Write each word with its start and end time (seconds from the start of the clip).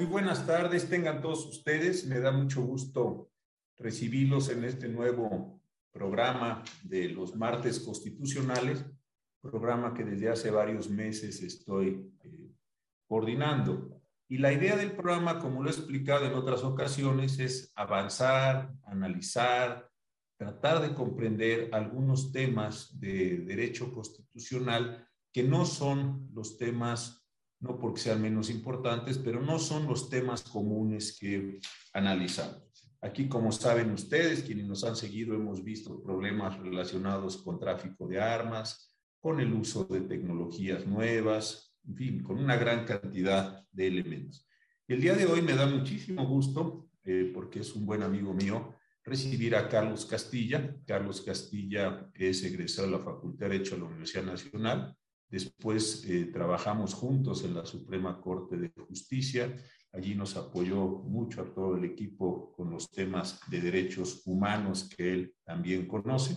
Muy 0.00 0.08
buenas 0.08 0.46
tardes, 0.46 0.88
tengan 0.88 1.20
todos 1.20 1.44
ustedes. 1.44 2.06
Me 2.06 2.20
da 2.20 2.32
mucho 2.32 2.62
gusto 2.62 3.30
recibirlos 3.76 4.48
en 4.48 4.64
este 4.64 4.88
nuevo 4.88 5.60
programa 5.92 6.64
de 6.82 7.10
los 7.10 7.36
martes 7.36 7.80
constitucionales, 7.80 8.82
programa 9.42 9.92
que 9.92 10.02
desde 10.02 10.30
hace 10.30 10.50
varios 10.50 10.88
meses 10.88 11.42
estoy 11.42 12.10
eh, 12.24 12.50
coordinando. 13.06 14.00
Y 14.26 14.38
la 14.38 14.54
idea 14.54 14.74
del 14.74 14.92
programa, 14.92 15.38
como 15.38 15.62
lo 15.62 15.68
he 15.68 15.72
explicado 15.74 16.24
en 16.24 16.32
otras 16.34 16.64
ocasiones, 16.64 17.38
es 17.38 17.70
avanzar, 17.76 18.72
analizar, 18.84 19.86
tratar 20.38 20.80
de 20.80 20.94
comprender 20.94 21.68
algunos 21.74 22.32
temas 22.32 22.98
de 22.98 23.40
derecho 23.40 23.92
constitucional 23.92 25.06
que 25.30 25.42
no 25.42 25.66
son 25.66 26.30
los 26.32 26.56
temas 26.56 27.19
no 27.60 27.78
porque 27.78 28.00
sean 28.00 28.22
menos 28.22 28.50
importantes, 28.50 29.18
pero 29.18 29.40
no 29.40 29.58
son 29.58 29.86
los 29.86 30.08
temas 30.08 30.42
comunes 30.42 31.16
que 31.18 31.60
analizamos. 31.92 32.70
Aquí, 33.02 33.28
como 33.28 33.52
saben 33.52 33.92
ustedes, 33.92 34.42
quienes 34.42 34.66
nos 34.66 34.84
han 34.84 34.96
seguido, 34.96 35.34
hemos 35.34 35.62
visto 35.64 36.02
problemas 36.02 36.58
relacionados 36.58 37.38
con 37.38 37.58
tráfico 37.58 38.06
de 38.06 38.20
armas, 38.20 38.94
con 39.20 39.40
el 39.40 39.52
uso 39.52 39.84
de 39.84 40.02
tecnologías 40.02 40.86
nuevas, 40.86 41.74
en 41.86 41.96
fin, 41.96 42.22
con 42.22 42.38
una 42.38 42.56
gran 42.56 42.84
cantidad 42.84 43.64
de 43.70 43.86
elementos. 43.86 44.46
El 44.86 45.00
día 45.00 45.14
de 45.14 45.26
hoy 45.26 45.40
me 45.40 45.54
da 45.54 45.66
muchísimo 45.66 46.26
gusto, 46.26 46.90
eh, 47.04 47.30
porque 47.32 47.60
es 47.60 47.74
un 47.74 47.86
buen 47.86 48.02
amigo 48.02 48.34
mío, 48.34 48.74
recibir 49.04 49.56
a 49.56 49.68
Carlos 49.68 50.04
Castilla. 50.04 50.76
Carlos 50.86 51.22
Castilla 51.22 52.10
es 52.14 52.42
egresado 52.44 52.88
de 52.88 52.98
la 52.98 53.04
Facultad 53.04 53.46
de 53.46 53.52
Derecho 53.52 53.74
de 53.74 53.82
la 53.82 53.86
Universidad 53.88 54.24
Nacional, 54.24 54.96
Después 55.30 56.04
eh, 56.08 56.24
trabajamos 56.32 56.92
juntos 56.92 57.44
en 57.44 57.54
la 57.54 57.64
Suprema 57.64 58.20
Corte 58.20 58.56
de 58.56 58.70
Justicia. 58.70 59.56
Allí 59.92 60.16
nos 60.16 60.36
apoyó 60.36 60.86
mucho 60.88 61.42
a 61.42 61.54
todo 61.54 61.76
el 61.76 61.84
equipo 61.84 62.52
con 62.52 62.70
los 62.70 62.90
temas 62.90 63.38
de 63.48 63.60
derechos 63.60 64.22
humanos 64.26 64.90
que 64.96 65.12
él 65.12 65.34
también 65.44 65.86
conoce. 65.86 66.34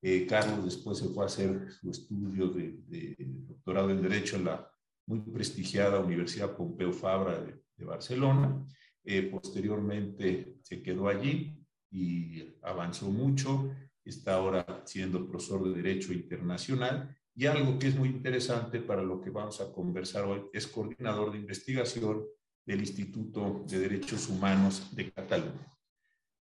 Eh, 0.00 0.24
Carlos 0.26 0.64
después 0.64 0.98
se 0.98 1.08
fue 1.08 1.24
a 1.24 1.26
hacer 1.26 1.70
su 1.72 1.90
estudio 1.90 2.48
de, 2.48 3.16
doctorado 3.18 3.90
en 3.90 4.02
Derecho 4.02 4.36
en 4.36 4.44
la 4.44 4.70
muy 5.06 5.20
prestigiada 5.20 5.98
Universidad 5.98 6.56
Pompeu 6.56 6.92
Fabra 6.92 7.40
de, 7.40 7.60
Barcelona. 7.84 8.64
Eh, 9.02 9.22
posteriormente 9.22 10.58
se 10.62 10.80
quedó 10.80 11.08
allí 11.08 11.60
y 11.90 12.44
avanzó 12.62 13.10
mucho. 13.10 13.74
Está 14.04 14.36
ahora 14.36 14.82
siendo 14.84 15.26
profesor 15.26 15.64
de 15.64 15.82
Derecho 15.82 16.12
Internacional 16.12 17.16
y 17.34 17.46
algo 17.46 17.78
que 17.78 17.88
es 17.88 17.96
muy 17.96 18.08
interesante 18.08 18.80
para 18.80 19.02
lo 19.02 19.20
que 19.20 19.30
vamos 19.30 19.60
a 19.60 19.72
conversar 19.72 20.24
hoy 20.24 20.42
es 20.52 20.66
coordinador 20.66 21.32
de 21.32 21.38
investigación 21.38 22.24
del 22.64 22.80
Instituto 22.80 23.64
de 23.66 23.78
Derechos 23.78 24.28
Humanos 24.28 24.94
de 24.94 25.10
Cataluña. 25.10 25.66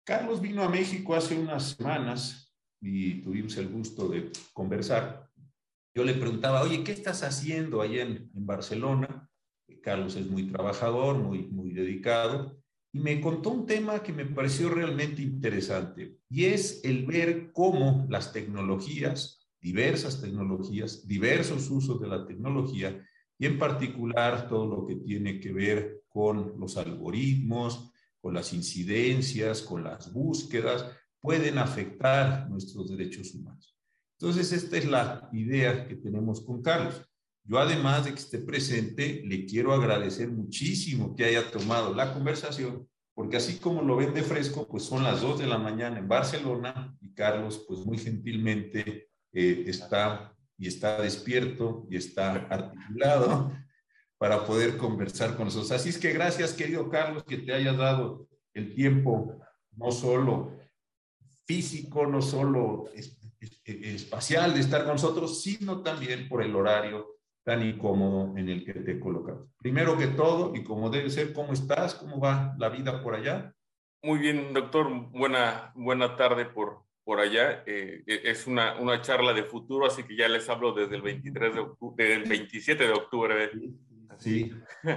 Carlos 0.04 0.40
vino 0.40 0.62
a 0.62 0.68
México 0.68 1.14
hace 1.14 1.38
unas 1.38 1.76
semanas 1.76 2.54
y 2.80 3.20
tuvimos 3.22 3.56
el 3.58 3.68
gusto 3.68 4.08
de 4.08 4.32
conversar. 4.52 5.28
Yo 5.94 6.04
le 6.04 6.14
preguntaba, 6.14 6.62
oye, 6.62 6.82
¿qué 6.82 6.92
estás 6.92 7.22
haciendo 7.22 7.82
allá 7.82 8.02
en, 8.02 8.30
en 8.34 8.46
Barcelona? 8.46 9.30
Carlos 9.82 10.16
es 10.16 10.26
muy 10.26 10.48
trabajador, 10.50 11.18
muy, 11.18 11.46
muy 11.48 11.72
dedicado, 11.72 12.60
y 12.92 13.00
me 13.00 13.20
contó 13.20 13.50
un 13.50 13.66
tema 13.66 14.02
que 14.02 14.12
me 14.12 14.26
pareció 14.26 14.68
realmente 14.68 15.22
interesante, 15.22 16.18
y 16.28 16.46
es 16.46 16.84
el 16.84 17.06
ver 17.06 17.52
cómo 17.52 18.06
las 18.08 18.32
tecnologías 18.32 19.39
diversas 19.60 20.20
tecnologías, 20.20 21.06
diversos 21.06 21.70
usos 21.70 22.00
de 22.00 22.08
la 22.08 22.26
tecnología 22.26 23.04
y 23.38 23.46
en 23.46 23.58
particular 23.58 24.48
todo 24.48 24.66
lo 24.66 24.86
que 24.86 24.96
tiene 24.96 25.40
que 25.40 25.52
ver 25.52 26.02
con 26.08 26.58
los 26.58 26.76
algoritmos, 26.76 27.92
con 28.20 28.34
las 28.34 28.52
incidencias, 28.52 29.62
con 29.62 29.82
las 29.82 30.12
búsquedas, 30.12 30.84
pueden 31.20 31.58
afectar 31.58 32.48
nuestros 32.48 32.90
derechos 32.90 33.34
humanos. 33.34 33.76
Entonces, 34.18 34.52
esta 34.52 34.76
es 34.76 34.86
la 34.86 35.28
idea 35.32 35.86
que 35.86 35.96
tenemos 35.96 36.42
con 36.42 36.62
Carlos. 36.62 37.02
Yo, 37.44 37.58
además 37.58 38.04
de 38.04 38.12
que 38.12 38.18
esté 38.18 38.38
presente, 38.38 39.22
le 39.24 39.46
quiero 39.46 39.72
agradecer 39.72 40.30
muchísimo 40.30 41.16
que 41.16 41.24
haya 41.24 41.50
tomado 41.50 41.94
la 41.94 42.12
conversación, 42.12 42.86
porque 43.14 43.38
así 43.38 43.58
como 43.58 43.82
lo 43.82 43.96
ven 43.96 44.12
de 44.12 44.22
fresco, 44.22 44.68
pues 44.68 44.82
son 44.82 45.02
las 45.02 45.22
2 45.22 45.40
de 45.40 45.46
la 45.46 45.58
mañana 45.58 45.98
en 45.98 46.08
Barcelona 46.08 46.94
y 47.00 47.14
Carlos, 47.14 47.64
pues 47.66 47.80
muy 47.80 47.96
gentilmente 47.96 49.09
eh, 49.32 49.64
está 49.66 50.34
y 50.56 50.68
está 50.68 51.00
despierto 51.00 51.86
y 51.90 51.96
está 51.96 52.32
articulado 52.32 53.52
para 54.18 54.44
poder 54.44 54.76
conversar 54.76 55.34
con 55.34 55.46
nosotros. 55.46 55.72
Así 55.72 55.88
es 55.88 55.98
que 55.98 56.12
gracias, 56.12 56.52
querido 56.52 56.90
Carlos, 56.90 57.24
que 57.24 57.38
te 57.38 57.54
hayas 57.54 57.76
dado 57.78 58.28
el 58.52 58.74
tiempo, 58.74 59.40
no 59.72 59.90
solo 59.90 60.58
físico, 61.46 62.06
no 62.06 62.20
solo 62.20 62.90
espacial 63.64 64.52
de 64.52 64.60
estar 64.60 64.84
con 64.84 64.92
nosotros, 64.92 65.42
sino 65.42 65.82
también 65.82 66.28
por 66.28 66.42
el 66.42 66.54
horario 66.54 67.16
tan 67.42 67.62
incómodo 67.66 68.36
en 68.36 68.48
el 68.48 68.64
que 68.64 68.74
te 68.74 68.92
he 68.92 69.00
colocado. 69.00 69.48
Primero 69.58 69.96
que 69.96 70.08
todo, 70.08 70.54
y 70.54 70.62
como 70.62 70.90
debe 70.90 71.08
ser, 71.08 71.32
¿cómo 71.32 71.52
estás? 71.52 71.94
¿Cómo 71.94 72.20
va 72.20 72.54
la 72.58 72.68
vida 72.68 73.02
por 73.02 73.14
allá? 73.14 73.54
Muy 74.02 74.18
bien, 74.18 74.52
doctor. 74.52 74.88
Buena, 75.10 75.72
buena 75.74 76.16
tarde 76.16 76.44
por, 76.44 76.84
por 77.10 77.18
allá. 77.18 77.64
Eh, 77.66 78.04
e, 78.06 78.30
es 78.30 78.46
una, 78.46 78.78
una, 78.78 79.02
charla 79.02 79.32
de 79.32 79.42
futuro, 79.42 79.84
así 79.84 80.04
que 80.04 80.14
ya 80.14 80.28
les 80.28 80.48
hablo 80.48 80.72
desde 80.72 80.94
el 80.94 81.02
23 81.02 81.54
de 81.54 81.60
octubre, 81.60 82.08
del 82.08 82.22
27 82.22 82.84
de 82.84 82.92
octubre. 82.92 83.50
Sí, 84.16 84.52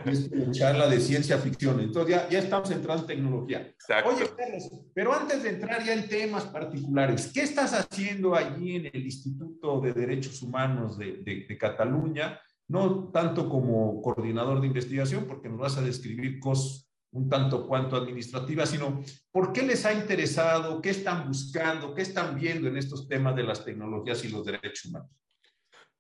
es 0.06 0.30
una 0.30 0.52
charla 0.52 0.88
de 0.88 1.00
ciencia 1.00 1.40
ficción. 1.40 1.80
Entonces 1.80 2.16
ya, 2.16 2.30
ya 2.30 2.38
estamos 2.38 2.70
entrando 2.70 3.02
en 3.02 3.08
tecnología. 3.08 3.62
Exacto. 3.62 4.12
Oye, 4.12 4.30
Carlos, 4.38 4.70
pero 4.94 5.12
antes 5.12 5.42
de 5.42 5.50
entrar 5.50 5.84
ya 5.84 5.94
en 5.94 6.08
temas 6.08 6.44
particulares, 6.44 7.32
¿qué 7.34 7.42
estás 7.42 7.74
haciendo 7.74 8.36
allí 8.36 8.76
en 8.76 8.92
el 8.94 9.06
Instituto 9.06 9.82
de 9.82 9.94
Derechos 9.94 10.40
Humanos 10.44 11.00
de, 11.00 11.14
de, 11.24 11.48
de 11.50 11.58
Cataluña? 11.58 12.40
No 12.68 13.10
tanto 13.12 13.50
como 13.50 14.04
coordinador 14.04 14.62
de 14.62 14.68
investigación, 14.68 15.26
porque 15.26 15.50
nos 15.50 15.58
vas 15.58 15.78
a 15.80 15.82
describir 15.82 16.40
cosas 16.40 16.83
un 17.14 17.30
tanto 17.30 17.68
cuanto 17.68 17.96
administrativa, 17.96 18.66
sino 18.66 19.02
por 19.32 19.54
qué 19.54 19.62
les 19.62 19.86
ha 19.86 19.94
interesado, 19.94 20.82
qué 20.82 20.90
están 20.90 21.28
buscando, 21.28 21.94
qué 21.94 22.02
están 22.02 22.36
viendo 22.36 22.68
en 22.68 22.78
estos 22.78 23.08
temas 23.08 23.36
de 23.36 23.44
las 23.44 23.64
tecnologías 23.64 24.24
y 24.26 24.30
los 24.30 24.46
derechos 24.46 24.86
humanos. 24.86 25.10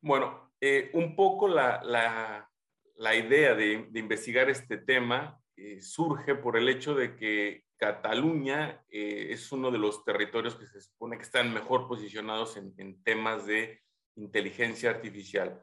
Bueno, 0.01 0.51
eh, 0.59 0.90
un 0.94 1.16
poco 1.16 1.47
la, 1.47 1.81
la, 1.84 2.50
la 2.97 3.16
idea 3.16 3.53
de, 3.53 3.90
investigar 3.94 4.50
este 4.50 4.78
tema 4.78 5.40
eh, 5.56 5.81
surge 5.81 6.35
por 6.35 6.57
el 6.57 6.68
hecho 6.68 6.96
de 6.96 7.16
que 7.16 7.63
Cataluña 7.78 8.84
eh, 8.90 9.28
es 9.30 9.51
uno 9.51 9.69
de 9.69 9.78
los 9.78 10.03
territorios 10.03 10.56
que 10.56 10.66
se 10.66 10.81
supone 10.81 11.18
que 11.18 11.24
están 11.24 11.53
mejor 11.53 11.88
posicionados 11.88 12.57
en 12.57 13.03
temas 13.03 13.45
de 13.45 13.81
inteligencia 14.16 14.90
artificial. 14.90 15.62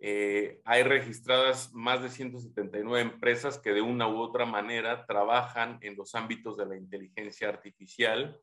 Eh, 0.00 0.60
hay 0.64 0.84
registradas 0.84 1.72
más 1.74 2.02
de 2.02 2.08
179 2.08 3.00
empresas 3.00 3.58
que 3.58 3.72
de 3.72 3.80
una 3.80 4.06
u 4.06 4.18
otra 4.18 4.46
manera 4.46 5.04
trabajan 5.06 5.78
en 5.82 5.96
los 5.96 6.14
ámbitos 6.14 6.56
de 6.56 6.66
la 6.66 6.76
inteligencia 6.76 7.48
artificial, 7.48 8.40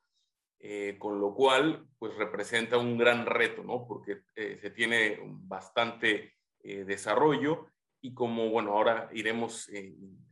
eh, 0.59 0.97
con 0.99 1.21
lo 1.21 1.33
cual 1.33 1.87
pues 1.97 2.13
representa 2.15 2.77
un 2.77 2.97
gran 2.97 3.25
reto, 3.25 3.63
¿no? 3.63 3.87
Porque 3.87 4.23
eh, 4.35 4.57
se 4.61 4.69
tiene 4.71 5.19
bastante 5.23 6.33
desarrollo 6.63 7.67
y 8.01 8.15
como, 8.15 8.49
bueno, 8.49 8.71
ahora 8.71 9.07
iremos 9.13 9.69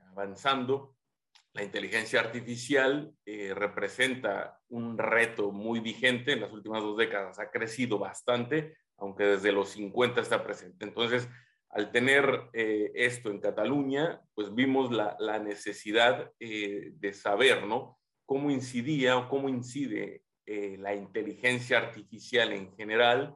avanzando, 0.10 0.96
la 1.54 1.62
inteligencia 1.62 2.22
artificial 2.22 3.14
representa 3.24 4.60
un 4.70 4.98
reto 4.98 5.52
muy 5.52 5.80
vigente 5.80 6.32
en 6.34 6.42
las 6.42 6.52
últimas 6.52 6.82
dos 6.82 6.98
décadas, 6.98 7.38
ha 7.38 7.52
crecido 7.52 8.00
bastante, 8.00 8.76
aunque 8.98 9.24
desde 9.24 9.52
los 9.52 9.70
50 9.70 10.22
está 10.22 10.44
presente. 10.44 10.86
Entonces, 10.86 11.28
al 11.74 11.92
tener 11.92 12.50
eh, 12.54 12.92
esto 12.94 13.32
en 13.32 13.40
Cataluña, 13.40 14.22
pues 14.36 14.54
vimos 14.54 14.92
la, 14.92 15.40
necesidad 15.40 16.32
eh, 16.40 16.92
de 16.96 17.14
saber, 17.14 17.66
¿no? 17.66 18.00
Cómo 18.26 18.52
incidía 18.52 19.18
o 19.18 19.28
cómo 19.28 19.50
incide 19.50 20.24
eh, 20.46 20.78
la 20.80 20.94
inteligencia 20.94 21.80
artificial 21.80 22.54
en 22.54 22.74
general 22.76 23.36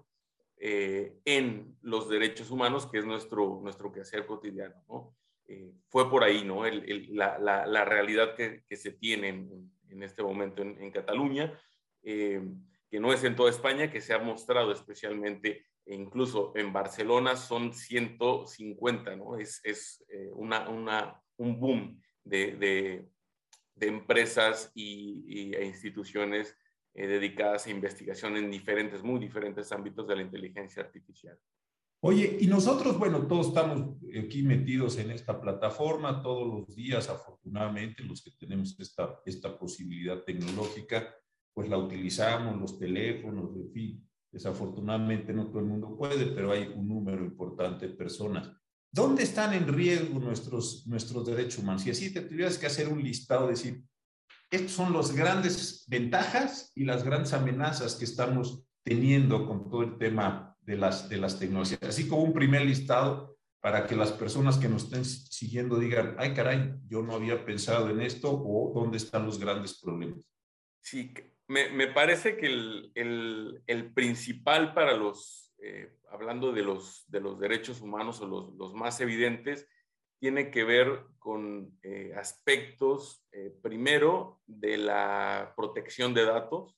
en 0.60 1.78
los 1.84 2.10
derechos 2.10 2.50
humanos, 2.50 2.88
que 2.88 2.98
es 2.98 3.06
nuestro, 3.06 3.60
nuestro 3.62 3.92
quehacer 3.92 4.26
cotidiano, 4.26 4.74
¿no? 4.90 5.16
fue 5.88 6.10
por 6.10 6.24
ahí, 6.24 6.44
¿no? 6.44 6.66
la, 6.66 7.38
la, 7.38 7.86
realidad 7.86 8.36
que, 8.36 8.64
que, 8.68 8.76
se 8.76 8.94
tiene 8.94 9.30
en, 9.30 9.72
en 9.88 10.02
este 10.02 10.24
momento 10.24 10.64
en, 10.64 10.82
en 10.82 10.90
Cataluña 10.90 11.54
que 12.90 13.00
no 13.00 13.14
es 13.14 13.24
en 13.24 13.36
toda 13.36 13.50
España, 13.50 13.92
que 13.92 14.02
se 14.02 14.14
ha 14.14 14.20
mostrado 14.20 14.72
especialmente, 14.72 15.66
e 15.86 15.96
incluso 15.96 16.54
en 16.56 16.74
Barcelona 16.74 17.36
son 17.36 17.74
150, 17.74 19.16
¿no? 19.16 19.38
Es, 19.38 19.62
es 19.64 20.04
eh, 20.10 20.30
una, 20.34 20.70
una, 20.70 21.22
un 21.38 21.60
boom 21.60 22.02
de, 22.24 22.56
de, 22.58 23.06
de 23.76 23.88
empresas 23.88 24.72
y, 24.76 25.54
e 25.56 25.66
instituciones 25.66 26.56
eh, 26.94 27.08
dedicadas 27.08 27.68
a 27.68 27.72
investigación 27.72 28.36
en 28.38 28.52
diferentes, 28.52 29.04
muy 29.04 29.20
diferentes 29.20 29.72
ámbitos 29.72 30.08
de 30.08 30.16
la 30.16 30.22
inteligencia 30.24 30.84
artificial. 30.84 31.38
Oye, 32.02 32.38
y 32.42 32.48
nosotros, 32.48 32.98
bueno, 33.00 33.26
todos 33.26 33.48
estamos 33.48 33.98
aquí 34.24 34.44
metidos 34.44 34.98
en 35.00 35.12
esta 35.12 35.40
plataforma 35.42 36.22
todos 36.22 36.48
los 36.48 36.76
días, 36.76 37.10
afortunadamente, 37.10 38.04
los 38.04 38.24
que 38.24 38.32
tenemos 38.32 38.80
esta, 38.80 39.20
esta 39.26 39.58
posibilidad 39.58 40.22
tecnológica, 40.24 41.16
pues 41.58 41.70
la 41.70 41.78
utilizamos, 41.80 42.62
los 42.62 42.78
teléfonos, 42.78 43.50
en 43.56 43.72
fin. 43.72 44.08
Desafortunadamente 44.32 45.34
no 45.34 45.48
todo 45.48 45.62
el 45.62 45.66
mundo 45.66 45.98
puede, 45.98 46.28
pero 46.28 46.52
hay 46.52 46.72
un 46.76 46.88
número 46.88 47.26
importante 47.26 47.88
de 47.88 47.96
personas. 47.96 48.52
¿Dónde 48.92 49.24
están 49.24 49.56
en 49.56 49.68
riesgo 49.68 50.20
nuestros, 50.20 50.86
nuestros 50.86 51.26
derechos 51.26 51.58
humanos? 51.58 51.84
Y 51.88 51.90
así 51.90 52.14
te 52.14 52.22
tuvieras 52.22 52.60
que 52.60 52.68
hacer 52.68 52.88
un 52.88 53.02
listado, 53.02 53.48
decir, 53.48 53.82
estas 54.52 54.70
son 54.70 54.94
las 54.94 55.16
grandes 55.16 55.84
ventajas 55.88 56.72
y 56.76 56.86
las 56.86 57.04
grandes 57.04 57.34
amenazas 57.34 57.96
que 57.96 58.06
estamos 58.06 58.64
teniendo 58.84 59.48
con 59.48 59.68
todo 59.68 59.82
el 59.82 59.98
tema 59.98 60.56
de 60.62 60.78
las, 60.78 61.10
de 61.10 61.18
las 61.18 61.40
tecnologías. 61.40 61.82
Así 61.82 62.08
como 62.08 62.22
un 62.22 62.34
primer 62.34 62.68
listado 62.68 63.36
para 63.62 63.88
que 63.88 63.96
las 63.96 64.12
personas 64.12 64.60
que 64.60 64.70
nos 64.70 64.84
estén 64.84 65.04
siguiendo 65.04 65.80
digan, 65.80 66.18
ay 66.20 66.36
caray, 66.36 66.76
yo 66.88 67.02
no 67.02 67.16
había 67.16 67.44
pensado 67.44 67.90
en 67.90 68.02
esto 68.02 68.30
o 68.32 68.72
dónde 68.76 68.98
están 68.98 69.26
los 69.26 69.40
grandes 69.40 69.80
problemas. 69.82 70.20
Sí, 70.84 71.12
me, 71.48 71.70
me 71.70 71.88
parece 71.88 72.38
que 72.38 72.48
el, 72.48 73.62
el, 73.66 73.94
principal 73.94 74.74
para 74.74 74.94
los, 74.94 75.54
eh, 75.60 75.94
hablando 76.12 76.52
de 76.52 76.64
los, 76.64 77.10
de 77.10 77.22
los 77.22 77.40
derechos 77.40 77.82
humanos 77.82 78.22
o 78.22 78.28
los, 78.28 78.54
los 78.56 78.74
más 78.74 79.00
evidentes, 79.00 79.68
tiene 80.20 80.52
que 80.52 80.64
ver 80.64 81.06
con 81.20 81.78
eh, 81.84 82.14
aspectos, 82.16 83.24
eh, 83.32 83.54
primero, 83.62 84.42
de 84.46 84.78
la 84.78 85.54
protección 85.56 86.14
de 86.14 86.26
datos, 86.26 86.78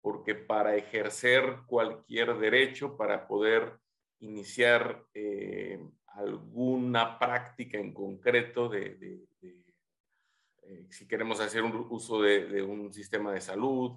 porque 0.00 0.34
para 0.34 0.74
ejercer 0.74 1.58
cualquier 1.66 2.36
derecho, 2.38 2.96
para 2.96 3.28
poder 3.28 3.78
iniciar 4.18 5.04
alguna 6.06 7.18
práctica 7.18 7.78
en 7.78 7.92
concreto 7.92 8.68
de, 8.68 9.26
si 10.92 11.08
queremos 11.08 11.40
hacer 11.40 11.62
un 11.62 11.86
uso 11.90 12.22
de, 12.22 12.62
un 12.62 12.92
sistema 12.92 13.32
de 13.32 13.40
salud, 13.40 13.92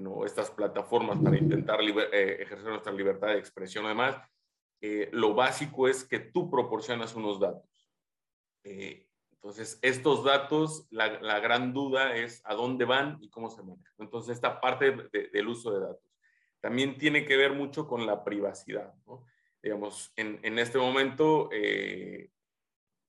¿no? 0.00 0.24
estas 0.24 0.50
plataformas 0.50 1.18
para 1.18 1.36
intentar 1.36 1.80
ejercer 1.80 2.68
nuestra 2.68 2.92
libertad 2.92 3.28
de 3.28 3.38
expresión, 3.38 3.86
además, 3.86 4.16
lo 5.12 5.34
básico 5.34 5.88
es 5.88 6.04
que 6.04 6.18
tú 6.18 6.50
proporcionas 6.50 7.14
unos 7.14 7.40
datos. 7.40 7.68
Eh, 8.64 9.08
entonces, 9.32 9.78
estos 9.82 10.24
datos, 10.24 10.86
la, 10.90 11.38
gran 11.38 11.72
duda 11.72 12.16
es 12.16 12.42
a 12.44 12.54
dónde 12.54 12.84
van 12.84 13.18
y 13.20 13.30
cómo 13.30 13.50
se 13.50 13.62
manejan. 13.62 13.94
Entonces, 13.98 14.34
esta 14.34 14.60
parte 14.60 15.08
del 15.32 15.48
uso 15.48 15.72
de 15.72 15.80
datos 15.80 16.10
también 16.60 16.98
tiene 16.98 17.24
que 17.24 17.36
ver 17.36 17.52
mucho 17.52 17.86
con 17.86 18.04
la 18.04 18.24
privacidad. 18.24 18.92
Digamos, 19.62 20.12
en, 20.16 20.58
este 20.58 20.78
momento, 20.78 21.50
eh, 21.52 22.30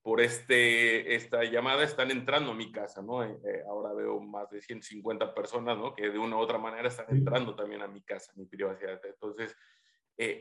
por 0.01 0.21
este, 0.21 1.15
esta 1.15 1.43
llamada 1.43 1.83
están 1.83 2.11
entrando 2.11 2.51
a 2.51 2.55
mi 2.55 2.71
casa, 2.71 3.01
¿no? 3.01 3.23
Eh, 3.23 3.63
ahora 3.67 3.93
veo 3.93 4.19
más 4.19 4.49
de 4.49 4.61
150 4.61 5.33
personas, 5.33 5.77
¿no? 5.77 5.93
Que 5.93 6.09
de 6.09 6.19
una 6.19 6.37
u 6.37 6.39
otra 6.39 6.57
manera 6.57 6.87
están 6.87 7.07
entrando 7.09 7.55
también 7.55 7.81
a 7.81 7.87
mi 7.87 8.01
casa, 8.01 8.31
a 8.31 8.39
mi 8.39 8.45
privacidad. 8.45 8.99
Entonces, 9.05 9.55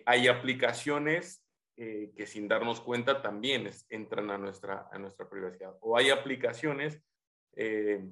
hay 0.06 0.26
aplicaciones 0.26 1.48
eh, 1.80 2.10
que 2.16 2.26
sin 2.26 2.48
darnos 2.48 2.80
cuenta 2.80 3.22
también 3.22 3.70
entran 3.88 4.32
a 4.32 4.36
nuestra, 4.36 4.88
a 4.90 4.98
nuestra 4.98 5.30
privacidad. 5.30 5.76
O 5.80 5.96
hay 5.96 6.10
aplicaciones 6.10 7.00
eh, 7.54 8.04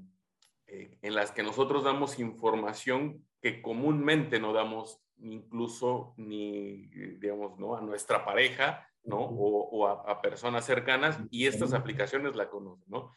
eh, 0.68 0.98
en 1.02 1.14
las 1.16 1.32
que 1.32 1.42
nosotros 1.42 1.82
damos 1.82 2.20
información 2.20 3.26
que 3.42 3.60
comúnmente 3.60 4.38
no 4.38 4.52
damos 4.52 5.02
incluso 5.16 6.14
ni, 6.16 6.86
digamos, 7.16 7.58
¿no? 7.58 7.74
a 7.74 7.80
nuestra 7.80 8.24
pareja, 8.24 8.88
¿no? 9.06 9.18
O, 9.18 9.86
a, 9.86 10.20
personas 10.20 10.64
cercanas 10.64 11.18
y 11.30 11.46
estas 11.46 11.72
aplicaciones 11.72 12.36
la 12.36 12.48
conocen, 12.48 12.84
¿no? 12.88 13.12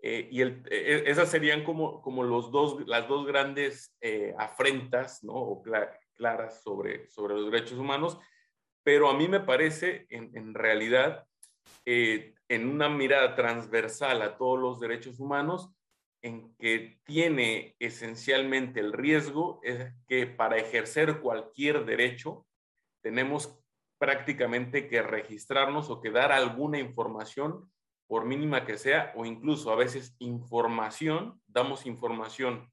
y 0.00 0.42
el, 0.42 0.62
e, 0.70 1.04
esas 1.06 1.30
serían 1.30 1.64
como, 1.64 2.02
como 2.02 2.24
los 2.24 2.50
dos, 2.50 2.86
las 2.86 3.08
dos 3.08 3.26
grandes 3.26 3.96
afrentas, 4.36 5.24
¿no? 5.24 5.32
O 5.32 5.62
claras 6.14 6.62
sobre, 6.62 7.08
sobre 7.08 7.34
los 7.34 7.50
derechos 7.50 7.78
humanos 7.78 8.18
pero 8.84 9.08
a 9.08 9.16
mí 9.16 9.26
me 9.26 9.40
parece, 9.40 10.06
en, 10.10 10.54
realidad, 10.54 11.26
eh, 11.86 12.34
en 12.48 12.68
una 12.68 12.88
mirada 12.90 13.34
transversal 13.34 14.20
a 14.22 14.36
todos 14.36 14.60
los 14.60 14.78
derechos 14.78 15.18
humanos, 15.18 15.70
en 16.22 16.54
que 16.56 17.00
tiene 17.04 17.76
esencialmente 17.78 18.80
el 18.80 18.92
riesgo 18.92 19.60
es 19.62 19.92
que 20.06 20.26
para 20.26 20.58
ejercer 20.58 21.20
cualquier 21.20 21.84
derecho 21.84 22.46
tenemos 23.02 23.58
prácticamente 23.98 24.88
que 24.88 25.02
registrarnos 25.02 25.90
o 25.90 26.00
que 26.00 26.10
dar 26.10 26.32
alguna 26.32 26.78
información, 26.78 27.70
por 28.06 28.24
mínima 28.24 28.64
que 28.66 28.78
sea, 28.78 29.12
o 29.16 29.24
incluso 29.24 29.72
a 29.72 29.76
veces 29.76 30.14
información, 30.18 31.40
damos 31.46 31.86
información 31.86 32.70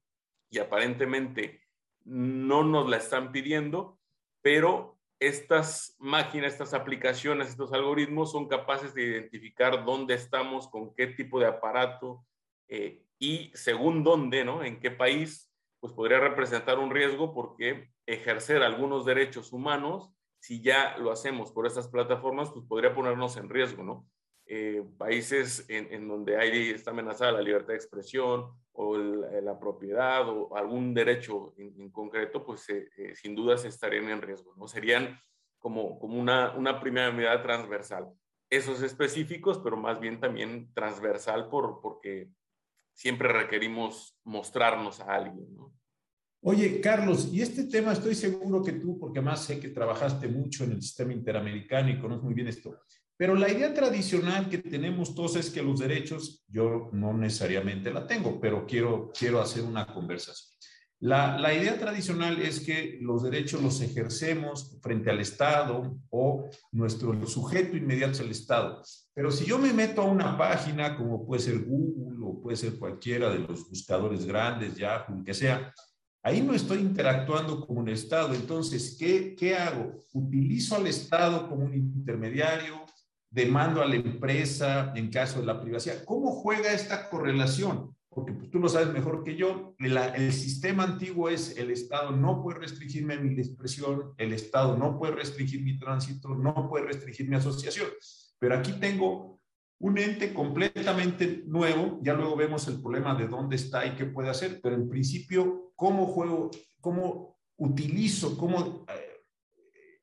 y 0.50 0.58
aparentemente 0.58 1.62
no 2.04 2.64
nos 2.64 2.88
la 2.88 2.98
están 2.98 3.32
pidiendo, 3.32 3.98
pero 4.42 4.98
estas 5.20 5.94
máquinas, 6.00 6.52
estas 6.52 6.74
aplicaciones, 6.74 7.48
estos 7.48 7.72
algoritmos 7.72 8.32
son 8.32 8.48
capaces 8.48 8.92
de 8.92 9.04
identificar 9.04 9.84
dónde 9.84 10.14
estamos, 10.14 10.66
con 10.68 10.94
qué 10.94 11.06
tipo 11.06 11.38
de 11.38 11.46
aparato 11.46 12.26
eh, 12.68 13.04
y 13.20 13.52
según 13.54 14.02
dónde, 14.02 14.44
¿no? 14.44 14.64
En 14.64 14.80
qué 14.80 14.90
país, 14.90 15.48
pues 15.78 15.92
podría 15.92 16.18
representar 16.18 16.80
un 16.80 16.90
riesgo 16.90 17.32
porque 17.32 17.92
ejercer 18.04 18.62
algunos 18.62 19.04
derechos 19.04 19.52
humanos, 19.52 20.10
si 20.42 20.60
ya 20.60 20.98
lo 20.98 21.12
hacemos 21.12 21.52
por 21.52 21.68
estas 21.68 21.86
plataformas, 21.86 22.50
pues 22.50 22.66
podría 22.66 22.92
ponernos 22.92 23.36
en 23.36 23.48
riesgo, 23.48 23.84
¿no? 23.84 24.08
Eh, 24.44 24.82
países 24.98 25.64
en, 25.68 26.08
donde 26.08 26.36
hay, 26.36 26.70
está 26.70 26.90
amenazada 26.90 27.30
la 27.30 27.42
libertad 27.42 27.68
de 27.68 27.76
expresión 27.76 28.50
o 28.72 28.98
la 28.98 29.56
propiedad 29.60 30.28
o 30.28 30.56
algún 30.56 30.94
derecho 30.94 31.54
en, 31.56 31.92
concreto, 31.92 32.44
pues 32.44 32.68
eh, 32.70 32.90
eh, 32.96 33.14
sin 33.14 33.36
dudas 33.36 33.64
estarían 33.64 34.08
en 34.10 34.20
riesgo, 34.20 34.52
¿no? 34.56 34.66
Serían 34.66 35.16
como, 35.60 36.00
como 36.00 36.20
una, 36.20 36.50
una 36.56 36.80
primera 36.80 37.12
medida 37.12 37.40
transversal. 37.40 38.12
Esos 38.50 38.82
específicos, 38.82 39.60
pero 39.60 39.76
más 39.76 40.00
bien 40.00 40.18
también 40.18 40.74
transversal 40.74 41.48
por, 41.50 41.80
porque 41.80 42.28
siempre 42.92 43.28
requerimos 43.28 44.18
mostrarnos 44.24 44.98
a 44.98 45.14
alguien, 45.14 45.54
¿no? 45.54 45.72
Oye, 46.44 46.80
Carlos, 46.80 47.28
y 47.32 47.40
este 47.40 47.64
tema 47.64 47.92
estoy 47.92 48.16
seguro 48.16 48.64
que 48.64 48.72
tú, 48.72 48.98
porque 48.98 49.20
más 49.20 49.44
sé 49.44 49.60
que 49.60 49.68
trabajaste 49.68 50.26
mucho 50.26 50.64
en 50.64 50.72
el 50.72 50.82
sistema 50.82 51.12
interamericano 51.12 51.88
y 51.88 52.00
conoces 52.00 52.24
muy 52.24 52.34
bien 52.34 52.48
esto, 52.48 52.80
pero 53.16 53.36
la 53.36 53.48
idea 53.48 53.72
tradicional 53.72 54.48
que 54.48 54.58
tenemos 54.58 55.14
todos 55.14 55.36
es 55.36 55.50
que 55.50 55.62
los 55.62 55.78
derechos, 55.78 56.44
yo 56.48 56.90
no 56.92 57.16
necesariamente 57.16 57.92
la 57.92 58.08
tengo, 58.08 58.40
pero 58.40 58.66
quiero, 58.66 59.12
quiero 59.16 59.40
hacer 59.40 59.62
una 59.62 59.86
conversación. 59.86 60.50
La, 60.98 61.38
la, 61.38 61.54
idea 61.54 61.78
tradicional 61.78 62.40
es 62.40 62.58
que 62.60 62.98
los 63.00 63.22
derechos 63.22 63.62
los 63.62 63.80
ejercemos 63.80 64.78
frente 64.82 65.10
al 65.10 65.20
Estado 65.20 65.96
o 66.10 66.48
nuestro 66.72 67.24
sujeto 67.26 67.76
inmediato 67.76 68.12
es 68.12 68.20
el 68.20 68.30
Estado. 68.30 68.82
Pero 69.14 69.30
si 69.30 69.44
yo 69.44 69.58
me 69.58 69.72
meto 69.72 70.02
a 70.02 70.06
una 70.06 70.36
página 70.36 70.96
como 70.96 71.24
puede 71.24 71.42
ser 71.42 71.60
Google 71.60 72.18
o 72.24 72.40
puede 72.40 72.56
ser 72.56 72.78
cualquiera 72.78 73.30
de 73.30 73.40
los 73.40 73.68
buscadores 73.68 74.24
grandes, 74.24 74.76
Yahoo, 74.76 75.24
que 75.24 75.34
sea, 75.34 75.72
ahí 76.22 76.40
no 76.40 76.54
estoy 76.54 76.78
interactuando 76.78 77.66
con 77.66 77.78
un 77.78 77.88
Estado. 77.88 78.34
Entonces, 78.34 78.96
¿qué, 78.98 79.34
qué 79.34 79.56
hago? 79.56 80.00
Utilizo 80.12 80.76
al 80.76 80.86
Estado 80.86 81.48
como 81.48 81.64
un 81.64 81.74
intermediario, 81.74 82.82
demando 83.30 83.82
a 83.82 83.86
la 83.86 83.96
empresa 83.96 84.92
en 84.94 85.10
caso 85.10 85.40
de 85.40 85.46
la 85.46 85.60
privacidad. 85.60 86.04
¿Cómo 86.04 86.32
juega 86.32 86.72
esta 86.72 87.08
correlación? 87.08 87.94
Porque 88.08 88.32
pues, 88.32 88.50
tú 88.50 88.58
lo 88.58 88.68
sabes 88.68 88.92
mejor 88.92 89.24
que 89.24 89.36
yo, 89.36 89.74
el 89.78 90.32
sistema 90.32 90.84
antiguo 90.84 91.30
es 91.30 91.56
el 91.56 91.70
Estado 91.70 92.10
no 92.10 92.42
puede 92.42 92.58
restringirme 92.58 93.18
mi 93.18 93.40
expresión, 93.40 94.12
el 94.18 94.34
Estado 94.34 94.76
no 94.76 94.98
puede 94.98 95.14
restringir 95.14 95.62
mi 95.62 95.78
tránsito, 95.78 96.28
no 96.34 96.68
puede 96.68 96.86
restringir 96.86 97.28
mi 97.28 97.36
asociación. 97.36 97.88
Pero 98.38 98.54
aquí 98.54 98.72
tengo 98.72 99.40
un 99.82 99.98
ente 99.98 100.32
completamente 100.32 101.42
nuevo, 101.46 101.98
ya 102.02 102.14
luego 102.14 102.36
vemos 102.36 102.68
el 102.68 102.80
problema 102.80 103.14
de 103.14 103.26
dónde 103.26 103.56
está 103.56 103.84
y 103.84 103.96
qué 103.96 104.04
puede 104.04 104.28
hacer, 104.28 104.60
pero 104.62 104.76
en 104.76 104.88
principio, 104.88 105.71
¿cómo 105.82 106.06
juego, 106.06 106.48
cómo 106.80 107.40
utilizo, 107.56 108.38
cómo 108.38 108.86
eh, 108.88 109.24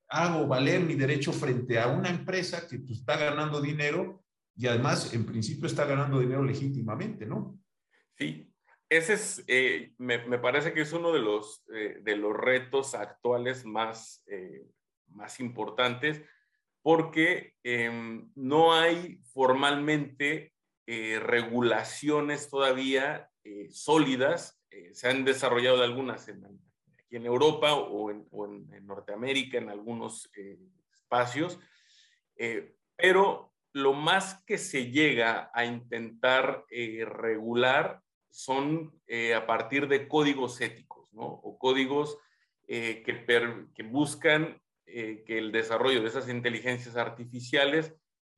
hago 0.09 0.45
valer 0.45 0.81
mi 0.81 0.95
derecho 0.95 1.31
frente 1.31 1.79
a 1.79 1.88
una 1.88 2.09
empresa 2.09 2.67
que 2.67 2.79
pues, 2.79 3.00
está 3.00 3.15
ganando 3.15 3.62
dinero 3.62 4.21
y 4.57 4.67
además 4.67 5.13
en 5.13 5.25
principio 5.25 5.67
está 5.67 5.86
ganando 5.86 6.19
dinero 6.19 6.43
legítimamente, 6.43 7.25
¿no? 7.25 7.57
Sí, 8.17 8.53
ese 8.89 9.13
es, 9.13 9.45
eh, 9.48 9.93
me, 9.98 10.17
me, 10.27 10.38
parece 10.38 10.74
que 10.74 10.81
es 10.81 10.91
uno 10.91 11.13
de 11.13 11.19
los, 11.19 11.63
eh, 11.74 12.00
de 12.03 12.17
los 12.17 12.36
retos 12.36 12.93
actuales 12.93 13.63
más, 13.63 14.21
más 15.07 15.39
importantes 15.39 16.21
porque 16.81 17.53
em, 17.63 18.29
no 18.36 18.74
hay 18.74 19.21
formalmente 19.31 20.53
regulaciones 20.86 22.50
todavía 22.50 23.29
sólidas, 23.69 24.58
se 24.93 25.09
han 25.09 25.25
desarrollado 25.25 25.83
algunas 25.83 26.27
en, 26.27 26.45
aquí 26.98 27.15
en 27.15 27.25
Europa 27.25 27.74
o 27.74 28.12
en, 28.12 28.27
Norteamérica, 28.86 29.57
en 29.57 29.69
algunos 29.69 30.29
eh, 30.36 30.57
espacios, 30.91 31.59
eh, 32.36 32.75
pero 32.95 33.53
lo 33.74 33.93
más 33.93 34.43
que 34.45 34.57
se 34.57 34.91
llega 34.91 35.51
a 35.53 35.65
intentar 35.65 36.65
eh, 36.69 37.05
regular 37.05 38.01
son 38.29 38.93
a 39.36 39.45
partir 39.48 39.88
de 39.88 40.07
códigos 40.07 40.62
éticos, 40.62 41.12
¿no? 41.13 41.24
O 41.24 41.57
códigos 41.57 42.17
que, 42.67 43.88
buscan 43.89 44.62
que 44.86 45.24
el 45.27 45.51
desarrollo 45.51 46.01
de 46.01 46.09
esas 46.09 46.29
inteligencias 46.29 46.95
artificiales 46.95 47.95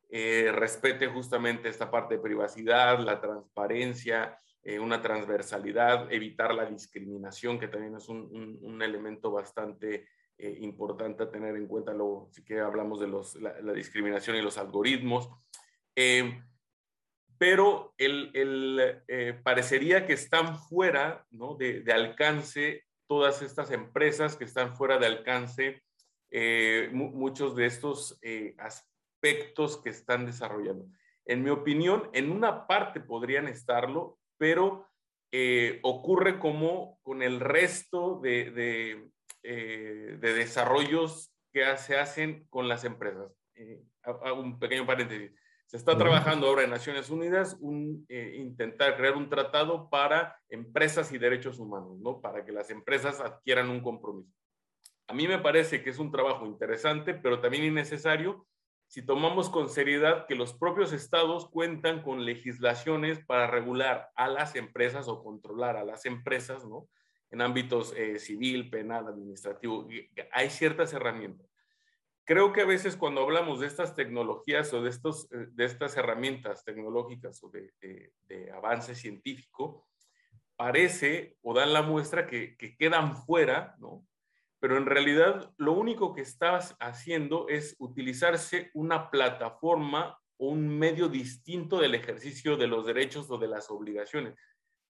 respete 0.10 1.08
justamente 1.08 1.68
esta 1.68 1.92
parte 1.92 2.16
de 2.16 2.22
privacidad, 2.22 3.00
la 3.00 3.20
transparencia, 3.20 4.38
eh, 4.64 4.78
una 4.78 5.02
transversalidad, 5.02 6.12
evitar 6.14 6.54
la 6.54 6.66
discriminación, 6.66 7.60
que 7.60 7.68
también 7.68 7.96
es 7.96 8.08
un, 8.10 8.80
elemento 8.80 9.32
bastante 9.32 10.08
eh, 10.38 10.58
importante 10.60 11.24
a 11.24 11.32
tener 11.32 11.56
en 11.56 11.68
cuenta, 11.68 11.94
luego, 11.94 12.30
si 12.32 12.44
que 12.44 12.60
hablamos 12.60 13.00
de 13.00 13.08
los, 13.08 13.36
la, 13.36 13.74
discriminación 13.74 14.36
y 14.36 14.42
los 14.42 14.60
algoritmos. 14.60 15.30
Eh, 15.96 16.44
pero 17.40 17.96
el, 17.98 19.02
parecería 19.44 20.06
que 20.06 20.14
están 20.14 20.60
fuera 20.60 21.26
¿no? 21.32 21.56
de, 21.56 21.82
de, 21.82 21.92
alcance 21.92 22.84
todas 23.08 23.42
estas 23.42 23.72
empresas 23.72 24.36
que 24.36 24.44
están 24.44 24.76
fuera 24.76 25.00
de 25.00 25.08
alcance 25.08 25.82
muchos 26.92 27.56
de 27.56 27.66
estos 27.66 28.20
aspectos 28.60 29.82
que 29.82 29.90
están 29.90 30.28
desarrollando. 30.28 30.86
En 31.26 31.44
mi 31.44 31.50
opinión, 31.50 32.10
en 32.14 32.32
una 32.32 32.68
parte 32.68 33.00
podrían 33.00 33.48
estarlo, 33.48 34.21
pero 34.42 34.90
eh, 35.32 35.80
ocurre 35.84 36.40
como 36.40 37.00
con 37.04 37.22
el 37.22 37.40
resto 37.40 38.20
de, 38.24 39.08
eh, 39.44 40.18
desarrollos 40.20 41.32
que 41.54 41.78
se 41.78 42.00
hacen 42.00 42.48
con 42.50 42.68
las 42.68 42.84
empresas. 42.84 43.32
Eh, 43.54 43.84
un 44.36 44.58
pequeño 44.58 44.88
paréntesis. 44.88 45.32
Se 45.68 45.78
está 45.78 45.96
trabajando 45.96 46.48
ahora 46.48 46.64
en 46.64 46.72
Naciones 46.72 47.12
Unidas 47.12 47.56
un, 47.60 48.04
intentar 48.10 48.98
crear 48.98 49.16
un 49.16 49.30
tratado 49.30 49.92
para 49.92 50.36
empresas 50.50 51.12
y 51.12 51.20
derechos 51.20 51.60
humanos, 51.60 52.00
¿no? 52.00 52.20
Para 52.20 52.44
que 52.44 52.52
las 52.52 52.72
empresas 52.72 53.22
adquieran 53.22 53.70
un 53.70 53.82
compromiso. 53.82 54.34
A 55.08 55.14
mí 55.14 55.28
me 55.28 55.38
parece 55.38 55.84
que 55.84 55.92
es 55.92 56.00
un 56.00 56.12
trabajo 56.12 56.48
interesante, 56.48 57.14
pero 57.14 57.40
también 57.40 57.64
innecesario 57.64 58.48
si 58.92 59.02
tomamos 59.02 59.50
con 59.50 59.70
seriedad 59.70 60.26
que 60.28 60.36
los 60.36 60.54
propios 60.54 60.92
estados 60.92 61.50
cuentan 61.50 62.04
con 62.04 62.26
legislaciones 62.26 63.24
para 63.24 63.48
regular 63.48 64.10
a 64.16 64.28
las 64.28 64.58
empresas 64.58 65.08
o 65.08 65.24
controlar 65.24 65.78
a 65.78 65.86
las 65.86 66.06
empresas, 66.06 66.66
¿no? 66.66 66.90
En 67.30 67.40
ámbitos 67.40 67.94
eh, 67.96 68.20
civil, 68.20 68.70
penal, 68.70 69.08
administrativo, 69.08 69.88
hay 70.34 70.50
ciertas 70.50 70.92
herramientas. 70.92 71.48
Creo 72.26 72.52
que 72.52 72.64
a 72.64 72.66
veces 72.66 72.98
cuando 72.98 73.22
hablamos 73.22 73.62
de 73.62 73.68
estas 73.68 73.96
tecnologías 73.96 74.74
o 74.74 74.84
de, 74.84 74.90
estos, 74.90 75.32
eh, 75.32 75.48
de 75.52 75.64
estas 75.64 75.96
herramientas 75.96 76.66
tecnológicas 76.66 77.42
o 77.46 77.50
de, 77.50 77.72
de, 78.28 78.52
avance 78.52 78.94
científico, 78.94 79.88
parece 80.58 81.38
o 81.42 81.54
dan 81.54 81.72
la 81.72 81.82
muestra 81.82 82.28
que, 82.28 82.58
que 82.58 82.76
quedan 82.76 83.16
fuera, 83.16 83.74
¿no? 83.80 84.06
Pero 84.62 84.78
en 84.78 84.86
realidad 84.86 85.52
lo 85.58 85.74
único 85.74 86.14
que 86.14 86.22
estás 86.22 86.78
haciendo 86.80 87.50
es 87.50 87.76
utilizarse 87.80 88.70
una 88.76 89.10
plataforma 89.10 90.20
o 90.38 90.50
un 90.50 90.70
medio 90.70 91.10
distinto 91.10 91.80
del 91.80 91.96
ejercicio 91.96 92.58
de 92.58 92.68
los 92.68 92.86
derechos 92.86 93.30
o 93.32 93.40
de 93.40 93.48
las 93.48 93.72
obligaciones. 93.72 94.36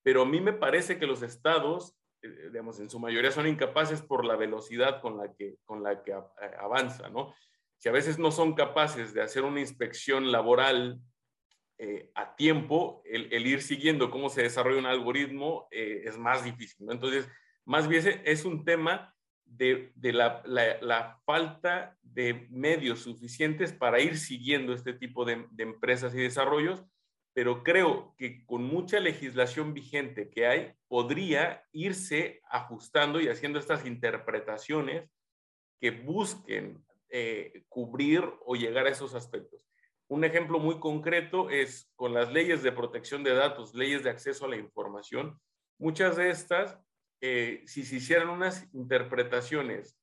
Pero 0.04 0.24
a 0.24 0.26
mí 0.26 0.42
me 0.42 0.52
parece 0.52 1.00
que 1.00 1.08
los 1.08 1.22
estados, 1.22 1.96
eh, 2.22 2.50
digamos, 2.52 2.82
en 2.82 2.90
su 2.90 3.00
mayoría 3.00 3.32
son 3.32 3.48
incapaces 3.48 4.02
por 4.02 4.26
la 4.26 4.36
velocidad 4.36 5.02
con 5.02 5.18
la 5.18 5.34
que, 5.34 5.56
con 5.64 5.84
la 5.84 6.04
que 6.04 6.12
eh, 6.12 6.52
avanza, 6.60 7.10
¿no? 7.10 7.34
Si 7.78 7.88
a 7.88 7.94
veces 7.94 8.20
no 8.20 8.32
son 8.32 8.56
capaces 8.56 9.14
de 9.14 9.22
hacer 9.22 9.44
una 9.44 9.62
inspección 9.62 10.34
laboral 10.34 11.00
eh, 11.78 12.12
a 12.14 12.36
tiempo, 12.36 13.02
el, 13.06 13.48
ir 13.48 13.62
siguiendo 13.62 14.12
cómo 14.12 14.28
se 14.28 14.44
desarrolla 14.44 14.80
un 14.80 14.86
algoritmo 14.86 15.68
es 15.72 16.18
más 16.18 16.44
difícil, 16.44 16.86
¿no? 16.86 16.92
Entonces, 16.92 17.28
más 17.66 17.88
bien 17.88 18.22
es 18.26 18.46
un 18.46 18.66
tema 18.66 19.16
de, 19.58 19.92
la, 20.14 21.22
falta 21.26 21.98
de 22.02 22.48
medios 22.50 23.00
suficientes 23.00 23.74
para 23.74 24.00
ir 24.00 24.18
siguiendo 24.18 24.74
este 24.74 24.94
tipo 24.94 25.26
de, 25.26 25.48
empresas 25.58 26.14
y 26.14 26.20
desarrollos, 26.20 26.84
pero 27.34 27.64
creo 27.64 28.14
que 28.18 28.46
con 28.46 28.64
mucha 28.64 29.00
legislación 29.00 29.74
vigente 29.74 30.30
que 30.30 30.48
hay, 30.48 30.74
podría 30.88 31.64
irse 31.72 32.42
ajustando 32.50 33.22
y 33.22 33.28
haciendo 33.28 33.60
estas 33.60 33.86
interpretaciones 33.86 35.10
que 35.80 35.92
busquen 35.92 36.84
eh, 37.10 37.64
cubrir 37.70 38.24
o 38.46 38.56
llegar 38.56 38.86
a 38.88 38.92
esos 38.92 39.16
aspectos. 39.16 39.62
Un 40.08 40.26
ejemplo 40.26 40.60
muy 40.60 40.80
concreto 40.80 41.50
es 41.50 41.90
con 41.96 42.14
las 42.14 42.32
leyes 42.32 42.64
de 42.64 42.74
protección 42.74 43.24
de 43.24 43.34
datos, 43.34 43.74
leyes 43.74 44.04
de 44.04 44.10
acceso 44.10 44.46
a 44.46 44.50
la 44.50 44.58
información. 44.58 45.40
Muchas 45.78 46.18
de 46.18 46.30
estas 46.30 46.78
eh, 47.24 47.62
si 47.68 47.86
se 47.86 47.98
hicieran 47.98 48.30
unas 48.30 48.68
interpretaciones 48.74 49.96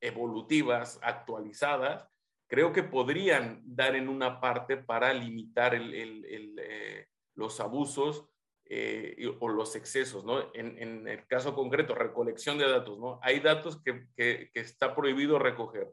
evolutivas, 0.00 1.00
actualizadas, 1.02 2.08
creo 2.46 2.72
que 2.72 2.84
podrían 2.84 3.60
dar 3.64 3.96
en 3.96 4.08
una 4.08 4.40
parte 4.40 4.76
para 4.76 5.12
limitar 5.12 5.74
eh, 5.74 7.08
los 7.34 7.58
abusos 7.58 8.28
eh, 8.66 9.36
o 9.40 9.48
los 9.48 9.74
excesos, 9.74 10.24
¿no? 10.24 10.54
En, 10.54 11.08
el 11.08 11.26
caso 11.26 11.56
concreto, 11.56 11.92
recolección 11.96 12.56
de 12.56 12.68
datos, 12.68 13.00
¿no? 13.00 13.18
Hay 13.20 13.40
datos 13.40 13.82
que, 13.82 14.06
que, 14.14 14.50
está 14.54 14.94
prohibido 14.94 15.40
recoger 15.40 15.92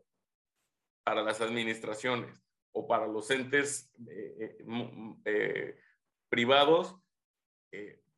para 1.03 1.23
las 1.23 1.41
administraciones 1.41 2.39
o 2.71 2.87
para 2.87 3.07
los 3.07 3.31
entes 3.31 3.91
privados, 6.29 6.95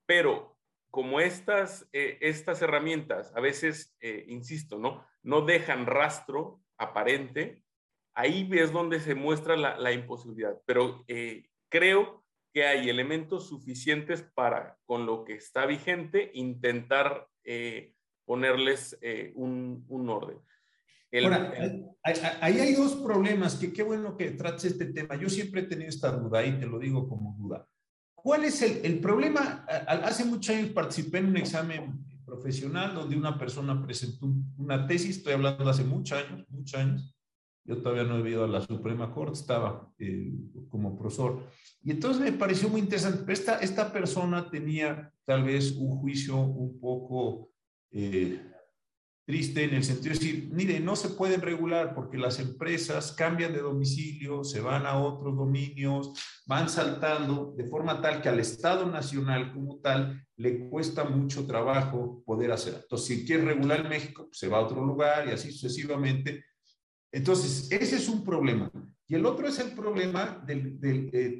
pero 0.06 0.59
como 0.90 1.20
estas, 1.20 1.88
eh, 1.94 2.18
estas 2.22 2.62
herramientas 2.62 3.32
a 3.36 3.42
veces, 3.42 3.96
eh, 4.02 4.26
insisto, 4.28 4.78
¿no? 4.78 5.06
no 5.22 5.42
dejan 5.42 5.86
rastro 5.86 6.62
aparente, 6.78 7.64
ahí 8.14 8.50
es 8.54 8.72
donde 8.72 9.00
se 9.00 9.16
muestra 9.16 9.56
la, 9.56 9.92
imposibilidad. 9.92 10.60
Pero 10.66 11.04
eh, 11.08 11.48
creo 11.70 12.24
que 12.54 12.66
hay 12.66 12.90
elementos 12.90 13.48
suficientes 13.48 14.24
para, 14.24 14.78
con 14.86 15.06
lo 15.06 15.24
que 15.24 15.36
está 15.36 15.66
vigente, 15.66 16.32
intentar 16.34 17.28
ponerles 18.26 18.98
un, 19.34 19.86
un, 19.88 20.10
orden. 20.10 20.38
Ahora, 21.24 21.54
ahí 22.42 22.60
hay 22.60 22.74
dos 22.76 22.96
problemas, 22.98 23.56
que 23.56 23.74
qué 23.74 23.82
bueno 23.82 24.16
que 24.16 24.32
trates 24.32 24.66
este 24.66 24.86
tema. 24.86 25.16
Yo 25.16 25.30
siempre 25.30 25.62
he 25.62 25.66
tenido 25.66 25.90
esta 25.90 26.12
duda 26.12 26.46
y 26.46 26.60
te 26.60 26.68
lo 26.68 26.80
digo 26.80 27.08
como 27.08 27.36
duda. 27.38 27.68
¿Cuál 28.24 28.46
es 28.46 28.62
el, 28.62 29.00
problema? 29.00 29.66
Hace 29.88 30.26
muchos 30.26 30.56
años 30.56 30.70
participé 30.70 31.20
en 31.20 31.28
un 31.28 31.38
examen 31.38 32.06
profesional 32.26 32.94
donde 32.94 33.18
una 33.18 33.38
persona 33.38 33.82
presentó 33.84 34.32
una 34.58 34.86
tesis, 34.86 35.18
estoy 35.18 35.34
hablando 35.34 35.70
hace 35.70 35.84
muchos 35.84 36.18
años, 36.18 36.46
muchos 36.50 36.80
años, 36.80 37.16
yo 37.66 37.82
todavía 37.82 38.04
no 38.04 38.26
he 38.26 38.30
ido 38.30 38.44
a 38.44 38.48
la 38.48 38.62
Suprema 38.62 39.12
Corte, 39.12 39.40
estaba 39.40 39.92
eh, 40.00 40.34
como 40.70 40.98
profesor. 40.98 41.44
Y 41.84 41.92
entonces 41.92 42.22
me 42.22 42.32
pareció 42.32 42.70
muy 42.70 42.82
interesante, 42.82 43.32
esta, 43.32 43.60
esta 43.60 43.92
persona 43.92 44.50
tenía 44.50 45.12
tal 45.26 45.44
vez 45.44 45.72
un 45.74 46.00
juicio 46.00 46.38
un 46.38 46.80
poco 46.80 47.52
eh, 47.92 48.42
triste 49.30 49.64
en 49.64 49.76
el 49.76 49.84
sentido 49.84 50.12
de 50.16 50.20
decir, 50.20 50.50
mire, 50.52 50.80
no 50.80 50.96
se 50.96 51.10
pueden 51.10 51.42
regular 51.42 51.94
porque 51.94 52.18
las 52.18 52.40
empresas 52.40 53.12
cambian 53.12 53.54
de 53.54 53.60
domicilio, 53.60 54.44
se 54.44 54.60
van 54.60 54.88
a 54.88 54.98
otros 54.98 55.38
dominios, 55.38 56.14
van 56.48 56.68
saltando 56.68 57.54
de 57.56 57.68
forma 57.68 58.02
tal 58.02 58.24
que 58.24 58.30
al 58.30 58.40
Estado 58.40 58.88
Nacional 58.88 59.54
como 59.54 59.78
tal 59.82 60.26
le 60.36 60.68
cuesta 60.68 61.04
mucho 61.04 61.46
trabajo 61.46 62.24
poder 62.26 62.52
hacer. 62.52 62.80
Entonces, 62.82 63.06
si 63.08 63.24
quiere 63.24 63.46
regular 63.46 63.82
en 63.82 63.90
México, 63.90 64.26
pues 64.26 64.40
se 64.40 64.48
va 64.48 64.58
a 64.58 64.62
otro 64.62 64.84
lugar 64.84 65.28
y 65.28 65.32
así 65.32 65.52
sucesivamente. 65.52 66.46
Entonces, 67.12 67.72
ese 67.72 67.98
es 67.98 68.10
un 68.10 68.24
problema. 68.24 68.72
Y 69.08 69.14
el 69.14 69.28
otro 69.28 69.48
es 69.48 69.60
el 69.60 69.74
problema 69.74 70.44
del, 70.44 70.80
eh, 70.82 71.38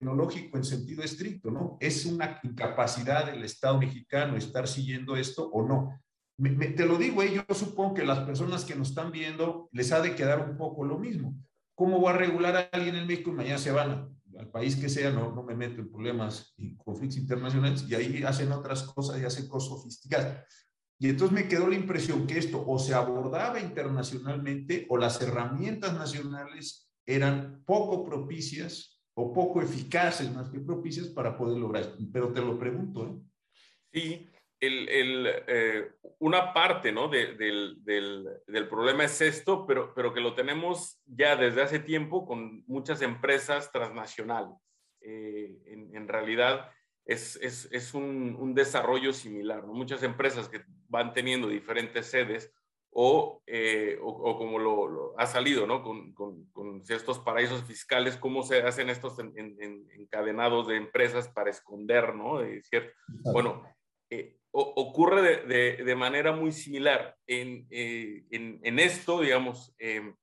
tecnológico 0.00 0.56
en 0.56 0.64
sentido 0.64 1.04
estricto, 1.04 1.52
¿no? 1.52 1.78
Es 1.78 2.04
una 2.04 2.40
incapacidad 2.42 3.26
del 3.26 3.44
Estado 3.44 3.78
mexicano 3.78 4.36
estar 4.36 4.66
siguiendo 4.66 5.14
esto 5.14 5.48
o 5.48 5.64
no 5.64 6.02
te 6.36 6.86
lo 6.86 6.96
digo, 6.96 7.22
eh, 7.22 7.34
yo 7.34 7.54
supongo 7.54 7.94
que 7.94 8.04
las 8.04 8.20
personas 8.20 8.64
que 8.64 8.74
nos 8.74 8.90
están 8.90 9.12
viendo 9.12 9.68
les 9.72 9.92
ha 9.92 10.00
de 10.00 10.14
quedar 10.14 10.48
un 10.48 10.56
poco 10.56 10.84
lo 10.84 10.98
mismo. 10.98 11.36
¿Cómo 11.74 12.00
va 12.00 12.10
a 12.10 12.16
regular 12.16 12.56
a 12.56 12.68
alguien 12.72 12.96
en 12.96 13.06
México 13.06 13.30
y 13.30 13.34
mañana 13.34 13.58
se 13.58 13.72
van 13.72 14.14
al 14.38 14.50
país 14.50 14.76
que 14.76 14.88
sea? 14.88 15.10
No, 15.10 15.34
no 15.34 15.42
me 15.42 15.54
meto 15.54 15.80
en 15.80 15.90
problemas 15.90 16.52
y 16.56 16.76
conflictos 16.76 17.18
internacionales 17.18 17.84
y 17.88 17.94
ahí 17.94 18.22
hacen 18.22 18.52
otras 18.52 18.82
cosas 18.84 19.20
y 19.20 19.24
hacen 19.24 19.48
cosas 19.48 19.70
sofisticadas. 19.70 20.44
Y 20.98 21.08
entonces 21.08 21.34
me 21.34 21.48
quedó 21.48 21.66
la 21.66 21.74
impresión 21.74 22.26
que 22.26 22.38
esto 22.38 22.62
o 22.64 22.78
se 22.78 22.94
abordaba 22.94 23.58
internacionalmente 23.58 24.86
o 24.88 24.96
las 24.96 25.20
herramientas 25.20 25.94
nacionales 25.94 26.92
eran 27.04 27.62
poco 27.66 28.04
propicias 28.04 29.02
o 29.14 29.32
poco 29.32 29.60
eficaces 29.60 30.32
más 30.32 30.48
que 30.48 30.60
propicias 30.60 31.08
para 31.08 31.36
poder 31.36 31.58
lograr. 31.58 31.96
Pero 32.12 32.32
te 32.32 32.40
lo 32.40 32.58
pregunto. 32.58 33.06
¿eh? 33.06 33.20
Sí, 33.92 34.28
el, 34.62 35.26
eh, 35.48 35.90
una 36.20 36.52
parte 36.52 36.92
¿no? 36.92 37.08
del, 37.08 37.36
del, 37.36 38.28
del, 38.46 38.68
problema 38.68 39.04
es 39.04 39.20
esto, 39.20 39.66
pero, 39.66 39.92
pero 39.92 40.14
que 40.14 40.20
lo 40.20 40.34
tenemos 40.34 41.00
ya 41.04 41.34
desde 41.34 41.62
hace 41.62 41.80
tiempo 41.80 42.24
con 42.24 42.62
muchas 42.66 43.02
empresas 43.02 43.72
transnacionales. 43.72 44.56
Eh, 45.00 45.52
en, 45.66 45.96
en, 45.96 46.06
realidad 46.06 46.70
es, 47.04 47.34
es, 47.42 47.68
es 47.72 47.92
un, 47.92 48.36
un, 48.38 48.54
desarrollo 48.54 49.12
similar. 49.12 49.64
¿no? 49.64 49.72
Muchas 49.72 50.04
empresas 50.04 50.48
que 50.48 50.62
van 50.88 51.12
teniendo 51.12 51.48
diferentes 51.48 52.06
sedes 52.06 52.52
o, 52.92 53.42
eh, 53.46 53.98
o, 54.00 54.36
como 54.38 54.60
lo, 54.60 55.18
ha 55.18 55.26
salido 55.26 55.66
¿no? 55.66 55.82
con, 55.82 56.12
con, 56.12 56.44
con, 56.52 56.82
estos 56.88 57.18
paraísos 57.18 57.64
fiscales, 57.64 58.16
cómo 58.16 58.44
se 58.44 58.62
hacen 58.62 58.90
estos 58.90 59.18
en, 59.18 59.32
en, 59.36 59.88
encadenados 59.98 60.68
de 60.68 60.76
empresas 60.76 61.26
para 61.28 61.50
esconder, 61.50 62.14
¿no? 62.14 62.40
¿cierto? 62.62 62.92
Bueno, 63.32 63.64
eh, 64.10 64.36
ocurre 64.52 65.46
de, 65.46 65.82
de, 65.82 65.94
manera 65.94 66.32
muy 66.32 66.52
similar. 66.52 67.16
En, 67.26 67.66
eh, 67.70 68.24
en, 68.30 68.78
esto, 68.78 69.20
digamos, 69.20 69.74
em, 69.78 70.14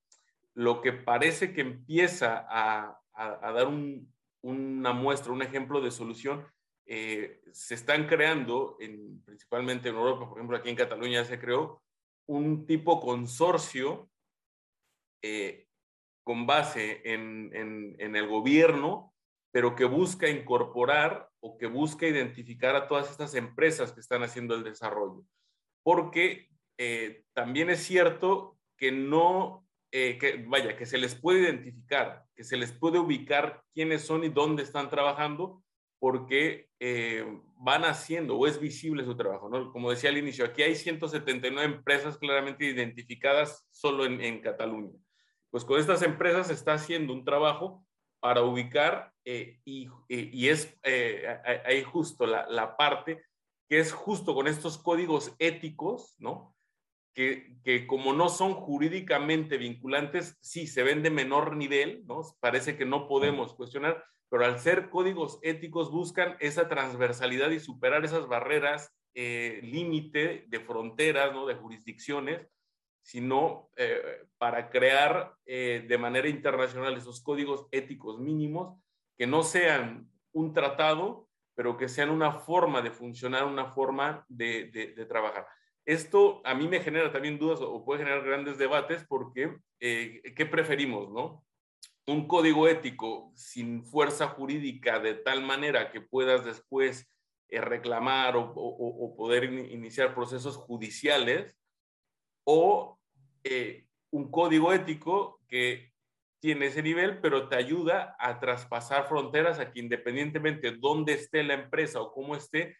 lo 0.54 0.82
que 0.82 0.94
parece 0.94 1.52
que 1.52 1.62
empieza 1.62 2.46
a, 2.48 3.00
a, 3.14 3.52
dar 3.52 3.68
un, 3.68 4.14
una 4.42 4.94
muestra, 4.94 5.34
un 5.34 5.42
ejemplo 5.42 5.82
de 5.82 5.92
solución, 5.92 6.46
eh, 6.86 7.42
se 7.52 7.74
están 7.74 8.08
creando, 8.08 8.78
en, 8.80 9.22
principalmente 9.24 9.90
en 9.90 9.96
Europa, 9.96 10.28
por 10.30 10.38
ejemplo, 10.38 10.58
aquí 10.58 10.70
en 10.70 10.76
Cataluña 10.76 11.24
se 11.26 11.40
creó 11.40 11.82
un 12.28 12.68
tipo 12.68 13.00
consorcio 13.00 14.10
eh, 15.24 15.68
con 16.24 16.46
base 16.46 17.02
en, 17.04 17.52
en 17.98 18.16
el 18.16 18.28
gobierno 18.28 19.10
pero 19.51 19.75
que 19.75 19.86
busca 19.86 20.29
incorporar 20.29 21.29
o 21.39 21.58
que 21.58 21.68
busca 21.68 22.08
identificar 22.08 22.75
a 22.75 22.88
todas 22.88 23.10
estas 23.10 23.34
empresas 23.36 23.91
que 23.91 24.00
están 24.00 24.24
haciendo 24.24 24.56
el 24.56 24.63
desarrollo. 24.63 25.24
Porque 25.84 26.50
eh, 26.77 27.24
también 27.34 27.70
es 27.70 27.84
cierto 27.84 28.58
que 28.77 28.91
no, 28.91 29.68
eh, 29.91 30.18
que 30.18 30.44
vaya, 30.48 30.77
que 30.77 30.86
se 30.86 30.98
les 30.98 31.15
puede 31.15 31.41
identificar, 31.41 32.25
que 32.36 32.44
se 32.44 32.58
les 32.58 32.72
puede 32.72 33.00
ubicar 33.00 33.63
quiénes 33.74 34.03
son 34.03 34.24
y 34.24 34.29
dónde 34.29 34.63
están 34.63 34.89
trabajando, 34.89 35.63
porque 36.00 36.70
eh, 36.79 37.25
van 37.58 37.84
haciendo 37.84 38.38
o 38.38 38.48
es 38.48 38.60
visible 38.60 39.03
su 39.03 39.18
trabajo. 39.18 39.50
¿no? 39.50 39.72
Como 39.72 39.89
decía 39.89 40.10
al 40.10 40.18
inicio, 40.18 40.46
aquí 40.46 40.62
hay 40.62 40.75
179 40.75 41.75
empresas 41.75 42.18
claramente 42.18 42.65
identificadas 42.65 43.68
solo 43.72 44.06
en, 44.06 44.22
en 44.22 44.41
Cataluña. 44.41 44.98
Pues 45.50 45.65
con 45.65 45.79
estas 45.79 46.03
empresas 46.03 46.48
se 46.48 46.53
está 46.53 46.74
haciendo 46.74 47.12
un 47.12 47.25
trabajo 47.25 47.84
para 48.20 48.44
ubicar 48.44 49.12
eh, 49.26 49.60
y, 49.66 49.90
y, 50.08 50.50
es 50.50 50.78
eh, 50.84 51.28
ahí 51.66 51.84
justo 51.84 52.26
la, 52.26 52.48
la, 52.48 52.76
parte 52.76 53.24
que 53.70 53.80
es 53.80 53.92
justo 53.92 54.34
con 54.34 54.48
estos 54.48 54.78
códigos 54.78 55.36
éticos, 55.40 56.16
¿no? 56.18 56.56
Que, 57.14 57.58
que, 57.64 57.86
como 57.86 58.14
no 58.14 58.30
son 58.30 58.54
jurídicamente 58.54 59.58
vinculantes, 59.58 60.38
sí 60.42 60.68
se 60.68 60.84
ven 60.84 61.04
de 61.04 61.12
menor 61.12 61.56
nivel, 61.56 62.04
¿no? 62.08 62.22
Parece 62.40 62.78
que 62.78 62.86
no 62.86 63.08
podemos 63.08 63.54
cuestionar, 63.54 64.04
pero 64.30 64.46
al 64.46 64.60
ser 64.60 64.90
códigos 64.90 65.40
éticos 65.44 65.92
buscan 65.92 66.36
esa 66.40 66.68
transversalidad 66.68 67.52
y 67.52 67.60
superar 67.60 68.06
esas 68.06 68.28
barreras 68.28 68.92
eh, 69.14 69.60
límite 69.64 70.46
de 70.48 70.60
fronteras, 70.60 71.34
¿no? 71.34 71.46
De 71.46 71.56
jurisdicciones 71.56 72.48
sino 73.01 73.70
eh, 73.75 74.27
para 74.38 74.70
crear 74.70 75.34
eh, 75.46 75.86
de 75.88 75.98
manera 75.98 76.29
internacional 76.29 76.96
esos 76.98 77.22
códigos 77.22 77.68
éticos 77.72 78.20
mínimos 78.20 78.79
que 79.18 79.27
no 79.27 79.44
sean 79.44 80.10
un 80.32 80.53
tratado, 80.53 81.27
pero 81.56 81.77
que 81.77 81.89
sean 81.89 82.10
una 82.10 82.32
forma 82.32 82.82
de 82.82 82.91
funcionar, 82.91 83.46
una 83.46 83.74
forma 83.74 84.25
de, 84.29 84.94
trabajar. 85.10 85.48
Esto 85.86 86.41
a 86.46 86.53
mí 86.53 86.68
me 86.68 86.82
genera 86.82 87.12
también 87.12 87.39
dudas 87.39 87.60
o 87.62 87.84
puede 87.84 88.03
generar 88.03 88.24
grandes 88.24 88.58
debates 88.58 89.06
porque, 89.08 89.58
eh, 89.79 90.22
¿qué 90.36 90.46
preferimos, 90.46 91.10
no? 91.12 91.44
Un 92.06 92.28
código 92.28 92.67
ético 92.67 93.32
sin 93.36 93.84
fuerza 93.84 94.28
jurídica 94.28 95.00
de 95.00 95.15
tal 95.15 95.41
manera 95.41 95.91
que 95.91 96.02
puedas 96.02 96.45
después 96.45 97.12
reclamar 97.50 98.36
o, 98.38 98.43
o, 98.43 99.06
o 99.06 99.15
poder 99.15 99.45
iniciar 99.45 100.13
procesos 100.13 100.56
judiciales 100.56 101.59
o 102.43 102.99
eh, 103.43 103.86
un 104.12 104.32
código 104.32 104.73
ético 104.73 105.39
que 105.47 105.91
tiene 106.39 106.67
ese 106.67 106.82
nivel, 106.82 107.19
pero 107.19 107.49
te 107.49 107.56
ayuda 107.56 108.15
a 108.19 108.39
traspasar 108.39 109.08
fronteras 109.08 109.60
a 109.60 109.71
que 109.71 109.80
independientemente 109.80 110.71
de 110.71 110.78
dónde 110.78 111.13
esté 111.13 111.43
la 111.43 111.54
empresa 111.54 112.02
o 112.02 112.13
cómo 112.13 112.36
esté, 112.36 112.78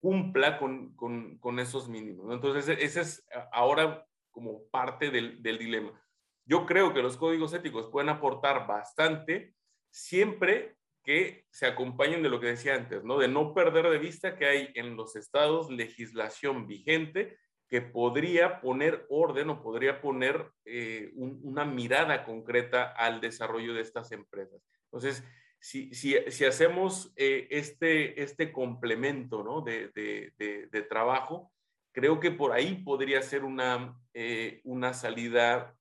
cumpla 0.00 0.58
con, 0.58 0.94
con, 0.94 1.58
esos 1.58 1.88
mínimos. 1.88 2.32
Entonces, 2.32 2.76
ese 2.80 3.00
es 3.00 3.26
ahora 3.52 4.06
como 4.30 4.68
parte 4.70 5.10
del, 5.10 5.42
del 5.42 5.58
dilema. 5.58 6.00
Yo 6.44 6.66
creo 6.66 6.94
que 6.94 7.02
los 7.02 7.16
códigos 7.16 7.52
éticos 7.52 7.88
pueden 7.88 8.10
aportar 8.10 8.66
bastante 8.66 9.54
siempre 9.90 10.76
que 11.02 11.46
se 11.50 11.66
acompañen 11.66 12.22
de 12.22 12.28
lo 12.28 12.38
que 12.38 12.48
decía 12.48 12.74
antes, 12.74 13.02
¿no? 13.02 13.18
De 13.18 13.28
no 13.28 13.54
perder 13.54 13.88
de 13.88 13.98
vista 13.98 14.36
que 14.36 14.46
hay 14.46 14.70
en 14.74 14.94
los 14.94 15.16
estados 15.16 15.70
legislación 15.70 16.66
vigente 16.66 17.38
que 17.68 17.82
podría 17.82 18.60
poner 18.60 19.06
orden 19.10 19.50
o 19.50 19.62
podría 19.62 20.00
poner 20.00 20.50
eh, 20.64 21.12
una 21.14 21.66
mirada 21.66 22.24
concreta 22.24 22.84
al 22.92 23.20
desarrollo 23.20 23.74
de 23.74 23.82
estas 23.82 24.10
empresas. 24.10 24.62
Entonces, 24.84 25.22
si, 25.60 25.92
si, 25.92 26.16
si 26.30 26.44
hacemos 26.46 27.12
eh, 27.16 27.46
este, 27.50 28.22
este 28.22 28.52
complemento 28.52 29.42
¿no? 29.42 29.60
de, 29.60 29.88
de, 29.88 30.68
de, 30.70 30.82
trabajo, 30.82 31.52
creo 31.92 32.20
que 32.20 32.30
por 32.30 32.52
ahí 32.52 32.76
podría 32.76 33.20
ser 33.20 33.44
una, 33.44 34.00
eh, 34.14 34.60
una 34.64 34.94
salida 34.94 35.74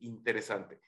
interesante. 0.00 0.80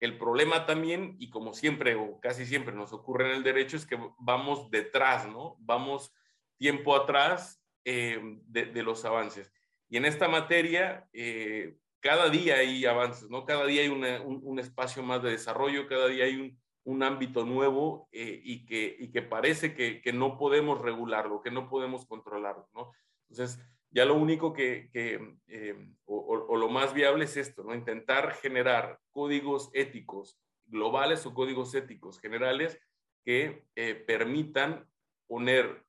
El 0.00 0.18
problema 0.18 0.64
también, 0.64 1.16
y 1.18 1.28
como 1.30 1.52
siempre 1.52 1.94
o 1.94 2.18
casi 2.20 2.46
siempre 2.46 2.74
nos 2.74 2.92
ocurre 2.94 3.30
en 3.30 3.36
el 3.36 3.42
derecho, 3.42 3.76
es 3.76 3.86
que 3.86 3.98
vamos 4.18 4.70
detrás, 4.70 5.28
¿no? 5.28 5.56
Vamos 5.58 6.14
tiempo 6.56 6.96
atrás 6.96 7.62
de 7.84 8.82
los 8.82 9.04
avances. 9.04 9.52
Y 9.88 9.96
en 9.96 10.04
esta 10.04 10.28
materia, 10.28 11.08
eh, 11.12 11.76
cada 12.00 12.28
día 12.28 12.56
hay 12.56 12.84
avances, 12.84 13.30
¿no? 13.30 13.44
Cada 13.44 13.66
día 13.66 13.82
hay 13.82 13.88
un, 13.88 14.58
espacio 14.58 15.02
más 15.02 15.22
de 15.22 15.30
desarrollo, 15.30 15.86
cada 15.86 16.08
día 16.08 16.24
hay 16.24 16.36
un, 16.36 16.58
un 16.84 17.02
ámbito 17.02 17.44
nuevo 17.44 18.08
eh, 18.12 18.40
y, 18.42 18.64
que, 18.66 18.96
y 18.98 19.10
que 19.10 19.22
parece 19.22 19.74
que, 19.74 20.00
que, 20.00 20.12
no 20.12 20.38
podemos 20.38 20.80
regularlo, 20.80 21.40
que 21.40 21.50
no 21.50 21.68
podemos 21.68 22.06
controlarlo, 22.06 22.68
¿no? 22.74 22.92
Entonces, 23.28 23.60
ya 23.90 24.04
lo 24.04 24.14
único 24.14 24.52
que, 24.52 24.90
que 24.92 25.36
eh, 25.46 25.94
o, 26.04 26.56
lo 26.56 26.68
más 26.68 26.92
viable 26.92 27.24
es 27.24 27.36
esto, 27.36 27.62
¿no? 27.62 27.74
Intentar 27.74 28.34
generar 28.34 28.98
códigos 29.10 29.70
éticos 29.72 30.38
globales 30.66 31.24
o 31.26 31.34
códigos 31.34 31.74
éticos 31.74 32.20
generales 32.20 32.78
que 33.24 33.64
permitan 34.06 34.88
poner 35.26 35.84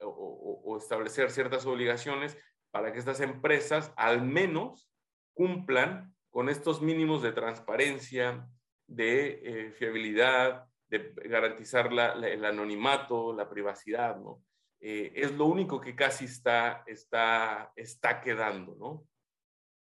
o 0.00 0.76
establecer 0.78 1.30
ciertas 1.30 1.64
obligaciones 1.66 2.36
para 2.76 2.92
que 2.92 2.98
estas 2.98 3.20
empresas 3.20 3.90
al 3.96 4.20
menos 4.20 4.86
cumplan 5.32 6.14
con 6.28 6.50
estos 6.50 6.82
mínimos 6.82 7.22
de 7.22 7.32
transparencia, 7.32 8.46
de 8.86 9.40
eh, 9.42 9.70
fiabilidad, 9.72 10.66
de 10.90 11.14
garantizar 11.24 11.90
la, 11.90 12.12
el 12.12 12.44
anonimato, 12.44 13.34
la 13.34 13.48
privacidad, 13.48 14.20
¿no? 14.20 14.44
Eh, 14.78 15.10
es 15.16 15.32
lo 15.32 15.46
único 15.46 15.80
que 15.80 15.96
casi 15.96 16.26
está, 16.26 16.84
está, 16.86 17.72
está 17.74 18.20
quedando, 18.20 18.76
¿no? 18.78 19.08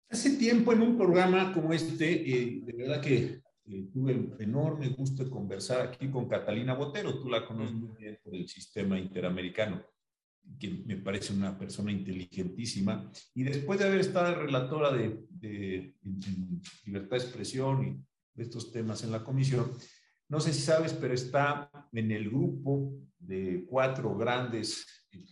Hace 0.08 0.36
tiempo 0.36 0.72
en 0.72 0.82
un 0.82 0.96
programa 0.96 1.52
como 1.52 1.72
este, 1.72 2.12
eh, 2.12 2.60
de 2.62 2.72
verdad 2.74 3.02
que 3.02 3.42
tuve 3.92 4.12
el 4.12 4.36
enorme 4.38 4.90
gusto 4.90 5.24
de 5.24 5.30
conversar 5.30 5.88
aquí 5.88 6.08
con 6.12 6.28
Catalina 6.28 6.74
Botero, 6.74 7.18
tú 7.18 7.28
la 7.28 7.44
conoces 7.44 7.74
muy 7.74 7.96
bien 7.96 8.20
por 8.22 8.36
el 8.36 8.48
sistema 8.48 8.96
interamericano 9.00 9.84
que 10.58 10.82
me 10.86 10.96
parece 10.96 11.32
una 11.32 11.56
persona 11.58 11.92
inteligentísima, 11.92 13.10
y 13.34 13.42
después 13.44 13.78
de 13.78 13.86
haber 13.86 14.00
estado 14.00 14.34
relatora 14.34 14.92
de, 14.92 15.24
de, 15.30 15.94
libertad 16.84 17.16
de 17.16 17.22
expresión 17.22 17.84
y 17.86 18.04
de 18.34 18.42
estos 18.44 18.72
temas 18.72 19.04
en 19.04 19.12
la 19.12 19.24
comisión, 19.24 19.70
no 20.28 20.40
sé 20.40 20.52
si 20.52 20.60
sabes, 20.60 20.92
pero 20.92 21.14
está 21.14 21.70
en 21.92 22.10
el 22.10 22.28
grupo 22.28 22.92
de 23.18 23.64
cuatro 23.66 24.16
grandes 24.16 24.86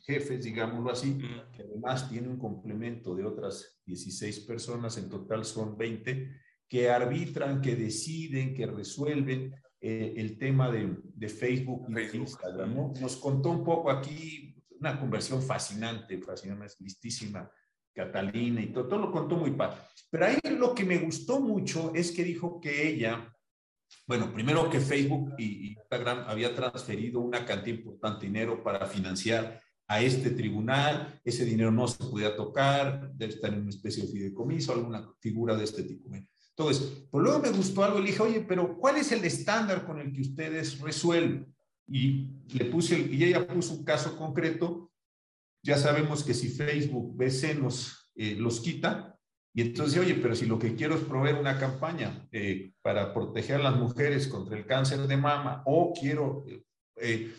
jefes, 0.05 0.45
digámoslo 0.45 0.91
así, 0.91 1.19
que 1.53 1.63
además 1.63 2.09
tiene 2.09 2.29
un 2.29 2.39
complemento 2.39 3.15
de 3.15 3.25
otras 3.25 3.79
16 3.85 4.41
personas, 4.41 4.97
en 4.97 5.09
total 5.09 5.45
son 5.45 5.77
20, 5.77 6.31
que 6.69 6.89
arbitran, 6.91 7.61
que 7.61 7.77
deciden, 7.77 8.55
que 8.55 8.67
resuelven 8.67 9.55
eh, 9.81 10.15
el 10.17 10.39
tema 10.39 10.71
de, 10.71 10.97
de 11.03 11.29
Facebook 11.29 11.87
y 11.89 12.17
Instagram. 12.17 12.75
¿no? 12.75 12.93
Nos 13.01 13.17
contó 13.17 13.51
un 13.51 13.65
poco 13.65 13.91
aquí 13.91 14.46
una 14.81 14.99
conversión 14.99 15.43
fascinante, 15.43 16.19
fascinante, 16.19 16.75
listísima, 16.81 17.51
Catalina 17.95 18.61
y 18.61 18.67
todo, 18.67 18.89
todo 18.89 19.01
lo 19.01 19.11
contó 19.11 19.37
muy 19.37 19.53
padre. 19.53 19.79
Pero 20.11 20.27
ahí 20.27 20.39
lo 20.59 20.75
que 20.75 20.85
me 20.85 20.99
gustó 20.99 21.41
mucho 21.41 21.93
es 21.95 22.13
que 22.13 22.25
dijo 22.25 22.61
que 22.61 22.89
ella, 22.89 23.35
bueno, 24.07 24.33
primero 24.33 24.69
que 24.69 24.81
Facebook 24.81 25.35
y 25.39 25.73
Instagram 25.73 26.25
había 26.27 26.55
transferido 26.55 27.21
una 27.21 27.45
cantidad 27.45 27.79
importante 27.79 28.21
de 28.21 28.33
dinero 28.33 28.63
para 28.63 28.87
financiar 28.87 29.63
a 29.89 30.01
este 30.01 30.31
tribunal, 30.31 31.21
ese 31.25 31.45
dinero 31.45 31.71
no 31.71 31.87
se 31.87 32.05
podía 32.05 32.37
tocar, 32.37 33.13
debe 33.15 33.33
estar 33.33 33.53
en 33.53 33.61
una 33.61 33.71
especie 33.71 34.05
de 34.05 34.13
fideicomiso, 34.13 34.73
alguna 34.73 35.09
figura 35.21 35.57
de 35.57 35.65
este 35.65 35.85
tipo. 35.85 36.11
Entonces, 36.57 37.07
pues 37.11 37.23
luego 37.23 37.39
me 37.39 37.51
gustó 37.51 37.85
algo, 37.85 38.01
le 38.01 38.07
dije, 38.07 38.23
oye, 38.23 38.41
pero 38.41 38.77
¿cuál 38.79 38.97
es 38.97 39.13
el 39.13 39.25
estándar 39.25 39.87
con 39.87 40.01
el 40.01 40.13
que 40.13 40.23
ustedes 40.23 40.81
resuelven? 40.81 41.56
Y 41.89 42.31
le 42.53 42.65
puse, 42.67 42.99
y 42.99 43.25
ella 43.25 43.47
puso 43.47 43.75
un 43.75 43.85
caso 43.85 44.17
concreto, 44.17 44.91
ya 45.63 45.77
sabemos 45.77 46.25
que 46.25 46.35
si 46.35 46.49
Facebook 46.49 47.17
BC 47.17 47.59
nos 47.59 48.11
eh, 48.15 48.35
los 48.37 48.61
quita, 48.61 49.19
y 49.55 49.63
entonces, 49.63 49.99
oye, 49.99 50.15
pero 50.15 50.35
si 50.35 50.45
lo 50.45 50.59
que 50.59 50.75
quiero 50.75 50.97
es 50.97 51.01
proveer 51.03 51.37
una 51.37 51.59
campaña 51.59 52.29
eh, 52.31 52.73
para 52.83 53.15
proteger 53.15 53.57
a 53.57 53.71
las 53.71 53.77
mujeres 53.77 54.29
contra 54.29 54.57
el 54.57 54.67
cáncer 54.67 55.07
de 55.07 55.17
mama 55.17 55.63
o 55.65 55.95
quiero 55.99 56.45
eh, 56.97 57.33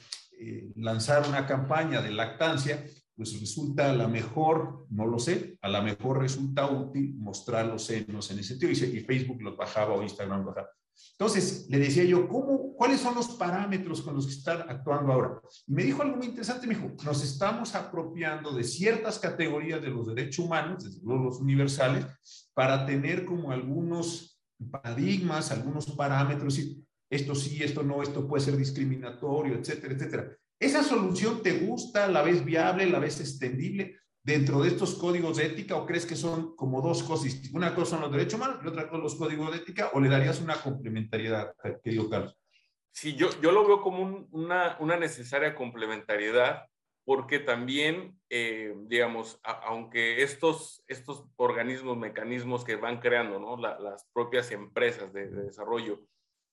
lanzar 0.76 1.28
una 1.30 1.46
campaña 1.46 2.02
de 2.02 2.12
lactancia, 2.12 2.84
pues 3.18 3.40
resulta 3.40 3.90
a 3.90 3.96
la 3.96 4.08
mejor, 4.08 4.86
no 4.92 5.08
lo 5.08 5.18
sé, 5.18 5.58
a 5.62 5.70
la 5.70 5.82
mejor 5.82 6.20
resulta 6.20 6.68
útil 6.68 7.16
mostrar 7.18 7.66
los 7.66 7.86
senos 7.86 8.30
en 8.30 8.40
ese 8.40 8.50
sentido. 8.50 8.72
Y, 8.72 9.02
Facebook 9.02 9.42
los 9.42 9.58
bajaba 9.58 9.96
o 9.96 10.04
Instagram 10.04 10.46
bajaba. 10.46 10.70
Entonces, 11.12 11.68
le 11.70 11.80
decía 11.80 12.04
yo, 12.04 12.28
¿cómo, 12.28 12.74
¿cuáles 12.76 13.00
son 13.00 13.16
los 13.16 13.30
parámetros 13.30 14.02
con 14.02 14.16
los 14.16 14.26
que 14.28 14.34
están 14.34 14.70
actuando 14.70 15.12
ahora? 15.14 15.42
Y 15.66 15.74
me 15.74 15.84
dijo 15.84 16.02
algo 16.02 16.18
muy 16.18 16.28
interesante, 16.28 16.68
me 16.68 16.76
dijo, 16.76 16.92
nos 17.04 17.24
estamos 17.24 17.76
apropiando 17.76 18.52
de 18.52 18.64
ciertas 18.64 19.20
categorías 19.20 19.82
de 19.82 19.90
los 19.90 20.08
derechos 20.08 20.46
humanos, 20.46 20.84
desde 20.84 21.02
luego 21.04 21.26
los 21.26 21.40
universales, 21.40 22.06
para 22.54 22.86
tener 22.86 23.26
como 23.26 23.52
algunos 23.52 24.40
paradigmas, 24.72 25.52
algunos 25.52 25.88
parámetros, 25.88 26.60
y 26.60 26.86
esto 27.10 27.36
sí, 27.36 27.64
esto 27.64 27.84
no, 27.84 28.04
esto 28.04 28.28
puede 28.28 28.44
ser 28.44 28.58
discriminatorio, 28.58 29.56
etcétera, 29.56 29.94
etcétera. 29.94 30.38
¿Esa 30.60 30.84
solución 30.84 31.42
te 31.44 31.60
gusta? 31.60 32.08
¿La 32.08 32.24
ves 32.24 32.44
viable? 32.44 32.88
¿La 32.88 33.00
ves 33.00 33.20
extendible? 33.20 33.98
Dentro 34.28 34.62
de 34.62 34.68
estos 34.68 34.96
códigos 34.96 35.38
de 35.38 35.46
ética 35.46 35.78
o 35.78 35.86
crees 35.86 36.06
que 36.06 36.18
son 36.18 36.54
como 36.58 36.82
dos 36.82 37.02
cosas? 37.02 37.50
Una 37.54 37.74
cosa 37.74 37.92
son 37.92 38.02
los 38.02 38.12
derechos 38.12 38.34
humanos 38.34 38.60
y 38.62 38.68
otra 38.68 38.90
cosa 38.90 39.02
los 39.02 39.16
códigos 39.16 39.52
de 39.52 39.58
ética 39.60 39.90
o 39.94 40.02
le 40.02 40.10
darías 40.10 40.42
una 40.42 40.56
complementariedad, 40.56 41.56
querido 41.82 42.10
Carlos? 42.10 42.38
Sí, 42.92 43.16
yo, 43.16 43.30
yo 43.42 43.54
lo 43.54 43.66
veo 43.66 43.80
como 43.80 44.28
una, 44.32 44.76
una, 44.82 44.98
necesaria 44.98 45.56
complementariedad 45.56 46.66
porque 47.06 47.40
también, 47.40 48.20
eh, 48.30 48.76
digamos, 48.88 49.40
aunque 49.44 50.22
estos, 50.22 50.84
estos 50.88 51.24
organismos, 51.38 51.96
mecanismos 51.96 52.66
que 52.66 52.76
van 52.76 53.00
creando, 53.00 53.40
¿no? 53.40 53.56
las 53.56 54.06
propias 54.12 54.52
empresas 54.52 55.13
de, 55.13 55.30
desarrollo 55.30 56.02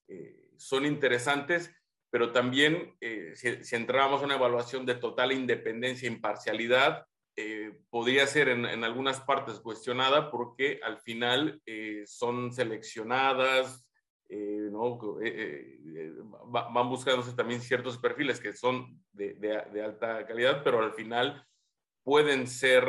eh, 0.07 0.49
son 0.59 0.87
interesantes, 0.87 1.75
pero 2.09 2.31
también 2.31 2.95
eh, 3.01 3.33
si, 3.35 3.65
si 3.65 3.75
entramos 3.75 4.23
a 4.23 4.27
una 4.27 4.37
evaluación 4.37 4.87
de 4.87 4.95
total 4.95 5.33
independencia 5.33 6.09
e 6.09 6.13
imparcialidad, 6.13 7.05
eh, 7.37 7.73
podría 7.91 8.29
ser 8.29 8.49
en, 8.49 8.85
algunas 8.85 9.21
partes 9.21 9.59
cuestionada 9.59 10.31
porque 10.31 10.79
al 10.85 10.99
final 10.99 11.61
eh, 11.67 12.05
son 12.07 12.53
seleccionadas, 12.53 13.89
eh, 14.29 14.69
¿no? 14.71 14.99
van 16.47 16.89
buscándose 16.89 17.33
también 17.35 17.61
ciertos 17.61 17.99
perfiles 17.99 18.39
que 18.39 18.53
son 18.53 19.03
de, 19.13 19.83
alta 19.85 20.25
calidad, 20.27 20.63
pero 20.63 20.81
al 20.81 20.93
final 20.93 21.45
pueden 22.05 22.47
ser 22.47 22.85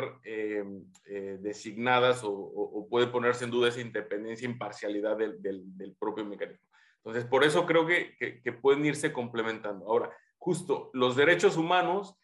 designadas 1.40 2.22
o, 2.24 2.88
puede 2.88 3.08
ponerse 3.08 3.46
en 3.46 3.52
duda 3.52 3.70
esa 3.70 3.82
independencia 3.82 4.48
e 4.48 4.52
imparcialidad 4.52 5.18
del, 5.18 5.96
propio 6.00 6.24
mecanismo. 6.24 6.68
Entonces, 6.98 7.26
por 7.26 7.44
eso 7.44 7.66
creo 7.66 7.88
que, 7.88 8.16
que 8.18 8.52
pueden 8.52 8.86
irse 8.86 9.12
complementando. 9.12 9.86
Ahora, 9.88 10.12
justo 10.38 10.92
los 10.94 11.16
derechos 11.16 11.58
humanos 11.58 12.16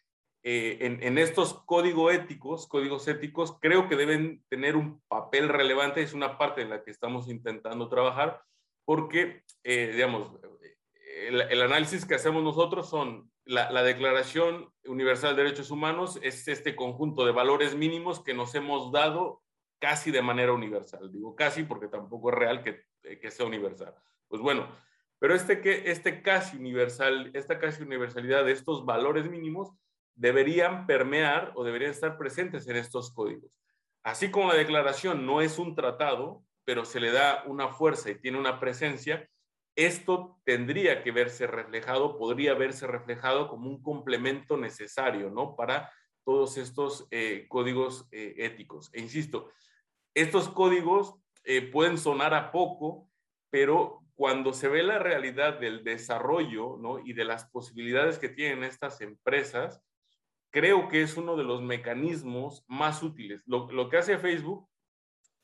eh, 0.44 0.98
en, 1.00 1.18
estos 1.18 1.54
códigos 1.64 2.12
éticos, 2.12 2.66
códigos 2.66 3.06
éticos, 3.06 3.58
creo 3.60 3.88
que 3.88 3.96
deben 3.96 4.42
tener 4.48 4.76
un 4.76 5.00
papel 5.08 5.48
relevante, 5.48 6.02
es 6.02 6.14
una 6.14 6.36
parte 6.36 6.62
en 6.62 6.70
la 6.70 6.82
que 6.82 6.90
estamos 6.90 7.28
intentando 7.28 7.88
trabajar, 7.88 8.42
porque, 8.84 9.44
eh, 9.62 9.92
digamos, 9.92 10.32
el, 11.28 11.62
análisis 11.62 12.04
que 12.04 12.16
hacemos 12.16 12.42
nosotros 12.42 12.88
son 12.88 13.30
la, 13.44 13.70
la, 13.70 13.84
Declaración 13.84 14.72
Universal 14.84 15.36
de 15.36 15.44
Derechos 15.44 15.70
Humanos, 15.70 16.18
es 16.22 16.48
este 16.48 16.74
conjunto 16.74 17.24
de 17.24 17.32
valores 17.32 17.76
mínimos 17.76 18.20
que 18.20 18.34
nos 18.34 18.54
hemos 18.56 18.90
dado 18.90 19.42
casi 19.78 20.10
de 20.10 20.22
manera 20.22 20.52
universal. 20.52 21.10
Digo 21.12 21.34
casi 21.36 21.64
porque 21.64 21.88
tampoco 21.88 22.30
es 22.30 22.36
real 22.36 22.62
que, 22.62 22.84
que 23.18 23.30
sea 23.30 23.46
universal. 23.46 23.94
Pues 24.28 24.40
bueno, 24.40 24.68
pero 25.18 25.34
este, 25.34 25.60
que, 25.60 25.90
este 25.90 26.22
casi 26.22 26.56
universal, 26.56 27.30
esta 27.34 27.58
casi 27.58 27.82
universalidad 27.82 28.44
de 28.44 28.52
estos 28.52 28.84
valores 28.84 29.28
mínimos 29.28 29.72
deberían 30.14 30.86
permear 30.86 31.52
o 31.54 31.64
deberían 31.64 31.90
estar 31.90 32.18
presentes 32.18 32.68
en 32.68 32.76
estos 32.76 33.12
códigos. 33.12 33.50
Así 34.02 34.30
como 34.30 34.48
la 34.48 34.54
declaración 34.54 35.26
no 35.26 35.40
es 35.40 35.58
un 35.58 35.74
tratado, 35.74 36.44
pero 36.64 36.84
se 36.84 37.00
le 37.00 37.12
da 37.12 37.44
una 37.46 37.68
fuerza 37.68 38.10
y 38.10 38.20
tiene 38.20 38.38
una 38.38 38.60
presencia, 38.60 39.28
esto 39.74 40.38
tendría 40.44 41.02
que 41.02 41.12
verse 41.12 41.46
reflejado, 41.46 42.18
podría 42.18 42.54
verse 42.54 42.86
reflejado 42.86 43.48
como 43.48 43.68
un 43.68 43.82
complemento 43.82 44.56
necesario, 44.56 45.30
¿no? 45.30 45.56
Para 45.56 45.90
todos 46.24 46.56
estos 46.56 47.08
eh, 47.10 47.46
códigos 47.48 48.06
eh, 48.12 48.34
éticos. 48.38 48.90
E 48.92 49.00
insisto, 49.00 49.50
estos 50.14 50.48
códigos 50.48 51.14
eh, 51.44 51.62
pueden 51.62 51.96
sonar 51.98 52.34
a 52.34 52.52
poco, 52.52 53.08
pero 53.50 54.00
cuando 54.14 54.52
se 54.52 54.68
ve 54.68 54.82
la 54.82 54.98
realidad 54.98 55.58
del 55.58 55.84
desarrollo, 55.84 56.76
¿no? 56.78 56.98
Y 56.98 57.14
de 57.14 57.24
las 57.24 57.48
posibilidades 57.50 58.18
que 58.18 58.28
tienen 58.28 58.62
estas 58.62 59.00
empresas, 59.00 59.82
creo 60.52 60.88
que 60.88 61.02
es 61.02 61.16
uno 61.16 61.36
de 61.36 61.44
los 61.44 61.62
mecanismos 61.62 62.64
más 62.68 63.02
útiles. 63.02 63.42
Lo, 63.46 63.88
que 63.88 63.96
hace 63.96 64.18
Facebook, 64.18 64.68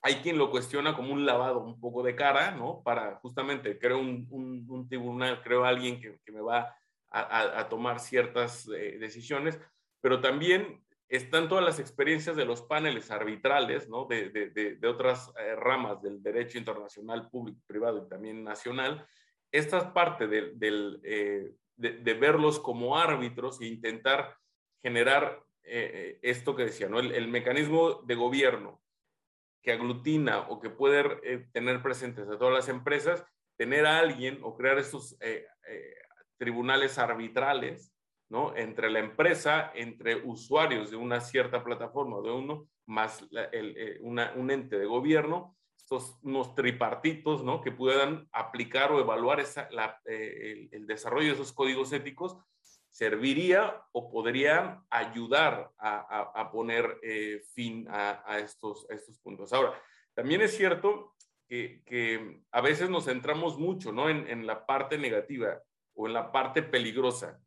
hay 0.03 0.16
quien 0.16 0.38
lo 0.38 0.51
cuestiona 0.51 0.94
como 0.94 1.12
un 1.12 1.27
lavado 1.27 1.61
un 1.61 1.81
poco 1.81 2.03
de 2.03 2.14
cara, 2.14 2.53
¿no? 2.53 2.83
Para 2.85 3.16
justamente, 3.16 3.79
creo 3.79 3.99
un, 3.99 4.87
tribunal, 4.88 5.42
creo 5.42 5.64
alguien 5.64 6.01
que, 6.01 6.21
me 6.31 6.40
va 6.40 6.77
a, 7.11 7.68
tomar 7.68 7.99
ciertas 7.99 8.68
eh, 8.68 8.99
decisiones, 9.01 9.59
pero 10.01 10.21
también 10.21 10.85
están 11.09 11.49
todas 11.49 11.64
las 11.64 11.81
experiencias 11.81 12.37
de 12.37 12.44
los 12.44 12.61
paneles 12.62 13.11
arbitrales, 13.11 13.88
¿no? 13.88 14.05
De, 14.05 14.79
otras 14.87 15.33
eh, 15.38 15.57
ramas 15.57 16.03
del 16.03 16.23
derecho 16.23 16.59
internacional, 16.59 17.31
público, 17.31 17.61
privado 17.66 18.05
y 18.05 18.09
también 18.11 18.44
nacional. 18.44 19.07
Esta 19.51 19.79
es 19.79 19.85
parte 19.85 20.27
del, 20.27 21.01
eh, 21.03 21.51
de, 21.77 22.14
verlos 22.14 22.61
como 22.61 22.99
árbitros 22.99 23.59
e 23.62 23.66
intentar 23.66 24.37
generar 24.82 25.42
eh, 25.70 25.90
eh, 25.92 26.18
esto 26.22 26.56
que 26.56 26.64
decía, 26.64 26.88
¿no? 26.88 26.98
El, 26.98 27.28
mecanismo 27.28 28.00
de 28.06 28.14
gobierno 28.14 28.80
que 29.62 29.72
aglutina 29.72 30.40
o 30.48 30.60
que 30.60 30.70
puede 30.70 31.18
eh, 31.22 31.46
tener 31.52 31.82
presentes 31.82 32.26
a 32.28 32.38
todas 32.38 32.54
las 32.54 32.68
empresas, 32.68 33.22
tener 33.58 33.84
a 33.84 33.98
alguien 33.98 34.38
o 34.42 34.56
crear 34.56 34.78
estos 34.78 35.18
tribunales 36.38 36.96
arbitrales, 36.96 37.92
¿no? 38.30 38.56
Entre 38.56 38.88
la 38.88 39.00
empresa, 39.00 39.70
entre 39.74 40.16
usuarios 40.16 40.90
de 40.90 40.96
una 40.96 41.20
cierta 41.20 41.62
plataforma 41.62 42.20
de 42.22 42.30
uno, 42.30 42.68
más 42.86 43.26
un 44.00 44.50
ente 44.50 44.78
de 44.78 44.86
gobierno, 44.86 45.56
estos 45.76 46.18
unos 46.22 46.54
tripartitos, 46.54 47.42
¿no? 47.42 47.60
Que 47.60 47.72
puedan 47.72 48.28
aplicar 48.32 48.92
o 48.92 49.00
evaluar 49.00 49.40
esa, 49.40 49.68
el, 50.06 50.68
el 50.70 50.86
desarrollo 50.86 51.26
de 51.26 51.34
esos 51.34 51.52
códigos 51.52 51.92
éticos 51.92 52.38
serviría 52.98 53.80
o 53.92 54.11
podría 54.11 54.82
ayudar 54.90 55.70
a, 55.78 56.50
poner 56.50 56.98
eh, 57.00 57.40
fin 57.54 57.87
a, 57.88 58.40
estos, 58.40 58.90
estos 58.90 59.20
puntos. 59.20 59.52
Ahora, 59.52 59.80
también 60.14 60.40
es 60.40 60.56
cierto 60.56 61.14
que, 61.48 62.42
a 62.50 62.61
veces 62.61 62.90
nos 62.90 63.04
centramos 63.04 63.56
mucho 63.56 63.92
¿no? 63.92 64.11
en, 64.11 64.44
la 64.48 64.66
parte 64.66 64.98
negativa 64.98 65.62
o 65.94 66.08
en 66.08 66.12
la 66.12 66.32
parte 66.32 66.61
peligrosa, 66.61 67.40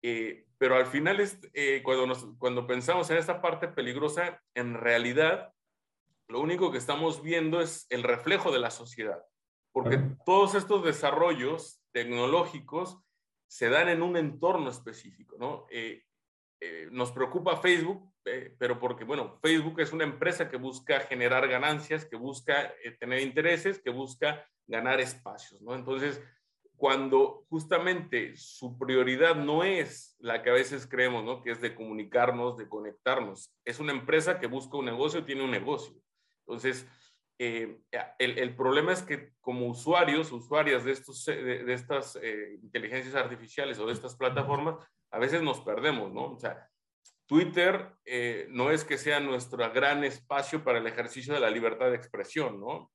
eh, 0.00 0.46
pero 0.56 0.76
al 0.76 0.86
final 0.86 1.20
es, 1.20 1.38
eh, 1.52 1.82
cuando, 1.84 2.34
cuando 2.38 2.66
pensamos 2.66 3.10
en 3.10 3.18
esta 3.18 3.42
parte 3.42 3.68
peligrosa, 3.68 4.42
en 4.54 4.72
realidad 4.72 5.52
lo 6.26 6.40
único 6.40 6.72
que 6.72 6.78
estamos 6.78 7.22
viendo 7.22 7.60
es 7.60 7.86
el 7.90 8.02
reflejo 8.02 8.50
de 8.50 8.60
la 8.60 8.70
sociedad, 8.70 9.22
porque 9.72 10.00
todos 10.24 10.54
estos 10.54 10.82
desarrollos 10.82 11.82
tecnológicos 11.92 13.05
se 13.46 13.68
dan 13.68 13.88
en 13.88 14.02
un 14.02 14.16
entorno 14.16 14.70
específico, 14.70 15.36
¿no? 15.38 15.66
Eh, 15.70 16.02
eh, 16.60 16.88
nos 16.90 17.12
preocupa 17.12 17.56
Facebook, 17.58 18.12
eh, 18.24 18.54
pero 18.58 18.78
porque, 18.78 19.04
bueno, 19.04 19.38
Facebook 19.42 19.80
es 19.80 19.92
una 19.92 20.04
empresa 20.04 20.48
que 20.48 20.56
busca 20.56 21.00
generar 21.00 21.46
ganancias, 21.48 22.04
que 22.04 22.16
busca 22.16 22.74
tener 22.98 23.20
intereses, 23.20 23.78
que 23.78 23.90
busca 23.90 24.44
ganar 24.66 25.00
espacios, 25.00 25.60
¿no? 25.62 25.74
Entonces, 25.74 26.20
cuando 26.76 27.46
justamente 27.48 28.36
su 28.36 28.78
prioridad 28.78 29.34
no 29.34 29.64
es 29.64 30.16
la 30.18 30.42
que 30.42 30.50
a 30.50 30.54
veces 30.54 30.86
creemos, 30.86 31.24
¿no? 31.24 31.42
Que 31.42 31.52
es 31.52 31.60
de 31.60 31.74
comunicarnos, 31.74 32.56
de 32.56 32.68
conectarnos. 32.68 33.54
Es 33.64 33.80
una 33.80 33.92
empresa 33.92 34.38
que 34.38 34.46
busca 34.46 34.76
un 34.76 34.84
negocio, 34.84 35.24
tiene 35.24 35.42
un 35.42 35.50
negocio. 35.50 35.94
Entonces, 36.46 36.86
eh, 37.38 37.80
el, 38.18 38.56
problema 38.56 38.92
es 38.92 39.02
que 39.02 39.32
como 39.40 39.66
usuarios, 39.66 40.32
usuarias 40.32 40.84
de, 40.84 40.92
estos, 40.92 41.28
eh, 41.28 41.34
de, 41.34 41.72
estas 41.74 42.18
eh, 42.22 42.58
inteligencias 42.62 43.14
artificiales 43.14 43.78
o 43.78 43.86
de 43.86 43.92
estas 43.92 44.16
plataformas, 44.16 44.76
a 45.10 45.18
veces 45.18 45.42
nos 45.42 45.60
perdemos, 45.60 46.12
¿no? 46.12 46.32
O 46.32 46.38
sea, 46.38 46.68
Twitter 47.26 47.92
no 48.50 48.70
es 48.70 48.84
que 48.84 48.96
sea 48.98 49.18
nuestro 49.18 49.58
gran 49.72 50.04
espacio 50.04 50.62
para 50.62 50.78
el 50.78 50.86
ejercicio 50.86 51.34
de 51.34 51.40
la 51.40 51.50
libertad 51.50 51.90
de 51.90 51.96
expresión, 51.96 52.60
¿no? 52.60 52.92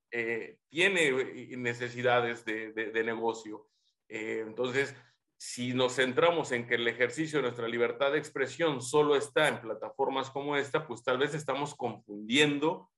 Tiene 0.70 1.12
necesidades 1.58 2.46
de, 2.46 2.72
de 2.72 3.04
negocio. 3.04 3.68
entonces, 4.08 4.96
si 5.38 5.74
nos 5.74 5.96
centramos 5.96 6.54
en 6.54 6.66
que 6.66 6.76
el 6.76 6.88
ejercicio 6.88 7.40
de 7.40 7.44
nuestra 7.44 7.68
libertad 7.68 8.14
de 8.14 8.20
expresión 8.20 8.82
solo 8.82 9.18
está 9.18 9.50
en 9.50 9.60
plataformas 9.60 10.30
como 10.30 10.56
esta, 10.56 10.88
pues 10.88 11.04
tal 11.04 11.18
vez 11.18 11.34
estamos 11.34 11.76
confundiendo 11.76 12.90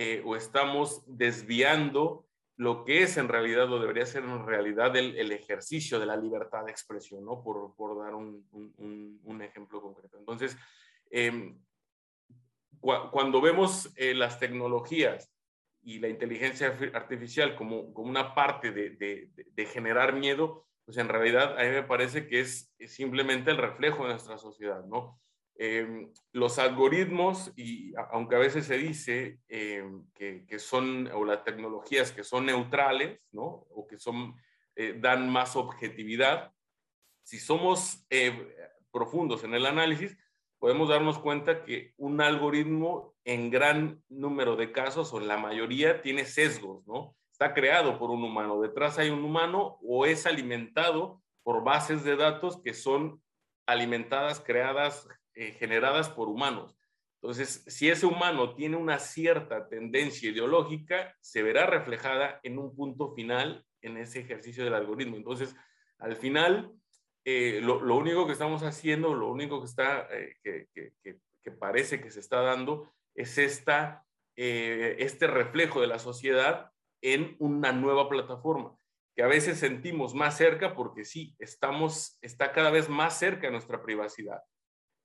eh, 0.00 0.22
o 0.24 0.36
estamos 0.36 1.02
desviando 1.08 2.24
lo 2.54 2.84
que 2.84 3.02
es 3.02 3.16
en 3.16 3.26
realidad 3.26 3.72
o 3.72 3.80
debería 3.80 4.06
ser 4.06 4.22
en 4.22 4.46
realidad 4.46 4.96
el, 4.96 5.32
ejercicio 5.32 5.98
de 5.98 6.06
la 6.06 6.16
libertad 6.16 6.64
de 6.64 6.70
expresión, 6.70 7.24
¿no? 7.24 7.42
Por, 7.42 7.74
por 7.74 7.98
dar 7.98 8.14
un, 8.14 8.46
un, 9.24 9.42
ejemplo 9.42 9.82
concreto. 9.82 10.16
Entonces, 10.16 10.56
em, 11.10 11.60
cuando 12.80 13.40
vemos 13.40 13.92
eh, 13.96 14.14
las 14.14 14.38
tecnologías 14.38 15.32
y 15.82 15.98
la 15.98 16.06
inteligencia 16.06 16.78
artificial 16.94 17.56
como, 17.56 17.92
como 17.92 18.08
una 18.08 18.36
parte 18.36 18.70
de, 18.70 18.90
de, 18.90 19.32
de 19.34 19.66
generar 19.66 20.14
miedo, 20.14 20.68
pues 20.84 20.96
en 20.98 21.08
realidad 21.08 21.58
a 21.58 21.64
mí 21.64 21.70
me 21.70 21.82
parece 21.82 22.28
que 22.28 22.38
es, 22.38 22.72
simplemente 22.86 23.50
el 23.50 23.56
reflejo 23.56 24.04
de 24.04 24.10
nuestra 24.10 24.38
sociedad, 24.38 24.84
¿no? 24.84 25.20
Em, 25.60 26.12
los 26.32 26.60
algoritmos, 26.60 27.52
y 27.56 27.92
aunque 28.12 28.36
a 28.36 28.38
veces 28.38 28.64
se 28.66 28.78
dice 28.78 29.40
em, 29.48 30.06
que, 30.14 30.46
que, 30.46 30.60
son, 30.60 31.08
o 31.08 31.24
las 31.24 31.42
tecnologías 31.42 32.12
que 32.12 32.22
son 32.22 32.46
neutrales, 32.46 33.26
¿no? 33.32 33.66
O 33.70 33.88
que 33.88 33.98
son, 33.98 34.36
eh, 34.76 34.96
dan 35.00 35.28
más 35.28 35.56
objetividad, 35.56 36.52
si 37.24 37.40
somos 37.40 38.06
eh, 38.08 38.54
profundos 38.92 39.42
en 39.42 39.52
el 39.54 39.66
análisis, 39.66 40.16
podemos 40.60 40.88
darnos 40.88 41.18
cuenta 41.18 41.64
que 41.64 41.92
un 41.96 42.20
algoritmo 42.20 43.16
en 43.24 43.50
gran 43.50 44.00
número 44.08 44.54
de 44.54 44.70
casos, 44.70 45.12
o 45.12 45.18
la 45.18 45.38
mayoría, 45.38 46.02
tiene 46.02 46.24
sesgos, 46.24 46.86
¿no? 46.86 47.16
está 47.38 47.54
creado 47.54 48.00
por 48.00 48.10
un 48.10 48.24
humano, 48.24 48.60
detrás 48.60 48.98
hay 48.98 49.10
un 49.10 49.22
humano 49.24 49.78
o 49.82 50.06
es 50.06 50.26
alimentado 50.26 51.22
por 51.44 51.62
bases 51.62 52.02
de 52.02 52.16
datos 52.16 52.60
que 52.62 52.74
son 52.74 53.22
alimentadas, 53.64 54.40
creadas, 54.40 55.06
eh, 55.40 55.52
generadas 55.52 56.08
por 56.08 56.28
humanos. 56.28 56.76
Entonces, 57.22 57.62
si 57.68 57.88
ese 57.88 58.06
humano 58.06 58.56
tiene 58.56 58.76
una 58.76 58.98
cierta 58.98 59.68
tendencia 59.68 60.30
ideológica, 60.30 61.14
se 61.20 61.44
verá 61.44 61.64
reflejada 61.64 62.40
en 62.42 62.58
un 62.58 62.74
punto 62.74 63.14
final 63.14 63.64
en 63.80 63.98
ese 63.98 64.18
ejercicio 64.18 64.64
del 64.64 64.74
algoritmo. 64.74 65.16
Entonces, 65.16 65.54
al 65.98 66.16
final, 66.16 66.72
eh, 67.24 67.60
lo, 67.62 67.78
único 67.96 68.26
que 68.26 68.32
estamos 68.32 68.64
haciendo, 68.64 69.14
lo 69.14 69.30
único 69.30 69.60
que, 69.60 69.66
está, 69.66 70.08
eh, 70.10 70.34
que, 70.42 70.66
que, 70.74 71.50
parece 71.52 72.00
que 72.00 72.10
se 72.10 72.18
está 72.18 72.40
dando, 72.40 72.92
es 73.14 73.38
esta, 73.38 74.04
este 74.34 75.28
reflejo 75.28 75.80
de 75.80 75.86
la 75.86 76.00
sociedad 76.00 76.72
en 77.00 77.36
una 77.38 77.70
nueva 77.70 78.08
plataforma, 78.08 78.76
que 79.14 79.22
a 79.22 79.28
veces 79.28 79.60
sentimos 79.60 80.14
más 80.14 80.36
cerca 80.36 80.74
porque 80.74 81.04
sí, 81.04 81.36
estamos, 81.38 82.18
está 82.22 82.50
cada 82.50 82.72
vez 82.72 82.88
más 82.88 83.16
cerca 83.16 83.50
nuestra 83.50 83.80
privacidad. 83.84 84.42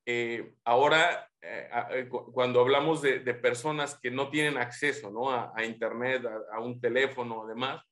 Eh, 0.06 0.56
ahora, 0.64 1.30
eh, 1.42 1.70
eh, 1.92 2.10
cuando 2.10 2.62
hablamos 2.62 3.02
de, 3.02 3.20
personas 3.34 4.00
que 4.00 4.12
no 4.12 4.30
tienen 4.30 4.58
acceso 4.58 5.12
¿no? 5.12 5.32
A, 5.32 5.64
Internet, 5.64 6.26
a, 6.52 6.60
un 6.60 6.80
teléfono, 6.80 7.44
además, 7.44 7.84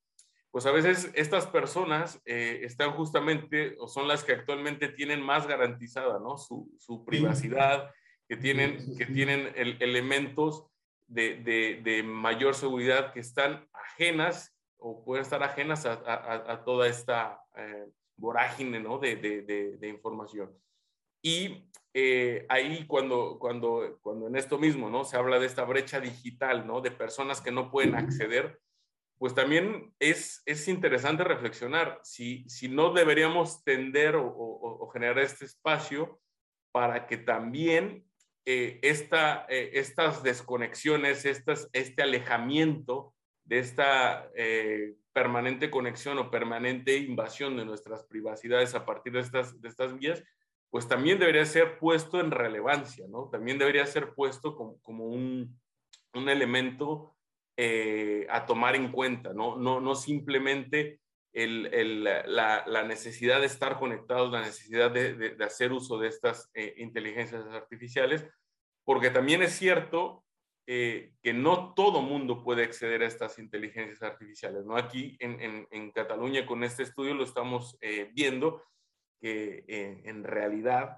pues 0.52 0.66
a 0.66 0.72
veces 0.72 1.10
estas 1.16 1.48
personas 1.48 2.22
están 2.26 2.92
justamente 2.92 3.78
o 3.80 3.88
son 3.88 4.10
las 4.10 4.26
que 4.26 4.34
actualmente 4.34 4.90
tienen 4.90 5.22
más 5.22 5.48
garantizada 5.48 6.20
¿no? 6.20 6.38
su, 6.38 6.70
su 6.78 7.06
privacidad, 7.06 7.90
que 8.28 8.36
tienen, 8.36 8.98
que 8.98 9.06
tienen 9.06 9.54
elementos 9.56 10.72
de, 11.12 12.04
mayor 12.06 12.56
seguridad 12.56 13.14
que 13.14 13.20
están 13.20 13.68
ajenas 13.74 14.56
o 14.78 15.04
pueden 15.04 15.24
estar 15.24 15.44
ajenas 15.44 15.86
a, 15.86 16.64
toda 16.66 16.88
esta 16.88 17.42
eh, 17.56 17.86
vorágine 18.16 18.80
¿no? 18.80 18.98
de, 18.98 19.78
información. 19.84 20.52
Y 21.22 21.70
eh, 21.94 22.46
ahí 22.50 22.86
cuando, 22.88 23.38
cuando, 23.40 24.00
cuando 24.02 24.28
en 24.28 24.36
esto 24.36 24.58
mismo 24.58 24.90
¿no? 24.90 25.04
se 25.04 25.18
habla 25.18 25.40
de 25.40 25.48
esta 25.48 25.64
brecha 25.64 26.00
digital, 26.00 26.66
¿no? 26.66 26.82
de 26.82 26.92
personas 26.92 27.42
que 27.42 27.52
no 27.52 27.70
pueden 27.70 27.96
acceder, 27.96 28.60
pues 29.18 29.36
también 29.36 29.94
es, 30.00 30.42
es 30.46 30.68
interesante 30.68 31.24
reflexionar 31.24 32.00
si, 32.04 32.48
si 32.50 32.70
no 32.70 32.92
deberíamos 32.92 33.64
tender 33.64 34.16
o 34.18 34.90
generar 34.92 35.20
este 35.20 35.46
espacio 35.46 36.20
para 36.72 37.06
que 37.06 37.18
también 37.18 38.06
eh, 38.46 38.80
esta, 38.82 39.46
eh, 39.50 39.72
estas 39.74 40.24
desconexiones, 40.24 41.26
estas, 41.26 41.70
este 41.74 42.02
alejamiento 42.02 43.14
de 43.44 43.60
esta 43.60 44.32
eh, 44.36 44.96
permanente 45.14 45.70
conexión 45.70 46.18
o 46.18 46.32
permanente 46.32 46.98
invasión 46.98 47.56
de 47.56 47.66
nuestras 47.66 48.04
privacidades 48.06 48.74
a 48.74 48.86
partir 48.86 49.14
de 49.14 49.20
estas, 49.20 49.62
de 49.62 49.68
estas 49.68 49.98
vías, 49.98 50.24
pues 50.72 50.88
también 50.88 51.20
debería 51.20 51.46
ser 51.46 51.78
puesto 51.78 52.20
en 52.20 52.32
relevancia, 52.32 53.06
¿no? 53.08 53.30
También 53.30 53.60
debería 53.60 53.86
ser 53.86 54.16
puesto 54.16 54.56
como, 54.56 54.82
como 54.82 55.06
un, 55.06 55.60
un, 56.14 56.30
elemento 56.30 57.16
a 58.30 58.46
tomar 58.48 58.76
en 58.76 58.92
cuenta, 58.92 59.34
¿no? 59.34 59.56
No, 59.56 59.80
no 59.80 59.94
simplemente 59.94 61.02
el, 61.34 61.74
el, 61.74 62.04
la, 62.04 62.64
la, 62.66 62.84
necesidad 62.84 63.40
de 63.40 63.46
estar 63.46 63.80
conectados, 63.80 64.32
la 64.32 64.42
necesidad 64.42 64.92
de, 64.92 65.14
de, 65.14 65.44
hacer 65.44 65.72
uso 65.72 65.98
de 65.98 66.08
estas 66.08 66.50
eh, 66.54 66.74
inteligencias 66.78 67.46
artificiales, 67.46 68.28
porque 68.84 69.10
también 69.10 69.42
es 69.42 69.54
cierto 69.54 70.26
eh, 70.68 71.14
que 71.22 71.34
no 71.34 71.74
todo 71.74 72.02
mundo 72.02 72.44
puede 72.44 72.64
acceder 72.64 73.02
a 73.04 73.08
estas 73.08 73.40
inteligencias 73.40 74.02
artificiales. 74.02 74.66
¿no? 74.66 74.76
Aquí 74.76 75.16
en, 75.20 75.68
en, 75.72 75.92
Cataluña 75.92 76.46
con 76.46 76.64
este 76.64 76.84
estudio 76.84 77.14
lo 77.14 77.24
estamos 77.24 77.78
eh, 77.82 78.10
viendo 78.14 78.62
que 79.22 79.64
en 79.68 80.24
realidad 80.24 80.98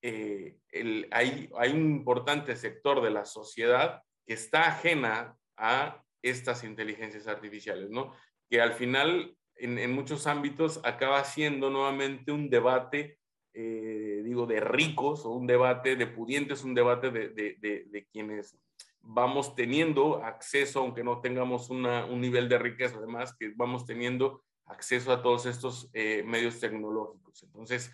el, 0.00 1.08
hay, 1.10 1.50
hay 1.58 1.72
un 1.72 1.90
importante 1.96 2.54
sector 2.54 3.02
de 3.02 3.10
la 3.10 3.24
sociedad 3.24 4.02
que 4.24 4.34
está 4.34 4.68
ajena 4.68 5.36
a 5.56 6.02
estas 6.22 6.64
inteligencias 6.64 7.26
artificiales, 7.26 7.90
¿no? 7.90 8.12
que 8.48 8.60
al 8.60 8.72
final 8.72 9.36
en, 9.56 9.92
muchos 9.92 10.26
ámbitos 10.26 10.80
acaba 10.84 11.22
siendo 11.24 11.70
nuevamente 11.70 12.32
un 12.32 12.50
debate, 12.50 13.18
eh, 13.54 14.22
digo, 14.24 14.46
de 14.46 14.60
ricos 14.60 15.24
o 15.24 15.30
un 15.30 15.46
debate 15.46 15.96
de 15.96 16.06
pudientes, 16.06 16.64
un 16.64 16.74
debate 16.74 17.10
de, 17.10 17.28
de, 17.30 18.06
quienes 18.12 18.58
vamos 19.00 19.54
teniendo 19.54 20.22
acceso, 20.22 20.80
aunque 20.80 21.04
no 21.04 21.20
tengamos 21.20 21.70
una, 21.70 22.04
un 22.06 22.20
nivel 22.20 22.48
de 22.48 22.58
riqueza, 22.58 22.98
además, 22.98 23.34
que 23.38 23.52
vamos 23.56 23.86
teniendo 23.86 24.44
acceso 24.66 25.12
a 25.12 25.22
todos 25.22 25.46
estos 25.46 25.88
eh, 25.92 26.22
medios 26.24 26.60
tecnológicos. 26.60 27.42
Entonces, 27.42 27.90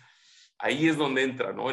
ahí 0.57 0.87
es 0.87 0.97
donde 0.97 1.23
entra, 1.23 1.53
¿no? 1.53 1.65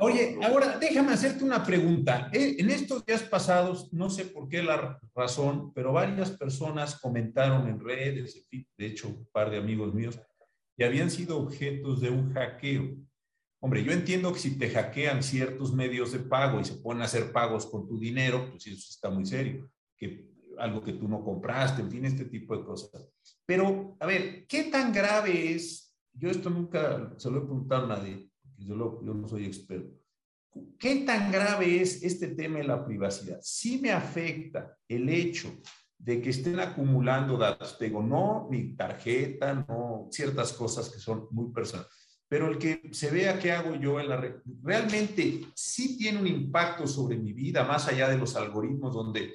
Oye, 0.00 0.38
ahora 0.42 0.78
déjame 0.78 1.12
hacerte 1.12 1.44
una 1.44 1.64
pregunta. 1.64 2.30
Eh, 2.32 2.56
en 2.58 2.70
estos 2.70 3.04
días 3.04 3.22
pasados, 3.22 3.92
no 3.92 4.10
sé 4.10 4.26
por 4.26 4.48
qué 4.48 4.62
la 4.62 5.00
razón, 5.14 5.72
pero 5.74 5.92
varias 5.92 6.30
personas 6.30 6.98
comentaron 7.00 7.68
en 7.68 7.80
redes, 7.80 8.46
de 8.50 8.86
hecho, 8.86 9.08
un 9.08 9.28
par 9.32 9.50
de 9.50 9.58
amigos 9.58 9.94
míos, 9.94 10.18
y 10.76 10.84
habían 10.84 11.10
sido 11.10 11.38
objetos 11.38 12.00
de 12.00 12.10
un 12.10 12.32
hackeo. 12.32 12.96
Hombre, 13.60 13.82
yo 13.82 13.92
entiendo 13.92 14.32
que 14.32 14.40
si 14.40 14.58
te 14.58 14.68
hackean 14.68 15.22
ciertos 15.22 15.72
medios 15.72 16.12
de 16.12 16.18
pago 16.18 16.60
y 16.60 16.64
se 16.64 16.74
ponen 16.74 17.02
a 17.02 17.06
hacer 17.06 17.32
pagos 17.32 17.66
con 17.66 17.88
tu 17.88 17.98
dinero, 17.98 18.50
pues 18.50 18.66
eso 18.66 18.88
está 18.90 19.08
muy 19.08 19.24
serio, 19.24 19.70
que 19.96 20.33
algo 20.64 20.82
que 20.82 20.94
tú 20.94 21.06
no 21.08 21.22
compraste, 21.22 21.82
en 21.82 21.90
fin, 21.90 22.04
este 22.04 22.24
tipo 22.24 22.56
de 22.56 22.64
cosas. 22.64 22.90
Pero, 23.46 23.96
a 24.00 24.06
ver, 24.06 24.46
¿qué 24.46 24.64
tan 24.64 24.92
grave 24.92 25.54
es 25.54 25.84
yo 26.14 26.30
esto 26.30 26.48
nunca 26.48 27.12
se 27.16 27.30
lo 27.30 27.38
he 27.38 27.40
preguntado 27.40 27.84
a 27.84 27.96
nadie, 27.98 28.30
porque 28.42 28.64
yo, 28.64 29.02
yo 29.04 29.14
no 29.14 29.28
soy 29.28 29.46
experto. 29.46 29.98
¿Qué 30.78 30.96
tan 31.04 31.32
grave 31.32 31.80
es 31.82 32.02
este 32.04 32.28
tema 32.28 32.58
de 32.58 32.64
la 32.64 32.84
privacidad? 32.84 33.40
Sí 33.42 33.80
me 33.82 33.90
afecta 33.90 34.76
el 34.86 35.08
hecho 35.08 35.52
de 35.98 36.22
que 36.22 36.30
estén 36.30 36.60
acumulando 36.60 37.36
datos. 37.36 37.76
Tengo 37.76 38.02
no 38.02 38.46
mi 38.48 38.76
tarjeta, 38.76 39.54
no 39.54 40.08
ciertas 40.12 40.52
cosas 40.52 40.88
que 40.90 41.00
son 41.00 41.26
muy 41.32 41.52
personales, 41.52 41.90
pero 42.28 42.48
el 42.48 42.58
que 42.58 42.88
se 42.92 43.10
vea 43.10 43.38
qué 43.38 43.50
hago 43.50 43.74
yo 43.74 43.98
en 43.98 44.08
la 44.08 44.16
red, 44.16 44.36
realmente 44.62 45.40
sí 45.56 45.98
tiene 45.98 46.20
un 46.20 46.26
impacto 46.28 46.86
sobre 46.86 47.16
mi 47.16 47.32
vida, 47.32 47.64
más 47.64 47.88
allá 47.88 48.08
de 48.08 48.18
los 48.18 48.36
algoritmos 48.36 48.94
donde 48.94 49.34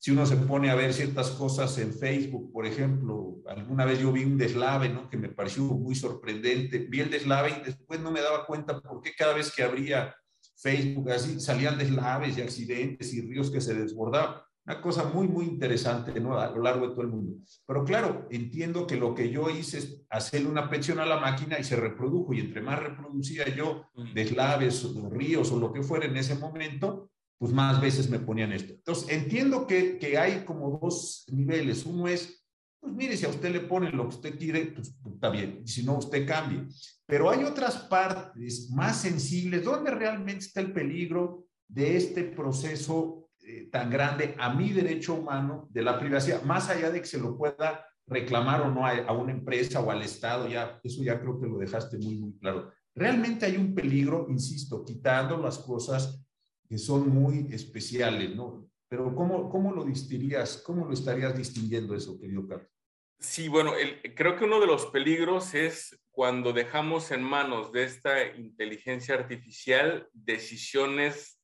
si 0.00 0.12
uno 0.12 0.24
se 0.24 0.36
pone 0.36 0.70
a 0.70 0.74
ver 0.74 0.94
ciertas 0.94 1.30
cosas 1.32 1.76
en 1.76 1.92
Facebook, 1.92 2.50
por 2.54 2.64
ejemplo, 2.64 3.36
alguna 3.46 3.84
vez 3.84 4.00
yo 4.00 4.10
vi 4.10 4.24
un 4.24 4.38
deslave, 4.38 4.88
¿no? 4.88 5.10
Que 5.10 5.18
me 5.18 5.28
pareció 5.28 5.64
muy 5.64 5.94
sorprendente. 5.94 6.78
Vi 6.78 7.00
el 7.00 7.10
deslave 7.10 7.50
y 7.50 7.66
después 7.66 8.00
no 8.00 8.10
me 8.10 8.22
daba 8.22 8.46
cuenta 8.46 8.80
por 8.80 9.02
qué 9.02 9.10
cada 9.14 9.34
vez 9.34 9.52
que 9.54 9.62
abría 9.62 10.16
Facebook 10.56 11.10
así 11.10 11.38
salían 11.38 11.76
deslaves 11.76 12.38
y 12.38 12.40
accidentes 12.40 13.12
y 13.12 13.20
ríos 13.20 13.50
que 13.50 13.60
se 13.60 13.74
desbordaban. 13.74 14.36
Una 14.64 14.80
cosa 14.80 15.04
muy, 15.04 15.28
muy 15.28 15.44
interesante 15.44 16.18
¿no? 16.18 16.38
a 16.38 16.50
lo 16.50 16.62
largo 16.62 16.88
de 16.88 16.92
todo 16.92 17.02
el 17.02 17.08
mundo. 17.08 17.36
Pero 17.66 17.84
claro, 17.84 18.26
entiendo 18.30 18.86
que 18.86 18.96
lo 18.96 19.14
que 19.14 19.30
yo 19.30 19.50
hice 19.50 19.78
es 19.78 20.02
hacerle 20.08 20.48
una 20.48 20.70
presión 20.70 20.98
a 21.00 21.06
la 21.06 21.20
máquina 21.20 21.58
y 21.58 21.64
se 21.64 21.76
reprodujo. 21.76 22.32
Y 22.32 22.40
entre 22.40 22.62
más 22.62 22.78
reproducía 22.78 23.54
yo 23.54 23.84
mm. 23.94 24.14
deslaves, 24.14 24.94
ríos 25.10 25.52
o 25.52 25.58
lo 25.58 25.74
que 25.74 25.82
fuera 25.82 26.06
en 26.06 26.16
ese 26.16 26.36
momento, 26.36 27.10
pues 27.40 27.54
más 27.54 27.80
veces 27.80 28.10
me 28.10 28.18
ponían 28.18 28.52
esto. 28.52 28.74
Entonces, 28.74 29.08
entiendo 29.08 29.66
que, 29.66 29.96
que 29.96 30.18
hay 30.18 30.44
como 30.44 30.78
dos 30.78 31.24
niveles. 31.32 31.86
Uno 31.86 32.06
es, 32.06 32.46
pues 32.78 32.92
mire, 32.92 33.16
si 33.16 33.24
a 33.24 33.30
usted 33.30 33.50
le 33.50 33.60
ponen 33.60 33.96
lo 33.96 34.10
que 34.10 34.16
usted 34.16 34.38
quiere, 34.38 34.66
pues, 34.66 34.94
pues 35.02 35.14
está 35.14 35.30
bien. 35.30 35.66
Si 35.66 35.82
no, 35.82 35.96
usted 35.96 36.28
cambie. 36.28 36.66
Pero 37.06 37.30
hay 37.30 37.42
otras 37.44 37.78
partes 37.78 38.68
más 38.70 39.00
sensibles 39.00 39.64
donde 39.64 39.90
realmente 39.90 40.44
está 40.44 40.60
el 40.60 40.70
peligro 40.70 41.46
de 41.66 41.96
este 41.96 42.24
proceso 42.24 43.30
eh, 43.40 43.70
tan 43.72 43.88
grande 43.88 44.34
a 44.38 44.52
mi 44.52 44.70
derecho 44.74 45.14
humano 45.14 45.66
de 45.70 45.80
la 45.80 45.98
privacidad, 45.98 46.42
más 46.42 46.68
allá 46.68 46.90
de 46.90 47.00
que 47.00 47.06
se 47.06 47.18
lo 47.18 47.38
pueda 47.38 47.86
reclamar 48.06 48.60
o 48.60 48.70
no 48.70 48.86
a, 48.86 49.12
una 49.12 49.32
empresa 49.32 49.80
o 49.80 49.90
al 49.90 50.02
Estado, 50.02 50.46
ya, 50.46 50.78
eso 50.82 51.02
ya 51.02 51.18
creo 51.18 51.40
que 51.40 51.46
lo 51.46 51.56
dejaste 51.56 51.96
muy, 51.96 52.16
muy 52.16 52.38
claro. 52.38 52.70
Realmente 52.94 53.46
hay 53.46 53.56
un 53.56 53.74
peligro, 53.74 54.26
insisto, 54.28 54.84
quitando 54.84 55.38
las 55.38 55.58
cosas 55.58 56.22
que 56.70 56.78
son 56.78 57.08
muy 57.08 57.48
especiales, 57.52 58.36
¿no? 58.36 58.70
Pero 58.88 59.12
¿cómo, 59.16 59.50
cómo 59.50 59.72
lo 59.72 59.84
distinguirías, 59.84 60.58
cómo 60.58 60.86
lo 60.86 60.92
estarías 60.92 61.36
distinguiendo 61.36 61.96
eso, 61.96 62.18
querido 62.20 62.46
Carlos? 62.46 62.70
Sí, 63.18 63.48
bueno, 63.48 63.72
creo 64.14 64.36
que 64.36 64.44
uno 64.44 64.60
de 64.60 64.68
los 64.68 64.86
peligros 64.86 65.52
es 65.54 66.00
cuando 66.12 66.52
dejamos 66.52 67.10
en 67.10 67.24
manos 67.24 67.72
de 67.72 67.82
esta 67.82 68.24
inteligencia 68.36 69.16
artificial 69.16 70.08
decisiones 70.12 71.40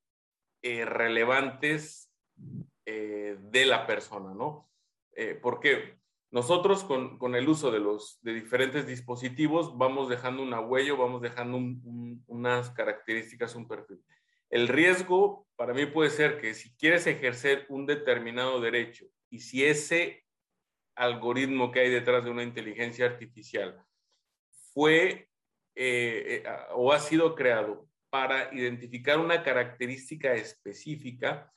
eh, 0.62 0.84
relevantes 0.84 2.08
eh, 2.86 3.36
de 3.40 3.66
la 3.66 3.84
persona, 3.84 4.32
¿no? 4.32 4.70
Eh, 5.16 5.36
porque 5.42 5.98
nosotros 6.30 6.84
con, 6.84 7.18
con, 7.18 7.34
el 7.34 7.48
uso 7.48 7.72
de 7.72 7.80
los 7.80 8.20
de 8.22 8.32
diferentes 8.32 8.86
dispositivos 8.86 9.76
vamos 9.76 10.08
dejando 10.08 10.42
una 10.42 10.60
huella, 10.60 10.94
vamos 10.94 11.20
dejando 11.20 11.58
unas 12.26 12.70
características, 12.70 13.56
un 13.56 13.66
perfil. 13.66 14.00
El 14.50 14.68
riesgo 14.68 15.46
para 15.56 15.74
mí 15.74 15.86
puede 15.86 16.10
ser 16.10 16.40
que 16.40 16.54
si 16.54 16.74
quieres 16.76 17.06
ejercer 17.06 17.66
un 17.68 17.86
determinado 17.86 18.60
derecho 18.60 19.06
y 19.30 19.40
si 19.40 19.64
ese 19.64 20.24
algoritmo 20.94 21.72
que 21.72 21.80
hay 21.80 21.90
detrás 21.90 22.24
de 22.24 22.30
una 22.30 22.42
inteligencia 22.42 23.06
artificial 23.06 23.82
fue 24.72 25.28
o 26.74 26.92
ha 26.92 26.98
sido 27.00 27.34
creado 27.34 27.88
para 28.08 28.54
identificar 28.54 29.18
una 29.18 29.42
característica 29.42 30.32
específica, 30.34 31.52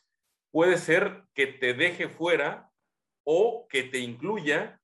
puede 0.51 0.77
ser 0.77 1.23
que 1.33 1.47
te 1.47 1.73
deje 1.73 2.09
fuera 2.09 2.69
o 3.23 3.67
que 3.69 3.83
te 3.83 3.99
incluya 3.99 4.81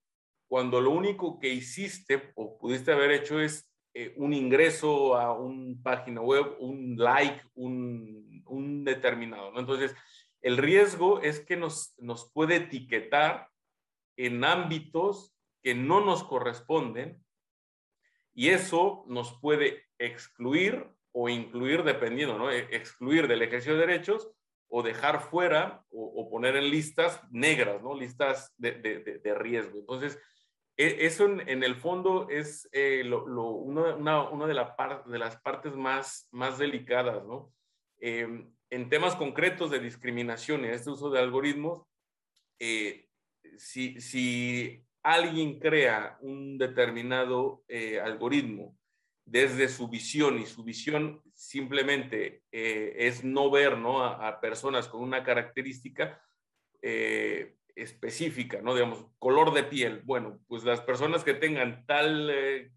cuando 0.48 0.80
lo 0.80 0.91
único 0.91 1.39
que 1.39 1.50
hiciste 1.50 2.32
o 2.36 2.58
pudiste 2.58 2.91
haber 2.91 3.12
hecho 3.12 3.39
es 3.39 3.68
eh, 3.98 4.14
un 4.18 4.34
ingreso 4.34 5.16
a 5.16 5.32
una 5.32 5.82
página 5.82 6.20
web, 6.20 6.58
un 6.60 6.98
like, 6.98 7.42
un, 7.56 8.44
un 8.46 8.84
determinado. 8.84 9.52
¿no? 9.54 9.62
Entonces, 9.62 9.96
el 10.42 10.58
riesgo 10.58 11.22
es 11.22 11.40
que 11.40 11.56
nos, 11.56 11.96
nos 11.98 12.30
puede 12.34 12.58
etiquetar 12.58 13.50
en 14.18 14.44
ámbitos 14.44 15.34
que 15.64 15.76
no 15.76 16.02
nos 16.02 16.26
corresponden 16.26 17.24
y 18.34 18.50
eso 18.50 19.06
nos 19.08 19.40
puede 19.40 19.86
excluir 19.98 20.88
o 21.14 21.30
incluir 21.30 21.84
dependiendo, 21.84 22.38
¿no? 22.38 22.52
E, 22.52 22.68
excluir 22.76 23.30
del 23.30 23.44
ejercicio 23.44 23.76
de 23.76 23.88
derechos 23.88 24.30
o 24.68 24.84
dejar 24.84 25.22
fuera 25.22 25.86
o, 25.90 26.30
poner 26.30 26.58
en 26.58 26.70
listas 26.70 27.22
negras, 27.32 27.82
¿no? 27.82 27.96
Listas 27.96 28.54
de, 28.58 28.74
de, 28.74 29.36
riesgo. 29.36 29.80
Entonces, 29.80 30.20
eso 30.78 31.26
en, 31.26 31.64
el 31.64 31.76
fondo 31.76 32.28
es 32.30 32.68
eh, 32.72 33.04
lo, 33.06 33.24
una, 33.50 34.30
una, 34.30 34.48
de, 34.48 34.54
las 34.54 35.38
partes 35.42 35.76
más, 35.76 36.28
más 36.32 36.58
delicadas, 36.58 37.24
¿no? 37.26 37.54
Em, 38.00 38.52
en 38.70 38.90
temas 38.90 39.16
concretos 39.16 39.72
de 39.72 39.80
discriminación 39.80 40.66
y 40.66 40.68
este 40.68 40.90
uso 40.90 41.10
de 41.10 41.20
algoritmos, 41.20 41.88
eh, 42.60 43.08
si, 43.58 44.02
si, 44.02 44.86
alguien 45.06 45.60
crea 45.60 46.18
un 46.22 46.58
determinado 46.58 47.64
eh, 47.68 48.00
algoritmo 48.00 48.76
desde 49.24 49.70
su 49.70 49.88
visión 49.88 50.40
y 50.40 50.48
su 50.48 50.64
visión 50.64 51.22
simplemente 51.36 52.42
eh, 52.52 52.96
es 52.98 53.24
no 53.24 53.52
ver 53.52 53.78
¿no? 53.78 54.04
A, 54.04 54.40
personas 54.42 54.88
con 54.88 55.04
una 55.04 55.24
característica 55.24 56.20
eh, 56.82 57.56
específica, 57.76 58.62
¿no? 58.62 58.74
Digamos, 58.74 59.06
color 59.20 59.54
de 59.54 59.64
piel. 59.64 60.02
Bueno, 60.06 60.40
pues 60.48 60.64
las 60.64 60.82
personas 60.82 61.24
que 61.24 61.34
tengan 61.34 61.86
tal 61.86 62.30
eh, 62.32 62.72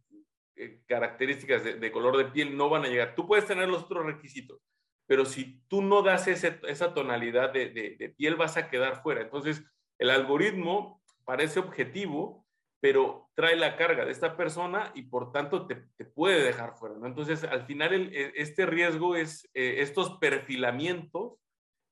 características 0.87 1.65
de, 1.65 1.93
color 1.93 2.17
de 2.17 2.27
piel 2.27 2.57
no 2.57 2.69
van 2.69 2.85
a 2.85 2.89
llegar. 2.89 3.15
Tú 3.15 3.27
puedes 3.27 3.47
tener 3.47 3.69
los 3.69 3.85
otros 3.85 4.05
requisitos, 4.05 4.61
pero 5.07 5.25
si 5.25 5.63
tú 5.69 5.83
no 5.83 6.03
das 6.03 6.27
esa 6.27 6.95
tonalidad 6.95 7.53
de, 7.53 7.71
de 7.71 8.09
piel 8.11 8.37
vas 8.37 8.57
a 8.57 8.69
quedar 8.69 9.03
fuera. 9.03 9.23
Entonces, 9.23 9.65
el 9.99 10.11
algoritmo 10.11 11.03
parece 11.25 11.61
objetivo, 11.61 12.47
pero 12.81 13.29
trae 13.35 13.57
la 13.57 13.77
carga 13.77 14.05
de 14.05 14.13
esta 14.13 14.37
persona 14.37 14.93
y 14.95 15.03
por 15.03 15.33
tanto 15.33 15.67
te, 15.67 15.77
puede 16.05 16.43
dejar 16.43 16.77
fuera. 16.77 16.97
¿no? 16.97 17.07
Entonces, 17.07 17.45
al 17.45 17.67
final, 17.67 17.93
e, 17.93 18.33
este 18.37 18.67
riesgo 18.67 19.17
es 19.17 19.49
eh, 19.55 19.77
estos 19.79 20.19
perfilamientos 20.19 21.35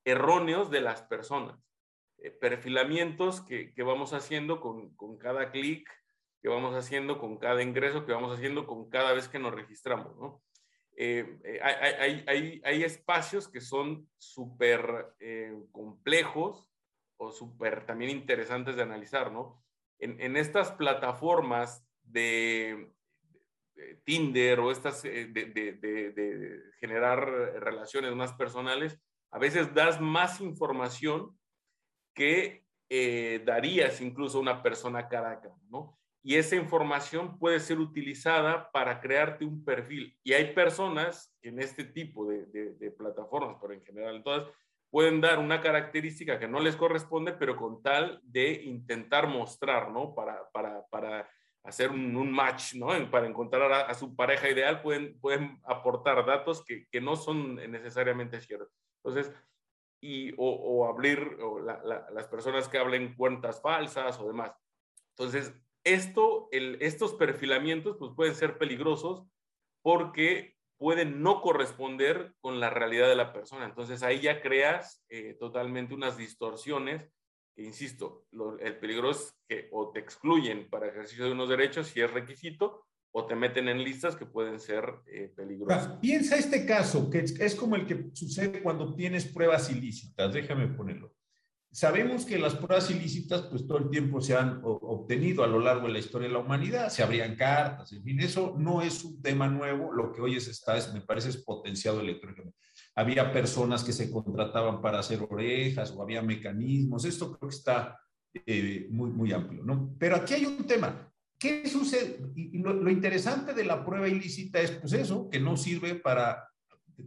erróneos 0.05 0.71
de 0.71 0.81
las 0.81 1.03
personas. 1.03 1.59
Eh, 2.19 2.31
perfilamientos 2.31 3.41
que, 3.41 3.73
vamos 3.83 4.13
haciendo 4.13 4.59
con, 4.59 5.17
cada 5.17 5.51
clic, 5.51 5.89
que 6.41 6.49
vamos 6.49 6.75
haciendo 6.75 7.19
con 7.19 7.37
cada 7.37 7.61
ingreso, 7.61 8.05
que 8.05 8.13
vamos 8.13 8.35
haciendo 8.35 8.65
con 8.65 8.89
cada 8.89 9.13
vez 9.13 9.27
que 9.27 9.39
nos 9.39 9.53
registramos. 9.53 10.15
¿no? 10.17 10.43
Eh, 10.95 11.59
hay, 11.61 12.23
hay, 12.27 12.61
hay, 12.63 12.83
espacios 12.83 13.47
que 13.47 13.61
son 13.61 14.09
súper 14.17 15.13
complejos 15.71 16.69
o 17.17 17.31
súper 17.31 17.85
también 17.85 18.11
interesantes 18.11 18.75
de 18.75 18.83
analizar, 18.83 19.31
¿no? 19.31 19.63
en, 19.99 20.37
estas 20.37 20.71
plataformas 20.71 21.85
de, 22.03 22.91
Tinder 24.03 24.59
o 24.59 24.71
estas 24.71 25.05
eh, 25.05 25.27
de, 25.27 26.63
generar 26.79 27.27
relaciones 27.61 28.15
más 28.15 28.33
personales, 28.33 28.99
a 29.31 29.37
veces 29.37 29.71
das 29.73 30.01
más 30.01 30.41
información 30.41 31.37
que 32.17 32.63
eh, 32.89 33.43
darías 33.45 34.01
incluso 34.01 34.39
a 34.39 34.41
una 34.41 34.63
persona 34.63 35.07
cara 35.07 35.31
a 35.33 35.39
cara, 35.39 35.55
¿no? 35.69 35.99
Y 36.23 36.35
esa 36.35 36.55
información 36.55 37.37
puede 37.37 37.59
ser 37.59 37.79
utilizada 37.79 38.71
para 38.71 38.99
crearte 38.99 39.45
un 39.45 39.63
perfil. 39.63 40.17
Y 40.23 40.33
hay 40.33 40.53
personas 40.53 41.33
en 41.43 41.61
este 41.61 41.83
tipo 41.85 42.25
de, 42.27 42.91
plataformas, 42.97 43.57
pero 43.61 43.73
en 43.73 43.85
general 43.85 44.23
todas, 44.23 44.49
pueden 44.89 45.21
dar 45.21 45.37
una 45.37 45.61
característica 45.61 46.39
que 46.39 46.47
no 46.47 46.59
les 46.59 46.75
corresponde, 46.75 47.33
pero 47.33 47.55
con 47.55 47.83
tal 47.83 48.19
de 48.23 48.63
intentar 48.63 49.27
mostrar, 49.27 49.91
¿no? 49.91 50.15
Para, 50.15 50.49
para, 50.51 50.85
para 50.87 51.29
hacer 51.63 51.91
un, 51.91 52.31
match, 52.31 52.73
¿no? 52.73 52.87
Para 53.11 53.27
encontrar 53.27 53.71
a, 53.71 53.93
su 53.93 54.15
pareja 54.15 54.49
ideal, 54.49 54.81
pueden, 54.81 55.19
pueden 55.19 55.61
aportar 55.65 56.25
datos 56.25 56.65
que, 56.65 56.87
que 56.89 56.99
no 56.99 57.15
son 57.15 57.55
necesariamente 57.55 58.41
ciertos. 58.41 58.73
Entonces, 59.03 59.31
y, 60.01 60.33
o, 60.33 60.49
o 60.49 60.87
abrir 60.87 61.37
las 62.13 62.27
personas 62.27 62.67
que 62.67 62.77
hablen 62.77 63.15
cuentas 63.15 63.61
falsas 63.61 64.19
o 64.19 64.27
demás. 64.27 64.51
Entonces, 65.17 65.53
esto, 65.83 66.49
el, 66.51 66.77
estos 66.81 67.13
perfilamientos, 67.13 67.97
pues 67.97 68.11
pueden 68.15 68.35
ser 68.35 68.57
peligrosos 68.57 69.23
porque 69.81 70.57
pueden 70.77 71.21
no 71.23 71.41
corresponder 71.41 72.35
con 72.39 72.59
la 72.59 72.69
realidad 72.69 73.07
de 73.07 73.15
la 73.15 73.33
persona. 73.33 73.65
Entonces 73.65 74.03
ahí 74.03 74.19
ya 74.19 74.41
creas 74.41 75.03
eh, 75.09 75.35
totalmente 75.39 75.93
unas 75.93 76.17
distorsiones 76.17 77.09
que, 77.55 77.63
insisto, 77.63 78.25
el 78.59 78.77
peligro 78.77 79.09
es 79.09 79.35
que 79.47 79.69
o 79.71 79.91
te 79.91 79.99
excluyen 79.99 80.69
para 80.69 80.87
ejercicio 80.87 81.25
de 81.25 81.31
unos 81.31 81.49
derechos 81.49 81.87
si 81.87 82.01
es 82.01 82.11
requisito 82.11 82.85
o 83.11 83.25
te 83.25 83.35
meten 83.35 83.67
en 83.67 83.83
listas 83.83 84.15
que 84.15 84.25
pueden 84.25 84.59
ser 84.59 84.85
eh, 85.07 85.31
peligrosas. 85.35 85.97
Piensa 85.99 86.35
este 86.35 86.65
caso, 86.65 87.09
que 87.09 87.19
es 87.19 87.55
como 87.55 87.75
el 87.75 87.85
que 87.85 88.09
sucede 88.13 88.61
cuando 88.61 88.93
tienes 88.95 89.25
pruebas 89.25 89.71
ilícitas, 89.71 90.33
déjame 90.33 90.67
ponerlo. 90.67 91.13
Sabemos 91.71 92.25
que 92.25 92.39
las 92.39 92.55
pruebas 92.55 92.89
ilícitas, 92.89 93.41
pues 93.43 93.67
todo 93.67 93.77
el 93.77 93.89
tiempo 93.89 94.21
se 94.21 94.35
han 94.35 94.61
obtenido 94.63 95.43
a 95.43 95.47
lo 95.47 95.59
largo 95.59 95.87
de 95.87 95.93
la 95.93 95.99
historia 95.99 96.27
de 96.27 96.33
la 96.33 96.39
humanidad, 96.39 96.89
se 96.89 97.03
abrían 97.03 97.35
cartas, 97.35 97.91
en 97.91 98.03
fin, 98.03 98.19
eso 98.19 98.55
no 98.57 98.81
es 98.81 99.03
un 99.03 99.21
tema 99.21 99.47
nuevo, 99.47 99.91
lo 99.91 100.11
que 100.11 100.21
hoy 100.21 100.37
es, 100.37 100.47
está, 100.47 100.77
es, 100.77 100.91
me 100.93 101.01
parece, 101.01 101.29
es 101.29 101.37
potenciado 101.37 101.99
electrónicamente. 101.99 102.57
Había 102.95 103.31
personas 103.31 103.83
que 103.83 103.91
se 103.91 104.09
contrataban 104.09 104.81
para 104.81 104.99
hacer 104.99 105.19
orejas 105.29 105.91
o 105.91 106.01
había 106.01 106.21
mecanismos, 106.21 107.05
esto 107.05 107.37
creo 107.37 107.49
que 107.49 107.55
está 107.55 107.99
eh, 108.33 108.87
muy, 108.89 109.11
muy 109.11 109.31
amplio, 109.31 109.63
¿no? 109.63 109.95
Pero 109.99 110.15
aquí 110.15 110.33
hay 110.33 110.45
un 110.45 110.65
tema, 110.65 111.11
¿qué 111.37 111.67
sucede? 111.67 112.19
Y, 112.35 112.57
lo, 112.59 112.73
lo 112.73 112.89
interesante 112.89 113.53
de 113.53 113.65
la 113.65 113.83
prueba 113.83 114.07
ilícita 114.07 114.61
es, 114.61 114.71
pues 114.71 114.93
eso, 114.93 115.29
que 115.29 115.39
no 115.39 115.57
sirve 115.57 115.95
para 115.95 116.47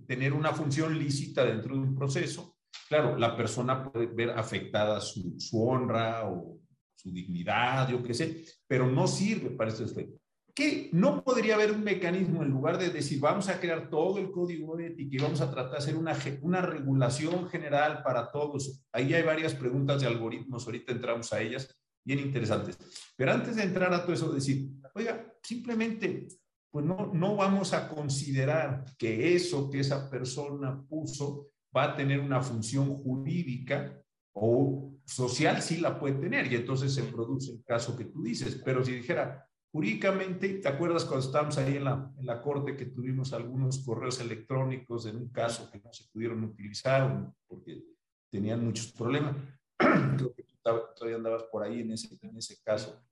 tener 0.07 0.33
una 0.33 0.53
función 0.53 0.99
lícita 0.99 1.45
dentro 1.45 1.74
de 1.74 1.81
un 1.81 1.95
proceso, 1.95 2.57
claro, 2.89 3.16
la 3.16 3.37
persona 3.37 3.91
puede 3.91 4.07
ver 4.07 4.31
afectada 4.31 5.01
su, 5.01 5.35
su 5.39 5.62
honra 5.62 6.28
o 6.28 6.59
su 6.95 7.11
dignidad, 7.12 7.89
yo 7.89 8.03
qué 8.03 8.14
sé, 8.14 8.45
pero 8.66 8.87
no 8.87 9.07
sirve 9.07 9.51
para 9.51 9.70
este 9.70 9.85
efecto. 9.85 10.20
¿Qué? 10.55 10.91
No 10.93 11.22
podría 11.22 11.55
haber 11.55 11.70
un 11.70 11.85
mecanismo 11.85 12.43
en 12.43 12.51
lugar 12.51 12.76
de 12.76 12.91
decir 12.91 13.20
vamos 13.20 13.49
a 13.49 13.61
crear 13.61 13.89
todo 13.89 14.18
el 14.18 14.31
código 14.31 14.78
ético 14.78 15.14
y 15.14 15.18
vamos 15.18 15.41
a 15.41 15.51
tratar 15.51 15.70
de 15.70 15.78
hacer 15.78 15.97
una, 15.97 16.16
una 16.43 16.61
regulación 16.61 17.49
general 17.49 18.03
para 18.03 18.31
todos. 18.31 18.83
Ahí 18.93 19.14
hay 19.14 19.22
varias 19.22 19.55
preguntas 19.55 20.01
de 20.01 20.09
algoritmos, 20.09 20.66
ahorita 20.66 20.93
entramos 20.93 21.33
a 21.33 21.41
ellas, 21.41 21.80
bien 22.05 22.20
interesantes. 22.20 22.78
Pero 23.16 23.32
antes 23.32 23.57
de 23.57 23.64
entrar 23.64 23.92
a 23.92 24.03
todo 24.03 24.14
eso, 24.14 24.32
decir, 24.32 24.70
oiga, 24.94 25.34
simplemente, 25.42 26.28
pues 26.70 26.84
no, 26.84 27.11
no 27.12 27.36
vamos 27.36 27.72
a 27.72 27.88
considerar 27.88 28.84
que 28.96 29.34
eso 29.34 29.68
que 29.70 29.80
esa 29.80 30.09
persona 30.09 30.82
puso 30.88 31.48
va 31.76 31.84
a 31.84 31.96
tener 31.96 32.20
una 32.20 32.40
función 32.40 32.96
jurídica 33.03 34.01
o 34.32 34.92
social, 35.05 35.61
sí 35.61 35.78
la 35.78 35.98
puede 35.98 36.14
tener, 36.14 36.51
y 36.53 36.57
entonces 36.57 36.94
se 36.94 37.03
produce 37.03 37.53
el 37.53 37.64
caso 37.64 37.96
que 37.96 38.05
tú 38.05 38.22
dices. 38.22 38.61
Pero 38.64 38.84
si 38.84 38.92
dijera, 38.92 39.46
jurídicamente, 39.72 40.48
¿te 40.55 40.68
acuerdas 40.68 41.05
cuando 41.05 41.26
estábamos 41.26 41.59
ahí 41.59 41.76
en 41.76 41.84
la, 41.84 42.12
en 42.16 42.26
la 42.26 42.40
corte 42.40 42.76
que 42.76 42.86
tuvimos 42.86 43.32
algunos 43.32 43.80
correos 43.84 44.20
electrónicos 44.20 45.07
en 45.07 45.16
un 45.16 45.28
caso 45.28 45.70
que 45.70 45.80
no 45.80 45.92
se 45.92 46.05
pudieron 46.12 46.44
utilizar 46.44 47.32
porque 47.46 47.82
tenían 48.30 48.64
muchos 48.64 48.92
problemas? 48.92 49.36
todavía 50.63 51.17
andabas 51.17 51.45
por 51.45 51.63
ahí 51.63 51.81
en 51.81 51.93
ese, 51.93 52.19
en 52.23 52.37
ese 52.37 52.61
caso 52.63 53.03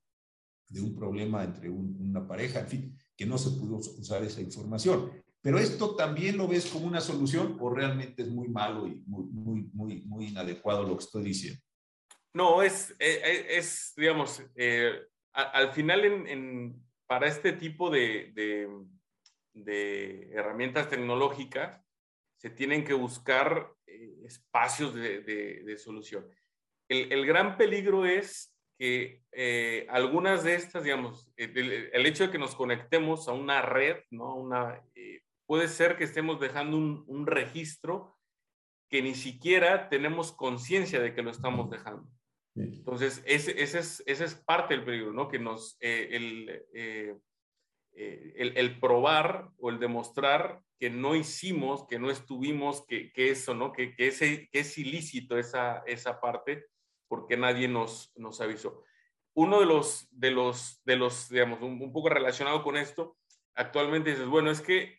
de 0.68 0.80
un 0.80 0.94
problema 0.94 1.44
entre 1.44 1.70
una 1.70 2.26
pareja, 2.26 2.60
en 2.60 2.68
fin, 2.68 2.98
que 3.16 3.26
no 3.26 3.38
se 3.38 3.50
pudo 3.58 3.76
usar 3.76 4.22
esa 4.22 4.40
información. 4.40 5.10
Pero 5.40 5.58
esto 5.58 5.94
también 5.94 6.36
lo 6.36 6.48
ves 6.48 6.66
como 6.66 6.86
una 6.86 7.00
solución 7.00 7.56
o 7.60 7.70
realmente 7.70 8.22
es 8.22 8.28
muy 8.28 8.48
malo 8.48 8.86
y 8.86 9.02
muy, 9.06 9.24
muy, 9.26 9.62
muy, 9.72 10.02
muy 10.02 10.26
inadecuado 10.26 10.82
lo 10.82 10.96
que 10.96 11.04
estoy 11.04 11.24
diciendo. 11.24 11.60
No, 12.34 12.62
es, 12.62 12.90
eh, 12.98 13.20
eh, 13.24 13.46
es, 13.56 13.94
digamos, 13.96 14.42
eh, 14.56 15.00
al 15.32 15.72
final 15.72 16.04
en, 16.04 16.82
para 17.06 17.28
este 17.28 17.52
tipo 17.52 17.90
de, 17.90 18.32
de, 19.54 20.30
herramientas 20.32 20.88
tecnológicas 20.88 21.80
se 22.36 22.50
tienen 22.50 22.84
que 22.84 22.94
buscar 22.94 23.72
espacios 24.24 24.94
de, 24.94 25.22
de 25.22 25.78
solución. 25.78 26.28
El, 26.88 27.12
el, 27.12 27.26
gran 27.26 27.56
peligro 27.56 28.06
es 28.06 28.54
que 28.78 29.22
algunas 29.88 30.44
de 30.44 30.54
estas, 30.54 30.84
digamos, 30.84 31.30
el, 31.36 32.06
hecho 32.06 32.24
de 32.24 32.30
que 32.30 32.38
nos 32.38 32.54
conectemos 32.54 33.28
a 33.28 33.32
una 33.32 33.60
red, 33.60 33.96
¿no? 34.10 34.36
Una, 34.36 34.80
puede 35.48 35.66
ser 35.68 35.96
que 35.96 36.04
estemos 36.04 36.38
dejando 36.38 36.76
un, 36.76 37.26
registro 37.26 38.14
que 38.90 39.02
ni 39.02 39.14
siquiera 39.14 39.88
tenemos 39.88 40.30
conciencia 40.30 41.00
de 41.00 41.14
que 41.14 41.22
lo 41.22 41.30
estamos 41.30 41.70
dejando. 41.70 42.06
Entonces, 42.54 43.22
ese, 43.24 43.62
ese, 43.62 43.78
es, 43.78 44.02
ese, 44.06 44.24
es, 44.24 44.34
parte 44.34 44.74
del 44.74 44.84
peligro, 44.84 45.12
¿no? 45.12 45.28
Que 45.28 45.38
nos, 45.38 45.78
eh, 45.80 46.08
el, 46.10 46.50
eh, 46.74 47.16
eh, 47.92 48.32
el, 48.36 48.58
el, 48.58 48.78
probar 48.78 49.48
o 49.58 49.70
el 49.70 49.78
demostrar 49.78 50.60
que 50.78 50.90
no 50.90 51.14
hicimos, 51.14 51.86
que 51.86 51.98
no 51.98 52.10
estuvimos, 52.10 52.84
que, 52.86 53.10
que 53.12 53.30
eso, 53.30 53.54
¿no? 53.54 53.72
Que, 53.72 53.94
que, 53.94 54.08
ese, 54.08 54.48
que 54.52 54.60
es 54.60 54.76
ilícito 54.76 55.38
esa, 55.38 55.82
esa 55.86 56.20
parte 56.20 56.66
porque 57.08 57.36
nadie 57.36 57.68
nos, 57.68 58.12
nos 58.16 58.40
avisó. 58.40 58.84
Uno 59.34 59.60
de 59.60 59.66
los, 59.66 60.08
de 60.10 60.30
los, 60.30 60.82
de 60.84 60.96
los 60.96 61.28
digamos, 61.28 61.60
un, 61.62 61.80
un 61.80 61.92
poco 61.92 62.08
relacionado 62.08 62.62
con 62.62 62.76
esto, 62.76 63.16
actualmente 63.54 64.10
dices, 64.10 64.26
bueno, 64.26 64.50
es 64.50 64.60
que 64.60 64.98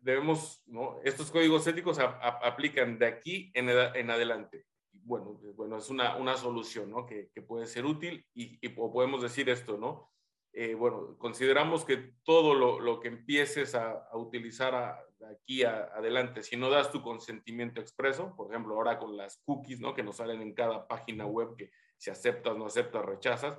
debemos, 0.00 0.62
¿no? 0.66 1.00
Estos 1.04 1.30
códigos 1.30 1.66
éticos 1.66 1.98
aplican 1.98 2.98
de 2.98 3.06
aquí 3.06 3.50
en, 3.54 3.68
en 3.68 4.10
adelante. 4.10 4.64
Bueno, 4.92 5.40
bueno, 5.54 5.78
es 5.78 5.90
una, 5.90 6.16
una 6.16 6.36
solución, 6.36 6.90
¿no? 6.90 7.06
Que, 7.06 7.30
que 7.34 7.42
puede 7.42 7.66
ser 7.66 7.84
útil 7.84 8.26
y, 8.34 8.58
y, 8.64 8.70
podemos 8.70 9.22
decir 9.22 9.48
esto, 9.48 9.76
¿no? 9.76 10.10
Eh, 10.52 10.74
bueno, 10.74 11.16
consideramos 11.18 11.84
que 11.84 12.14
todo 12.24 12.54
lo, 12.54 12.80
lo 12.80 13.00
que 13.00 13.08
empieces 13.08 13.74
a, 13.74 14.08
a 14.10 14.16
utilizar 14.16 14.98
de 15.18 15.26
aquí 15.32 15.62
a, 15.62 15.90
adelante, 15.94 16.42
si 16.42 16.56
no 16.56 16.70
das 16.70 16.90
tu 16.90 17.02
consentimiento 17.02 17.80
expreso, 17.80 18.34
por 18.36 18.50
ejemplo, 18.50 18.74
ahora 18.74 18.98
con 18.98 19.16
las 19.16 19.38
cookies, 19.44 19.80
¿no? 19.80 19.94
Que 19.94 20.02
nos 20.02 20.16
salen 20.16 20.42
en 20.42 20.54
cada 20.54 20.88
página 20.88 21.26
web 21.26 21.54
que 21.56 21.70
si 21.96 22.10
aceptas, 22.10 22.56
no 22.56 22.66
aceptas, 22.66 23.04
rechazas, 23.04 23.58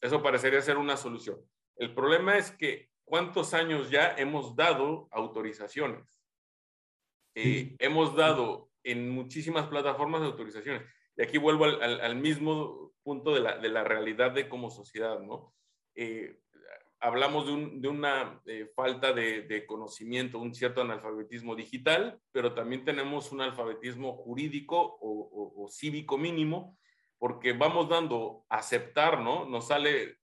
eso 0.00 0.22
parecería 0.22 0.60
ser 0.60 0.76
una 0.76 0.96
solución. 0.96 1.38
El 1.76 1.94
problema 1.94 2.36
es 2.36 2.50
que 2.50 2.90
¿cuántos 3.04 3.54
años 3.54 3.90
ya 3.90 4.14
hemos 4.16 4.54
dado 4.54 5.08
autorizaciones? 5.10 6.04
Eh, 7.34 7.76
hemos 7.78 8.16
dado 8.16 8.70
en 8.82 9.10
muchísimas 9.10 9.68
plataformas 9.68 10.22
autorizaciones. 10.22 10.82
Y 11.16 11.22
aquí 11.22 11.38
vuelvo 11.38 11.64
al, 11.64 12.16
mismo 12.16 12.92
punto 13.02 13.34
de 13.34 13.40
la, 13.40 13.58
de 13.58 13.68
la, 13.68 13.84
realidad 13.84 14.32
de 14.32 14.48
como 14.48 14.70
sociedad, 14.70 15.20
¿no? 15.20 15.54
Eh, 16.00 16.38
hablamos 17.00 17.46
de, 17.46 17.88
una 17.88 18.40
eh, 18.46 18.70
falta 18.76 19.12
de, 19.12 19.64
conocimiento, 19.66 20.38
un 20.38 20.54
cierto 20.54 20.82
analfabetismo 20.82 21.56
digital, 21.56 22.20
pero 22.30 22.54
también 22.54 22.84
tenemos 22.84 23.32
un 23.32 23.40
alfabetismo 23.40 24.12
jurídico 24.12 24.76
o, 25.00 25.54
o 25.56 25.68
cívico 25.68 26.16
mínimo, 26.16 26.78
porque 27.18 27.52
vamos 27.52 27.88
dando 27.88 28.44
aceptar, 28.48 29.20
¿no? 29.20 29.44
Nos 29.44 29.66
sale 29.66 30.18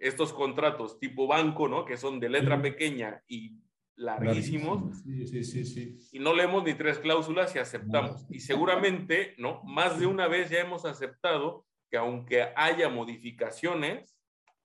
estos 0.00 0.32
contratos 0.32 0.98
tipo 0.98 1.28
banco, 1.28 1.68
¿no? 1.68 1.84
Que 1.84 1.96
son 1.96 2.18
de 2.18 2.28
letra 2.28 2.60
pequeña 2.60 3.22
y 3.28 3.56
larguísimos. 3.94 4.98
Sí, 5.04 5.28
sí, 5.28 5.44
sí, 5.44 5.64
sí. 5.64 5.98
Y 6.10 6.18
no 6.18 6.34
leemos 6.34 6.64
ni 6.64 6.74
tres 6.74 6.98
cláusulas 6.98 7.54
y 7.54 7.60
aceptamos. 7.60 8.26
Y 8.30 8.40
seguramente, 8.40 9.36
¿no? 9.38 9.62
Más 9.62 10.00
de 10.00 10.06
una 10.06 10.26
vez 10.26 10.50
ya 10.50 10.58
hemos 10.58 10.84
aceptado 10.84 11.66
que 11.88 11.98
aunque 11.98 12.48
haya 12.56 12.88
modificaciones, 12.88 14.13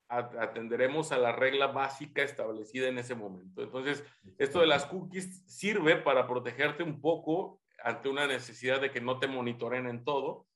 atenderemos 0.10 1.12
a 1.12 1.18
la 1.18 1.32
regla 1.32 1.68
básica 1.68 2.24
establecida 2.24 2.88
en 2.88 2.98
ese 2.98 3.14
momento. 3.14 3.62
Entonces, 3.62 4.04
esto 4.40 4.60
de 4.60 4.68
las 4.68 4.86
cookies 4.86 5.44
sirve 5.46 5.98
para 5.98 6.28
protegerte 6.28 6.82
un 6.84 7.00
poco 7.00 7.62
ante 7.84 8.10
una 8.10 8.28
necesidad 8.28 8.82
de 8.82 8.92
que 8.92 9.02
no 9.02 9.20
te 9.20 9.28
monitoren 9.28 9.88
en 9.88 10.04
todo, 10.04 10.48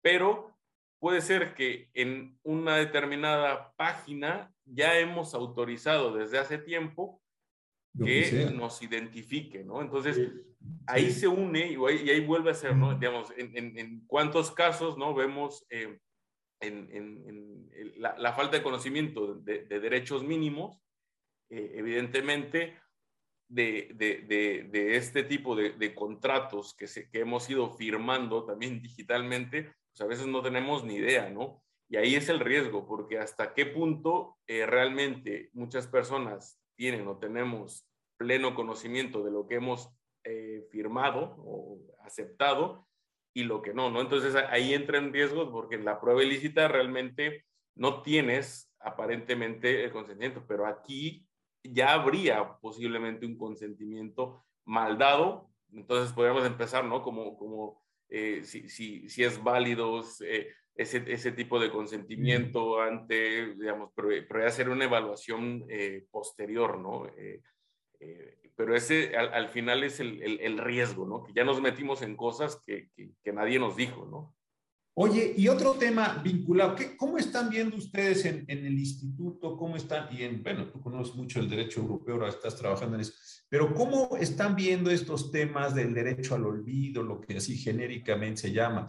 pero 0.00 0.56
puede 0.98 1.20
ser 1.20 1.54
que 1.54 1.90
en 1.94 2.38
una 2.42 2.76
determinada 2.76 3.72
página 3.76 4.52
ya 4.64 4.98
hemos 4.98 5.34
autorizado 5.34 6.14
desde 6.14 6.38
hace 6.38 6.58
tiempo 6.58 7.20
que, 7.98 8.50
nos 8.54 8.80
identifique, 8.80 9.62
¿no? 9.62 9.82
Entonces, 9.82 10.30
ahí 10.86 11.10
se 11.10 11.28
une 11.28 11.72
y 11.72 12.10
ahí, 12.10 12.20
vuelve 12.24 12.50
a 12.50 12.54
ser, 12.54 12.74
¿no? 12.74 12.94
Digamos, 12.94 13.32
en, 13.36 14.04
cuántos 14.06 14.50
casos, 14.50 14.96
¿no? 14.96 15.14
Vemos 15.14 15.66
eh, 15.68 15.98
en, 16.62 17.70
la, 17.96 18.32
falta 18.32 18.56
de 18.56 18.62
conocimiento 18.62 19.34
de, 19.34 19.64
derechos 19.66 20.22
mínimos, 20.22 20.80
eh, 21.50 21.72
evidentemente, 21.74 22.78
de, 23.48 24.96
este 24.96 25.24
tipo 25.24 25.54
de, 25.54 25.94
contratos 25.94 26.74
que 26.74 27.08
hemos 27.12 27.48
ido 27.50 27.70
firmando 27.76 28.44
también 28.44 28.80
digitalmente, 28.80 29.74
pues 29.92 30.00
a 30.00 30.06
veces 30.06 30.26
no 30.26 30.42
tenemos 30.42 30.84
ni 30.84 30.94
idea, 30.94 31.28
¿no? 31.28 31.62
Y 31.92 31.96
ahí 31.96 32.14
es 32.14 32.30
el 32.30 32.40
riesgo, 32.40 32.86
porque 32.86 33.18
hasta 33.18 33.52
qué 33.52 33.66
punto 33.66 34.38
eh, 34.46 34.64
realmente 34.64 35.50
muchas 35.52 35.86
personas 35.86 36.58
tienen 36.74 37.06
o 37.06 37.18
tenemos 37.18 37.86
pleno 38.16 38.54
conocimiento 38.54 39.22
de 39.22 39.30
lo 39.30 39.46
que 39.46 39.56
hemos 39.56 39.90
eh, 40.24 40.66
firmado 40.70 41.36
o 41.38 41.80
aceptado 42.00 42.88
y 43.34 43.44
lo 43.44 43.62
que 43.62 43.72
no, 43.72 43.90
¿no? 43.90 44.00
Entonces 44.00 44.34
ahí 44.34 44.74
entra 44.74 44.98
en 44.98 45.12
riesgo 45.12 45.50
porque 45.50 45.76
en 45.76 45.84
la 45.84 46.00
prueba 46.00 46.22
ilícita 46.22 46.68
realmente 46.68 47.46
no 47.74 48.02
tienes 48.02 48.70
aparentemente 48.80 49.84
el 49.84 49.92
consentimiento, 49.92 50.44
pero 50.46 50.66
aquí 50.66 51.26
ya 51.62 51.94
habría 51.94 52.56
posiblemente 52.60 53.24
un 53.24 53.38
consentimiento 53.38 54.44
mal 54.64 54.98
dado, 54.98 55.48
entonces 55.72 56.12
podríamos 56.12 56.44
empezar, 56.44 56.84
¿no? 56.84 57.02
Como, 57.02 57.36
como 57.36 57.82
eh, 58.08 58.42
si, 58.44 58.68
si, 58.68 59.08
si, 59.08 59.24
es 59.24 59.42
válido 59.42 60.04
eh, 60.24 60.48
ese, 60.74 61.02
ese, 61.06 61.32
tipo 61.32 61.58
de 61.58 61.70
consentimiento 61.70 62.80
ante, 62.80 63.54
digamos, 63.54 63.90
pero, 63.94 64.08
pero 64.28 64.46
hacer 64.46 64.68
una 64.68 64.84
evaluación 64.84 65.64
eh, 65.68 66.04
posterior, 66.10 66.78
¿no? 66.78 67.06
Pero 68.56 68.76
ese 68.76 69.16
al, 69.16 69.32
al 69.32 69.48
final 69.48 69.84
es 69.84 70.00
el, 70.00 70.22
el, 70.22 70.40
el, 70.40 70.58
riesgo, 70.58 71.06
¿no? 71.06 71.22
Que 71.22 71.32
ya 71.32 71.44
nos 71.44 71.60
metimos 71.60 72.02
en 72.02 72.16
cosas 72.16 72.60
que, 72.64 72.90
que, 72.94 73.10
que 73.22 73.32
nadie 73.32 73.58
nos 73.58 73.76
dijo, 73.76 74.06
¿no? 74.10 74.34
Oye, 74.94 75.32
y 75.38 75.48
otro 75.48 75.72
tema 75.72 76.20
vinculado, 76.22 76.74
¿qué, 76.74 76.96
¿cómo 76.98 77.16
están 77.16 77.48
viendo 77.48 77.76
ustedes 77.78 78.26
en, 78.26 78.44
en, 78.46 78.66
el 78.66 78.78
instituto? 78.78 79.56
¿Cómo 79.56 79.76
están? 79.76 80.14
Y 80.14 80.22
en, 80.22 80.42
bueno, 80.42 80.68
tú 80.68 80.82
conoces 80.82 81.14
mucho 81.14 81.40
el 81.40 81.48
derecho 81.48 81.80
europeo, 81.80 82.16
ahora 82.16 82.28
estás 82.28 82.56
trabajando 82.56 82.96
en 82.96 83.00
eso, 83.00 83.14
pero 83.48 83.72
¿cómo 83.72 84.16
están 84.18 84.54
viendo 84.54 84.90
estos 84.90 85.32
temas 85.32 85.74
del 85.74 85.94
derecho 85.94 86.34
al 86.34 86.44
olvido, 86.44 87.02
lo 87.02 87.22
que 87.22 87.38
así 87.38 87.56
genéricamente 87.56 88.42
se 88.42 88.52
llama? 88.52 88.86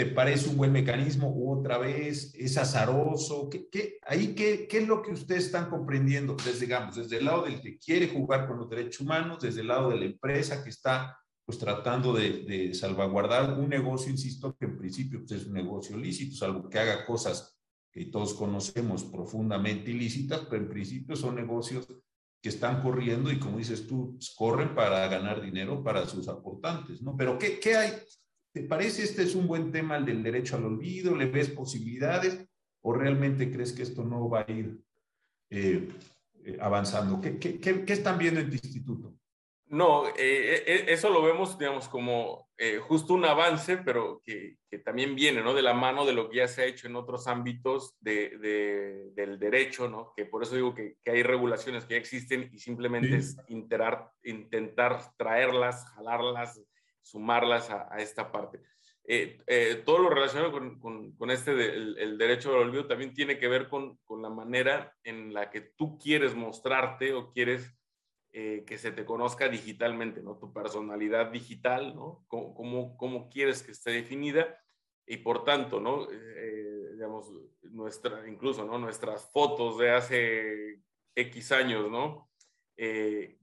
¿Te 0.00 0.06
parece 0.06 0.48
un 0.48 0.56
buen 0.56 0.72
mecanismo 0.72 1.30
otra 1.52 1.76
vez 1.76 2.32
es 2.34 2.56
azaroso? 2.56 3.50
¿Qué, 3.50 3.68
qué, 3.68 3.98
ahí 4.06 4.34
qué, 4.34 4.66
qué 4.66 4.78
es 4.78 4.88
lo 4.88 5.02
que 5.02 5.12
ustedes 5.12 5.44
están 5.44 5.68
comprendiendo? 5.68 6.36
Desde, 6.42 6.60
digamos, 6.60 6.96
desde 6.96 7.18
el 7.18 7.26
lado 7.26 7.42
del 7.42 7.60
que 7.60 7.78
quiere 7.78 8.08
jugar 8.08 8.48
con 8.48 8.56
los 8.56 8.70
derechos 8.70 9.02
humanos, 9.02 9.40
desde 9.42 9.60
el 9.60 9.68
lado 9.68 9.90
de 9.90 9.98
la 9.98 10.06
empresa 10.06 10.64
que 10.64 10.70
está 10.70 11.18
pues 11.44 11.58
tratando 11.58 12.14
de, 12.14 12.72
salvaguardar 12.72 13.52
un 13.58 13.68
negocio, 13.68 14.10
insisto, 14.10 14.56
que 14.56 14.64
en 14.64 14.78
principio 14.78 15.18
pues, 15.18 15.32
es 15.32 15.46
un 15.46 15.52
negocio 15.52 15.98
lícito, 15.98 16.34
salvo 16.34 16.70
que 16.70 16.78
haga 16.78 17.04
cosas 17.04 17.60
que 17.92 18.06
todos 18.06 18.32
conocemos 18.32 19.04
profundamente 19.04 19.90
ilícitas, 19.90 20.46
pero 20.48 20.62
en 20.62 20.70
principio 20.70 21.14
son 21.14 21.34
negocios 21.34 21.86
que 22.40 22.48
están 22.48 22.80
corriendo 22.80 23.30
y 23.30 23.38
como 23.38 23.58
dices 23.58 23.86
tú, 23.86 24.18
corren 24.34 24.74
para 24.74 25.06
ganar 25.08 25.42
dinero 25.42 25.84
para 25.84 26.08
sus 26.08 26.26
aportantes, 26.26 27.02
¿no? 27.02 27.14
Pero 27.18 27.38
¿qué, 27.38 27.60
qué 27.60 27.76
hay? 27.76 27.92
¿Te 28.52 28.64
parece 28.64 29.04
este 29.04 29.22
es 29.22 29.34
un 29.34 29.46
buen 29.46 29.70
tema 29.70 29.96
el 29.96 30.04
del 30.04 30.22
derecho 30.22 30.56
al 30.56 30.64
olvido? 30.64 31.14
¿Le 31.14 31.26
ves 31.26 31.50
posibilidades? 31.50 32.44
¿O 32.82 32.92
realmente 32.92 33.50
crees 33.50 33.72
que 33.72 33.82
esto 33.82 34.04
no 34.04 34.28
va 34.28 34.40
a 34.40 34.50
ir 34.50 34.76
eh, 35.50 35.88
eh, 36.44 36.58
avanzando? 36.60 37.20
¿Qué, 37.20 37.38
qué, 37.38 37.60
qué, 37.60 37.92
están 37.92 38.18
viendo 38.18 38.40
en 38.40 38.48
tu 38.48 38.54
instituto? 38.54 39.14
No, 39.66 40.08
eh, 40.16 40.84
eso 40.88 41.10
lo 41.10 41.22
vemos, 41.22 41.56
digamos, 41.56 41.88
como 41.88 42.48
justo 42.88 43.14
un 43.14 43.24
avance, 43.24 43.78
pero 43.78 44.20
que, 44.22 44.58
que, 44.68 44.78
también 44.80 45.14
viene, 45.14 45.42
¿no? 45.42 45.54
De 45.54 45.62
la 45.62 45.72
mano 45.72 46.04
de 46.04 46.12
lo 46.12 46.28
que 46.28 46.38
ya 46.38 46.48
se 46.48 46.62
ha 46.62 46.66
hecho 46.66 46.88
en 46.88 46.96
otros 46.96 47.28
ámbitos 47.28 47.94
de, 48.00 48.36
de, 48.36 49.10
del 49.14 49.38
derecho, 49.38 49.88
¿no? 49.88 50.12
Que 50.16 50.26
por 50.26 50.42
eso 50.42 50.56
digo 50.56 50.74
que, 50.74 50.96
que 51.04 51.12
hay 51.12 51.22
regulaciones 51.22 51.84
que 51.84 51.94
ya 51.94 52.00
existen 52.00 52.50
y 52.52 52.58
simplemente 52.58 53.16
es 53.16 53.36
interar, 53.46 54.10
intentar 54.24 55.00
traerlas, 55.16 55.88
jalarlas, 55.90 56.60
sumarlas 57.10 57.70
a, 57.70 57.88
esta 57.98 58.30
parte. 58.30 58.60
Eh, 59.04 59.42
eh, 59.46 59.82
todo 59.84 59.98
lo 59.98 60.10
relacionado 60.10 60.52
con, 60.52 61.30
este, 61.30 61.52
el, 61.52 62.16
derecho 62.16 62.50
al 62.50 62.68
olvido, 62.68 62.86
también 62.86 63.12
tiene 63.12 63.38
que 63.38 63.48
ver 63.48 63.68
con, 63.68 63.98
la 64.20 64.30
manera 64.30 64.94
en 65.02 65.34
la 65.34 65.50
que 65.50 65.60
tú 65.60 65.98
quieres 65.98 66.34
mostrarte 66.34 67.12
o 67.12 67.32
quieres 67.32 67.74
eh, 68.32 68.62
que 68.64 68.78
se 68.78 68.92
te 68.92 69.04
conozca 69.04 69.48
digitalmente, 69.48 70.22
¿no? 70.22 70.38
Tu 70.38 70.52
personalidad 70.52 71.32
digital, 71.32 71.96
¿no? 71.96 72.24
Cómo, 72.28 72.96
cómo, 72.96 73.28
quieres 73.28 73.64
que 73.64 73.72
esté 73.72 73.90
definida 73.90 74.56
y 75.04 75.16
por 75.16 75.42
tanto, 75.42 75.80
¿no? 75.80 76.06
digamos, 76.92 77.32
nuestra, 77.62 78.28
incluso, 78.28 78.64
¿no? 78.64 78.78
Nuestras 78.78 79.28
fotos 79.32 79.78
de 79.78 79.90
hace 79.90 80.80
X 81.16 81.50
años, 81.50 81.90
¿no? 81.90 82.30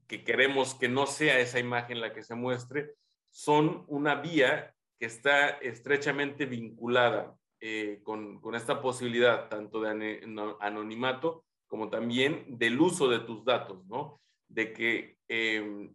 que 0.08 0.24
queremos 0.24 0.74
que 0.74 0.88
no 0.88 1.06
sea 1.06 1.38
esa 1.38 1.60
imagen 1.60 2.00
la 2.00 2.12
que 2.12 2.24
se 2.24 2.34
muestre, 2.34 2.96
son 3.30 3.84
una 3.88 4.16
vía 4.16 4.74
que 4.98 5.06
está 5.06 5.48
estrechamente 5.48 6.46
vinculada 6.46 7.36
eh, 7.60 8.00
con, 8.02 8.40
con, 8.40 8.54
esta 8.54 8.80
posibilidad 8.80 9.48
tanto 9.48 9.80
de 9.80 10.20
anonimato 10.60 11.44
como 11.66 11.90
también 11.90 12.58
del 12.58 12.80
uso 12.80 13.08
de 13.08 13.20
tus 13.20 13.44
datos, 13.44 13.86
¿no? 13.86 14.20
De 14.48 14.72
que 14.72 15.18
em, 15.28 15.94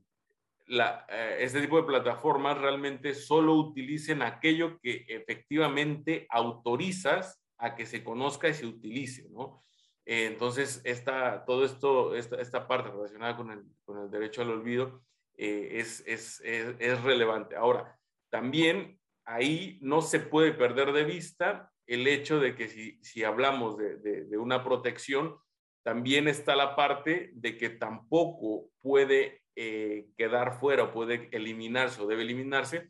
eh, 0.67 1.38
este 1.39 1.61
tipo 1.61 1.77
de 1.77 1.88
plataformas 1.88 2.57
realmente 2.57 3.13
solo 3.13 3.55
utilicen 3.55 4.21
aquello 4.21 4.79
que 4.79 5.05
efectivamente 5.07 6.27
autorizas 6.29 7.41
a 7.57 7.75
que 7.75 7.86
se 7.86 8.03
conozca 8.03 8.49
y 8.49 8.53
se 8.53 8.65
utilice, 8.65 9.27
¿no? 9.29 9.61
Eh, 10.05 10.25
entonces, 10.25 10.81
esta, 10.84 11.45
todo 11.45 11.65
esto, 11.65 12.15
esta, 12.15 12.41
esta 12.41 12.67
parte 12.67 12.89
relacionada 12.89 13.38
con 13.38 13.51
el, 13.51 13.63
con 13.86 14.03
el, 14.03 14.11
derecho 14.11 14.41
al 14.41 14.51
olvido 14.51 15.03
es, 15.38 16.03
es, 16.05 16.41
es, 16.41 16.75
es 16.79 17.01
relevante. 17.03 17.55
Ahora, 17.55 17.99
también 18.29 18.99
ahí 19.25 19.79
no 19.81 20.01
se 20.01 20.19
puede 20.19 20.53
perder 20.53 20.91
de 20.91 21.03
vista 21.03 21.71
el 21.88 22.07
hecho 22.07 22.39
de 22.39 22.55
que 22.55 22.67
si, 22.67 22.99
si 23.03 23.23
hablamos 23.23 23.77
de, 23.77 23.97
de, 23.97 24.38
una 24.38 24.63
protección, 24.63 25.38
también 25.84 26.27
está 26.27 26.55
la 26.55 26.75
parte 26.75 27.31
de 27.34 27.57
que 27.57 27.69
tampoco 27.69 28.69
puede 28.81 29.41
eh, 29.55 30.07
quedar 30.17 30.59
fuera 30.59 30.91
puede 30.91 31.29
eliminarse 31.31 32.01
o 32.01 32.07
debe 32.07 32.23
eliminarse 32.23 32.89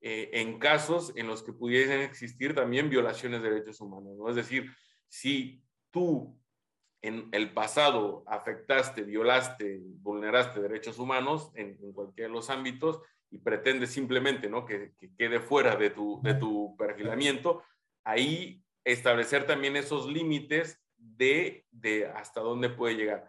eh, 0.00 0.30
en 0.32 0.58
casos 0.58 1.12
en 1.14 1.28
los 1.28 1.42
que 1.42 1.52
pudiesen 1.52 2.00
existir 2.00 2.54
también 2.54 2.90
violaciones 2.90 3.42
de 3.42 3.50
derechos 3.50 3.80
humanos. 3.80 4.16
¿no? 4.16 4.28
Es 4.28 4.36
decir, 4.36 4.70
si 5.08 5.62
tú 5.92 6.36
en 7.02 7.28
el 7.32 7.52
pasado 7.52 8.24
afectaste, 8.26 9.02
violaste, 9.02 9.80
vulneraste 10.00 10.60
derechos 10.60 10.98
humanos 10.98 11.50
en, 11.54 11.78
en 11.82 11.92
cualquiera 11.92 12.28
de 12.28 12.34
los 12.34 12.50
ámbitos, 12.50 13.00
y 13.30 13.38
pretende 13.38 13.86
simplemente 13.86 14.48
¿no? 14.48 14.64
que, 14.66 14.92
quede 15.16 15.40
fuera 15.40 15.76
de 15.76 15.90
tu, 15.90 16.20
de 16.22 16.34
tu 16.34 16.76
perfilamiento, 16.76 17.62
ahí 18.04 18.62
establecer 18.84 19.46
también 19.46 19.76
esos 19.76 20.06
límites 20.06 20.80
de, 20.96 21.64
de 21.70 22.06
hasta 22.06 22.40
dónde 22.40 22.68
puede 22.68 22.96
llegar. 22.96 23.26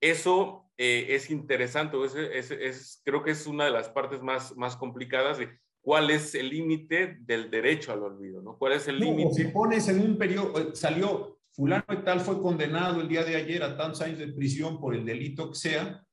Eso 0.00 0.70
eh, 0.76 1.06
es 1.10 1.30
interesante, 1.30 1.96
es, 2.04 2.50
es, 2.50 3.00
creo 3.04 3.22
que 3.22 3.32
es 3.32 3.46
una 3.46 3.64
de 3.64 3.70
las 3.70 3.88
partes 3.88 4.22
más, 4.22 4.56
más 4.56 4.76
complicadas 4.76 5.38
de 5.38 5.58
cuál 5.80 6.10
es 6.10 6.34
el 6.34 6.50
límite 6.50 7.16
del 7.20 7.50
derecho 7.50 7.92
al 7.92 8.02
olvido, 8.02 8.42
¿no? 8.42 8.58
¿Cuál 8.58 8.74
es 8.74 8.86
el 8.86 8.98
límite? 8.98 9.34
si 9.34 9.44
pones 9.44 9.88
en 9.88 10.00
un 10.00 10.18
periodo, 10.18 10.58
eh, 10.60 10.70
salió 10.74 11.37
fulano 11.58 11.84
y 11.90 12.04
tal, 12.04 12.20
fue 12.20 12.40
condenado 12.40 13.00
el 13.00 13.08
día 13.08 13.24
de 13.24 13.34
ayer 13.34 13.64
a 13.64 13.76
tantos 13.76 14.00
años 14.00 14.20
de 14.20 14.28
prisión 14.28 14.78
por 14.78 14.94
el 14.94 15.04
delito 15.04 15.50
que 15.50 15.56
sea, 15.56 16.04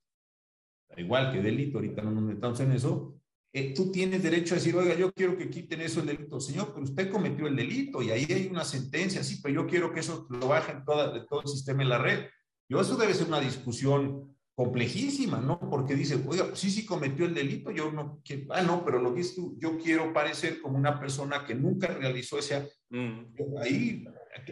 igual 0.98 1.32
que 1.32 1.40
delito, 1.40 1.78
ahorita 1.78 2.02
no 2.02 2.10
nos 2.10 2.24
metamos 2.24 2.60
en 2.62 2.72
eso, 2.72 3.16
eh, 3.54 3.72
tú 3.76 3.92
tienes 3.92 4.24
derecho 4.24 4.56
a 4.56 4.58
decir, 4.58 4.76
oiga, 4.76 4.96
yo 4.96 5.14
quiero 5.14 5.38
que 5.38 5.52
quiten 5.52 5.82
eso 5.82 6.00
el 6.00 6.08
delito. 6.08 6.40
Señor, 6.40 6.72
pero 6.74 6.84
usted 6.84 7.12
cometió 7.12 7.46
el 7.46 7.56
delito 7.56 8.02
y 8.02 8.10
ahí 8.10 8.26
hay 8.28 8.48
una 8.48 8.66
sentencia, 8.66 9.24
sí, 9.24 9.40
pero 9.42 9.62
yo 9.62 9.68
quiero 9.68 9.94
que 9.94 10.00
eso 10.00 10.26
lo 10.32 10.48
bajen 10.48 10.84
toda, 10.84 11.14
de 11.14 11.28
todo 11.28 11.42
el 11.42 11.48
sistema 11.48 11.84
en 11.84 11.90
la 11.90 12.00
red. 12.00 12.26
Yo, 12.68 12.82
eso 12.82 12.98
debe 12.98 13.14
ser 13.14 13.28
una 13.28 13.40
discusión 13.40 14.36
complejísima, 14.56 15.40
¿no? 15.40 15.60
Porque 15.60 15.94
dice, 15.94 16.16
oiga, 16.28 16.48
pues 16.48 16.60
sí, 16.60 16.72
sí 16.72 16.88
cometió 16.88 17.28
el 17.28 17.36
delito, 17.36 17.70
yo 17.70 17.92
no, 17.92 18.20
que, 18.24 18.48
ah, 18.50 18.64
no, 18.64 18.84
pero 18.84 19.00
lo 19.00 19.14
que 19.14 19.24
tú, 19.24 19.56
yo 19.60 19.78
quiero 19.78 20.12
parecer 20.12 20.60
como 20.60 20.76
una 20.78 21.00
persona 21.00 21.46
que 21.46 21.54
nunca 21.54 21.88
realizó 21.88 22.40
ese, 22.40 22.72
mm. 22.90 23.36
ahí, 23.62 24.04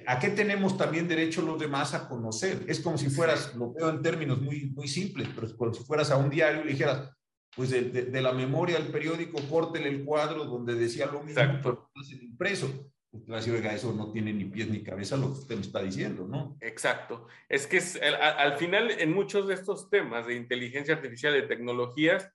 ¿a 0.07 0.19
qué 0.19 0.29
tenemos 0.29 0.77
también 0.77 1.07
derecho 1.07 1.41
los 1.41 1.59
demás 1.59 1.93
a 1.93 2.07
conocer? 2.07 2.63
Es 2.67 2.79
como 2.79 2.97
si 2.97 3.09
fueras, 3.09 3.55
lo 3.55 3.73
veo 3.73 3.89
en 3.89 4.01
términos 4.01 4.41
muy, 4.41 4.71
muy 4.71 4.87
simples, 4.87 5.29
pero 5.33 5.47
es 5.47 5.53
como 5.53 5.73
si 5.73 5.83
fueras 5.83 6.11
a 6.11 6.17
un 6.17 6.29
diario 6.29 6.63
y 6.63 6.69
dijeras, 6.69 7.09
pues 7.55 7.69
de, 7.69 7.83
de, 7.83 8.21
la 8.21 8.31
memoria 8.31 8.77
al 8.77 8.87
periódico, 8.87 9.39
córtele 9.49 9.89
el 9.89 10.03
cuadro 10.03 10.45
donde 10.45 10.73
decía 10.75 11.05
lo 11.05 11.23
mismo, 11.23 11.41
Exacto. 11.41 11.91
el 12.11 12.23
impreso. 12.23 12.91
Pues 13.27 13.47
oiga, 13.47 13.71
eso 13.71 13.93
no 13.93 14.11
tiene 14.11 14.33
ni 14.33 14.45
pies 14.45 14.67
ni 14.69 14.81
cabeza 14.81 15.15
lo 15.17 15.27
que 15.27 15.39
usted 15.39 15.55
me 15.55 15.61
está 15.61 15.83
diciendo, 15.83 16.25
¿no? 16.27 16.57
Exacto. 16.61 17.27
Es 17.47 17.67
que 17.67 17.79
al, 18.09 18.57
final, 18.57 18.89
en 18.89 19.13
muchos 19.13 19.47
de 19.47 19.53
estos 19.53 19.91
temas 19.91 20.25
de 20.25 20.33
inteligencia 20.33 20.95
artificial, 20.95 21.33
de 21.33 21.43
tecnologías, 21.43 22.27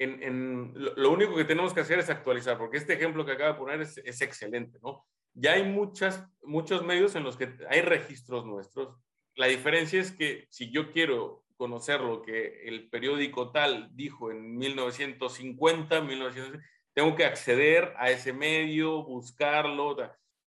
en, 0.00 0.20
en, 0.24 0.72
lo, 0.74 1.12
único 1.12 1.36
que 1.36 1.44
tenemos 1.44 1.72
que 1.72 1.80
hacer 1.80 2.00
es 2.00 2.10
actualizar, 2.10 2.58
porque 2.58 2.76
este 2.76 2.94
ejemplo 2.94 3.24
que 3.24 3.32
acaba 3.32 3.52
de 3.52 3.58
poner 3.58 3.80
es, 3.82 3.98
es 3.98 4.20
excelente, 4.20 4.80
¿no? 4.82 5.06
Ya 5.38 5.52
hay 5.52 5.64
muchas, 5.64 6.26
muchos 6.42 6.84
medios 6.84 7.14
en 7.14 7.22
los 7.22 7.36
que 7.36 7.54
hay 7.68 7.82
registros 7.82 8.44
nuestros. 8.44 8.96
La 9.34 9.46
diferencia 9.46 10.00
es 10.00 10.12
que 10.12 10.46
si 10.50 10.70
yo 10.70 10.90
quiero 10.92 11.44
conocer 11.56 12.00
lo 12.00 12.22
que 12.22 12.66
el 12.68 12.88
periódico 12.88 13.50
tal 13.50 13.90
dijo 13.94 14.30
en 14.30 14.56
1950, 14.56 16.00
1960, 16.00 16.66
tengo 16.94 17.14
que 17.14 17.24
acceder 17.24 17.92
a 17.98 18.10
ese 18.10 18.32
medio, 18.32 19.04
buscarlo, 19.04 19.96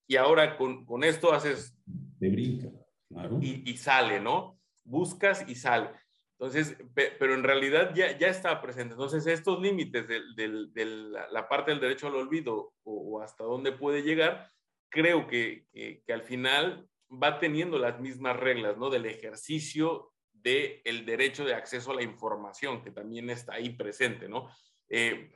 y 0.06 0.16
ahora 0.16 0.56
con, 0.56 0.84
con 0.84 1.02
esto 1.02 1.32
haces... 1.32 1.74
De 1.86 2.28
brinca, 2.28 2.68
claro. 3.08 3.38
Y, 3.40 3.62
y, 3.70 3.76
sale, 3.78 4.20
¿no? 4.20 4.58
Buscas 4.84 5.48
y 5.48 5.54
sale. 5.54 5.90
Entonces, 6.38 6.76
pero 6.94 7.34
en 7.34 7.42
realidad 7.42 7.92
ya, 7.94 8.18
ya 8.18 8.26
está 8.26 8.60
presente. 8.60 8.92
Entonces, 8.92 9.26
estos 9.26 9.60
límites 9.60 10.06
de, 10.08 10.96
la 11.30 11.48
parte 11.48 11.70
del 11.70 11.80
derecho 11.80 12.08
al 12.08 12.16
olvido 12.16 12.74
o, 12.82 13.20
hasta 13.22 13.44
dónde 13.44 13.72
puede 13.72 14.02
llegar, 14.02 14.50
creo 14.94 15.26
que, 15.26 15.66
que, 15.72 16.12
al 16.12 16.22
final 16.22 16.88
va 17.10 17.40
teniendo 17.40 17.78
las 17.78 18.00
mismas 18.00 18.36
reglas, 18.38 18.78
¿no? 18.78 18.90
Del 18.90 19.06
ejercicio 19.06 20.12
del 20.32 20.80
el 20.84 21.04
derecho 21.04 21.44
de 21.44 21.54
acceso 21.54 21.90
a 21.90 21.94
la 21.94 22.02
información, 22.02 22.82
que 22.82 22.92
también 22.92 23.28
está 23.28 23.54
ahí 23.54 23.70
presente, 23.70 24.28
¿no? 24.28 24.48
Eh, 24.88 25.32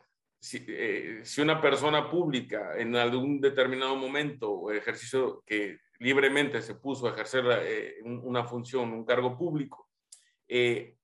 eh, 0.53 1.21
si, 1.25 1.41
una 1.41 1.61
persona 1.61 2.09
pública 2.09 2.79
en 2.79 2.95
algún 2.95 3.41
determinado 3.41 3.97
momento 3.97 4.53
o 4.53 4.71
ejercicio 4.71 5.43
que 5.45 5.79
libremente 5.99 6.63
se 6.63 6.77
puso 6.77 7.09
a 7.09 7.11
ejercer 7.11 7.45
eh, 7.63 7.97
una 8.05 8.45
función, 8.45 8.93
un 8.93 9.05
cargo 9.05 9.37
público, 9.37 9.89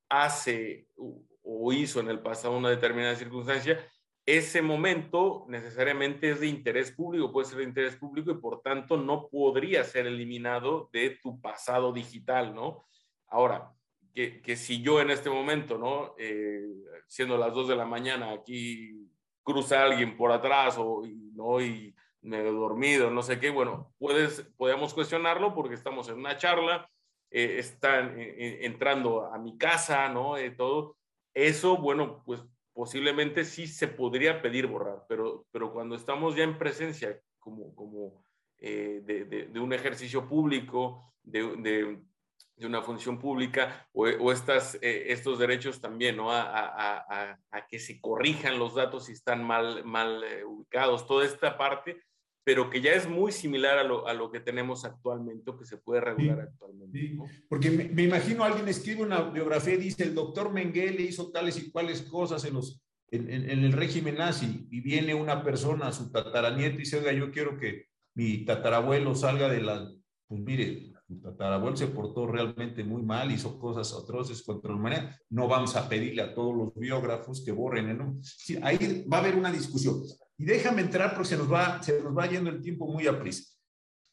hace 0.09 0.87
o 0.97 1.73
hizo 1.73 1.99
en 2.01 2.09
el 2.09 2.21
pasado 2.21 2.57
una 2.57 2.71
determinada 2.71 3.17
circunstancia, 3.17 3.85
ese 4.27 4.63
momento 4.63 5.45
necesariamente 5.49 6.31
es 6.31 6.41
de 6.41 6.47
interés 6.47 6.91
público, 6.93 7.31
puede 7.31 7.47
ser 7.47 7.59
de 7.59 7.65
interés 7.65 7.97
público 7.97 8.31
y 8.31 8.39
por 8.39 8.63
tanto 8.63 8.97
no 8.97 9.29
podría 9.29 9.85
ser 9.85 10.07
eliminado 10.07 10.89
de 10.93 11.11
tu 11.23 11.41
pasado 11.41 11.93
digital, 11.93 12.55
¿no? 12.55 12.87
Ahora, 13.29 13.73
que, 14.15 14.57
si 14.57 14.81
yo 14.81 15.01
en 15.01 15.11
este 15.11 15.29
momento, 15.29 15.77
¿no? 15.77 16.15
Eh, 16.19 16.63
siendo 17.07 17.37
las 17.37 17.53
2 17.53 17.69
de 17.69 17.77
la 17.77 17.85
mañana, 17.85 18.31
aquí 18.31 19.11
cruza 19.43 19.83
alguien 19.83 20.17
por 20.17 20.31
atrás 20.33 20.77
o, 20.79 21.03
¿no? 21.35 21.61
y 21.61 21.95
me 22.23 22.41
he 22.41 22.45
dormido, 22.45 23.11
no 23.11 23.23
sé 23.23 23.39
qué, 23.39 23.51
bueno, 23.51 23.93
puedes, 23.99 24.41
podemos 24.57 24.95
cuestionarlo 24.95 25.55
porque 25.55 25.75
estamos 25.75 26.09
en 26.09 26.19
una 26.19 26.39
charla, 26.39 26.89
eh, 27.31 27.57
están 27.59 28.19
eh, 28.19 28.61
entrando 28.63 29.27
a 29.27 29.39
mi 29.39 29.59
casa, 29.59 30.09
¿no? 30.09 30.37
todo. 30.57 30.97
Eso, 31.35 31.77
bueno, 31.77 32.23
pues 32.25 32.41
posiblemente 32.75 33.45
sí 33.45 33.67
se 33.67 33.89
podría 33.89 34.43
pedir 34.43 34.67
borrar, 34.67 35.05
pero, 35.09 35.47
pero 35.53 35.73
cuando 35.73 35.95
estamos 35.95 36.37
ya 36.37 36.43
en 36.43 36.59
presencia 36.59 37.19
como, 37.39 37.75
como 37.75 38.25
eh, 38.59 39.01
de, 39.05 39.25
de, 39.25 39.61
un 39.61 39.73
ejercicio 39.73 40.29
público, 40.29 41.15
de, 41.23 41.57
de, 41.57 42.67
una 42.67 42.83
función 42.83 43.19
pública, 43.19 43.89
o, 43.93 44.33
estas, 44.33 44.77
eh, 44.77 45.13
estos 45.13 45.39
derechos 45.39 45.81
también, 45.81 46.17
¿no? 46.17 46.31
A, 46.31 46.43
a, 46.43 47.39
a, 47.51 47.67
que 47.67 47.79
se 47.79 48.01
corrijan 48.01 48.59
los 48.59 48.75
datos 48.75 49.07
si 49.07 49.13
están 49.13 49.45
mal, 49.45 49.85
mal 49.85 50.23
eh, 50.25 50.45
ubicados, 50.45 51.07
toda 51.07 51.25
esta 51.25 51.57
parte, 51.57 52.03
pero 52.45 52.69
que 52.69 52.83
ya 52.83 52.93
es 52.93 53.09
muy 53.09 53.33
similar 53.33 53.79
a 53.79 53.85
lo, 53.85 54.07
a 54.07 54.13
lo 54.13 54.31
que 54.31 54.39
tenemos 54.39 54.85
actualmente 54.85 55.51
o 55.51 55.57
que 55.57 55.65
se 55.65 55.79
puede 55.79 56.03
regular 56.03 56.41
actualmente. 56.41 57.17
Porque 57.49 57.71
me, 57.71 58.03
imagino 58.03 58.45
alguien 58.45 58.69
escribe 58.69 59.03
una 59.03 59.23
biografía 59.23 59.75
y 59.75 59.79
dice, 59.79 60.05
el 60.05 60.15
doctor 60.15 60.53
Mengele 60.53 61.03
hizo 61.03 61.31
tales 61.33 61.57
y 61.59 61.71
cuales 61.71 62.03
cosas 62.03 62.45
en, 62.45 62.55
los, 62.55 62.83
en, 63.11 63.31
en, 63.31 63.65
el 63.65 63.73
régimen 63.73 64.17
nazi, 64.17 64.69
y 64.71 64.81
viene 64.81 65.15
una 65.15 65.43
persona, 65.43 65.91
su 65.91 66.13
tataranieto, 66.13 66.77
y 66.77 66.81
dice, 66.81 66.99
oiga, 66.99 67.13
yo 67.13 67.33
quiero 67.33 67.57
que 67.57 67.87
mi 68.15 68.45
tatarabuelo 68.45 69.15
salga 69.15 69.49
de 69.49 69.63
la... 69.63 69.91
Pues 70.29 70.41
mire, 70.41 70.93
su 71.07 71.21
tatarabuelo 71.21 71.77
se 71.77 71.87
portó 71.87 72.27
realmente 72.27 72.85
muy 72.85 73.03
mal, 73.03 73.31
hizo 73.31 73.59
cosas 73.59 73.93
atroces 73.95 74.43
contra 74.43 74.71
la 74.71 74.77
humanidad. 74.77 75.17
No 75.31 75.49
vamos 75.49 75.77
a 75.77 75.89
pedirle 75.89 76.23
a 76.23 76.35
todos 76.35 76.55
los 76.55 76.75
biógrafos 76.75 77.43
que 77.43 77.53
borren, 77.53 77.97
¿no? 77.97 78.19
Sí, 78.23 78.59
ahí 78.63 79.07
va 79.11 79.19
a 79.19 79.21
haber 79.21 79.37
una 79.37 79.51
discusión. 79.51 80.03
Y 80.37 80.45
déjame 80.45 80.83
entrar 80.83 81.15
porque 81.15 81.29
se 81.29 81.37
nos 81.37 81.53
va, 81.53 81.83
se 81.83 82.03
nos 82.03 82.17
va 82.17 82.27
yendo 82.27 82.51
el 82.51 82.61
tiempo 82.61 82.87
muy 82.87 83.07
a 83.07 83.19
prisa. 83.19 83.45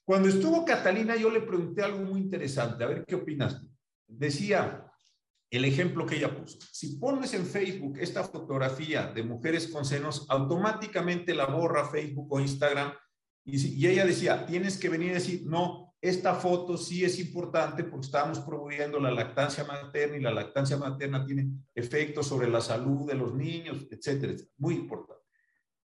Cuando 0.05 0.29
estuvo 0.29 0.65
Catalina, 0.65 1.15
yo 1.15 1.29
le 1.29 1.41
pregunté 1.41 1.81
algo 1.81 1.99
muy 1.99 2.19
interesante. 2.19 2.83
A 2.83 2.87
ver, 2.87 3.05
¿qué 3.07 3.15
opinas? 3.15 3.61
Decía 4.07 4.85
el 5.49 5.65
ejemplo 5.65 6.05
que 6.05 6.15
ella 6.15 6.35
puso. 6.35 6.57
Si 6.71 6.97
pones 6.97 7.33
en 7.33 7.45
Facebook 7.45 7.97
esta 7.99 8.23
fotografía 8.23 9.07
de 9.07 9.23
mujeres 9.23 9.67
con 9.67 9.85
senos, 9.85 10.25
automáticamente 10.29 11.33
la 11.33 11.45
borra 11.45 11.89
Facebook 11.89 12.31
o 12.31 12.39
Instagram. 12.39 12.93
Y, 13.43 13.83
y 13.83 13.87
ella 13.87 14.05
decía, 14.05 14.45
tienes 14.45 14.77
que 14.77 14.89
venir 14.89 15.11
a 15.11 15.15
decir, 15.15 15.43
no, 15.45 15.91
esta 16.01 16.33
foto 16.33 16.77
sí 16.77 17.05
es 17.05 17.19
importante 17.19 17.83
porque 17.83 18.07
estamos 18.07 18.39
promoviendo 18.39 18.99
la 18.99 19.11
lactancia 19.11 19.63
materna 19.63 20.17
y 20.17 20.21
la 20.21 20.33
lactancia 20.33 20.77
materna 20.77 21.25
tiene 21.25 21.51
efectos 21.75 22.27
sobre 22.27 22.49
la 22.49 22.59
salud 22.59 23.07
de 23.07 23.15
los 23.15 23.35
niños, 23.35 23.87
etcétera, 23.91 24.33
etcétera. 24.33 24.55
Muy 24.57 24.75
importante. 24.75 25.20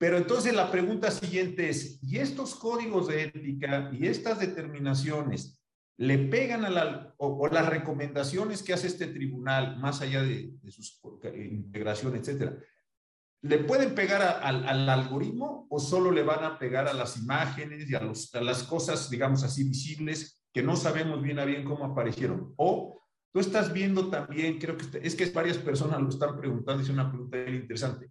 Pero 0.00 0.16
entonces 0.16 0.54
la 0.54 0.70
pregunta 0.70 1.10
siguiente 1.10 1.68
es, 1.68 1.98
¿y 2.02 2.16
estos 2.16 2.54
códigos 2.54 3.08
de 3.08 3.24
ética 3.24 3.90
y 3.92 4.06
estas 4.06 4.40
determinaciones 4.40 5.60
le 5.98 6.16
pegan 6.16 6.64
a 6.64 6.70
la, 6.70 7.14
o, 7.18 7.46
las 7.48 7.68
recomendaciones 7.68 8.62
que 8.62 8.72
hace 8.72 8.86
este 8.86 9.08
tribunal, 9.08 9.76
más 9.76 10.00
allá 10.00 10.22
de, 10.22 10.54
sus 10.70 10.98
integración, 11.34 12.16
etcétera, 12.16 12.56
¿le 13.42 13.58
pueden 13.58 13.94
pegar 13.94 14.22
al, 14.42 14.66
al, 14.66 14.88
algoritmo 14.88 15.66
o 15.68 15.78
solo 15.78 16.10
le 16.10 16.22
van 16.22 16.44
a 16.44 16.58
pegar 16.58 16.88
a 16.88 16.94
las 16.94 17.18
imágenes 17.18 17.90
y 17.90 17.94
a, 17.94 18.00
los, 18.00 18.34
a 18.34 18.40
las 18.40 18.62
cosas, 18.62 19.10
digamos 19.10 19.42
así, 19.42 19.64
visibles 19.64 20.42
que 20.50 20.62
no 20.62 20.76
sabemos 20.76 21.20
bien 21.20 21.38
a 21.38 21.44
bien 21.44 21.62
cómo 21.62 21.84
aparecieron? 21.84 22.54
O 22.56 23.02
tú 23.34 23.40
estás 23.40 23.70
viendo 23.70 24.08
también, 24.08 24.58
creo 24.58 24.78
que 24.78 24.86
es 25.02 25.14
que 25.14 25.26
varias 25.26 25.58
personas 25.58 26.00
lo 26.00 26.08
están 26.08 26.38
preguntando, 26.38 26.82
es 26.82 26.88
una 26.88 27.10
pregunta 27.10 27.36
interesante 27.46 28.10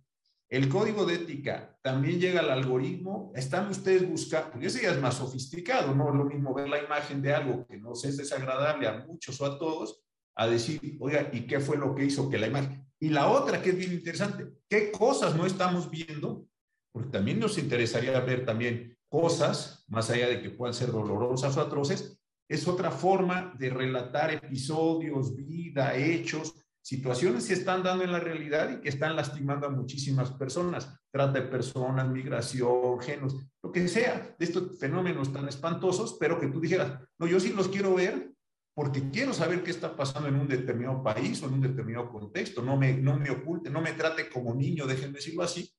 el 0.49 0.67
código 0.67 1.05
de 1.05 1.15
ética 1.15 1.77
también 1.81 2.19
llega 2.19 2.39
al 2.39 2.49
algoritmo. 2.49 3.31
Están 3.35 3.69
ustedes 3.69 4.09
buscando, 4.09 4.51
porque 4.51 4.67
ese 4.67 4.81
ya 4.81 4.91
es 4.91 5.01
más 5.01 5.15
sofisticado, 5.15 5.93
no 5.93 6.09
es 6.09 6.15
lo 6.15 6.25
mismo 6.25 6.53
ver 6.55 6.67
la 6.67 6.83
imagen 6.83 7.21
de 7.21 7.33
algo 7.33 7.67
que 7.67 7.77
nos 7.77 8.03
es 8.03 8.17
desagradable 8.17 8.87
a 8.87 9.05
muchos 9.05 9.39
o 9.41 9.45
a 9.45 9.59
todos, 9.59 10.01
a 10.35 10.47
decir, 10.47 10.97
oiga, 10.99 11.29
¿y 11.31 11.41
qué 11.41 11.59
fue 11.59 11.77
lo 11.77 11.93
que 11.93 12.05
hizo 12.05 12.29
que 12.29 12.39
la 12.39 12.47
imagen? 12.47 12.83
Y 12.99 13.09
la 13.09 13.29
otra 13.29 13.61
que 13.61 13.69
es 13.69 13.77
bien 13.77 13.93
interesante, 13.93 14.47
¿qué 14.67 14.91
cosas 14.91 15.35
no 15.35 15.45
estamos 15.45 15.89
viendo? 15.89 16.47
Porque 16.91 17.09
también 17.09 17.39
nos 17.39 17.57
interesaría 17.57 18.19
ver 18.19 18.45
también 18.45 18.97
cosas, 19.07 19.85
más 19.87 20.09
allá 20.09 20.27
de 20.27 20.41
que 20.41 20.49
puedan 20.49 20.73
ser 20.73 20.91
dolorosas 20.91 21.55
o 21.57 21.61
atroces, 21.61 22.19
es 22.47 22.67
otra 22.67 22.89
forma 22.89 23.53
de 23.59 23.69
relatar 23.69 24.31
episodios, 24.31 25.35
vida, 25.35 25.95
hechos, 25.95 26.55
situaciones 26.82 27.47
que 27.47 27.53
están 27.53 27.84
dando 27.84 28.03
en 28.03 28.11
la 28.11 28.19
realidad 28.19 28.69
y 28.71 28.82
que 28.82 28.89
están 28.89 29.15
lastimando 29.15 29.67
a 29.67 29.71
muchísimas 29.71 30.32
personas, 30.32 30.93
trata 31.11 31.39
de 31.39 31.47
personas, 31.47 32.09
migración, 32.09 32.99
genos, 33.01 33.36
lo 33.61 33.71
que 33.71 33.88
sea, 33.88 34.36
de 34.38 34.45
estos 34.45 34.80
fenómenos 34.80 35.32
tan 35.32 35.47
espantosos, 35.47 36.17
pero 36.19 36.39
que 36.39 36.47
tú 36.47 36.59
dijeras, 36.59 36.99
no, 37.17 37.27
yo 37.27 37.39
sí 37.39 37.53
los 37.53 37.67
quiero 37.67 37.95
ver 37.95 38.32
porque 38.73 39.09
quiero 39.09 39.34
saber 39.34 39.61
qué 39.61 39.71
está 39.71 39.95
pasando 39.95 40.30
en 40.30 40.36
un 40.36 40.47
determinado 40.47 41.03
país 41.03 41.43
o 41.43 41.47
en 41.47 41.55
un 41.55 41.61
determinado 41.61 42.09
contexto, 42.09 42.61
no 42.61 42.77
me, 42.77 42.93
no 42.93 43.17
me 43.19 43.30
oculte, 43.30 43.69
no 43.69 43.82
me 43.82 43.91
trate 43.91 44.30
como 44.30 44.55
niño, 44.55 44.88
déjenme 44.88 45.15
decirlo 45.15 45.43
así, 45.43 45.69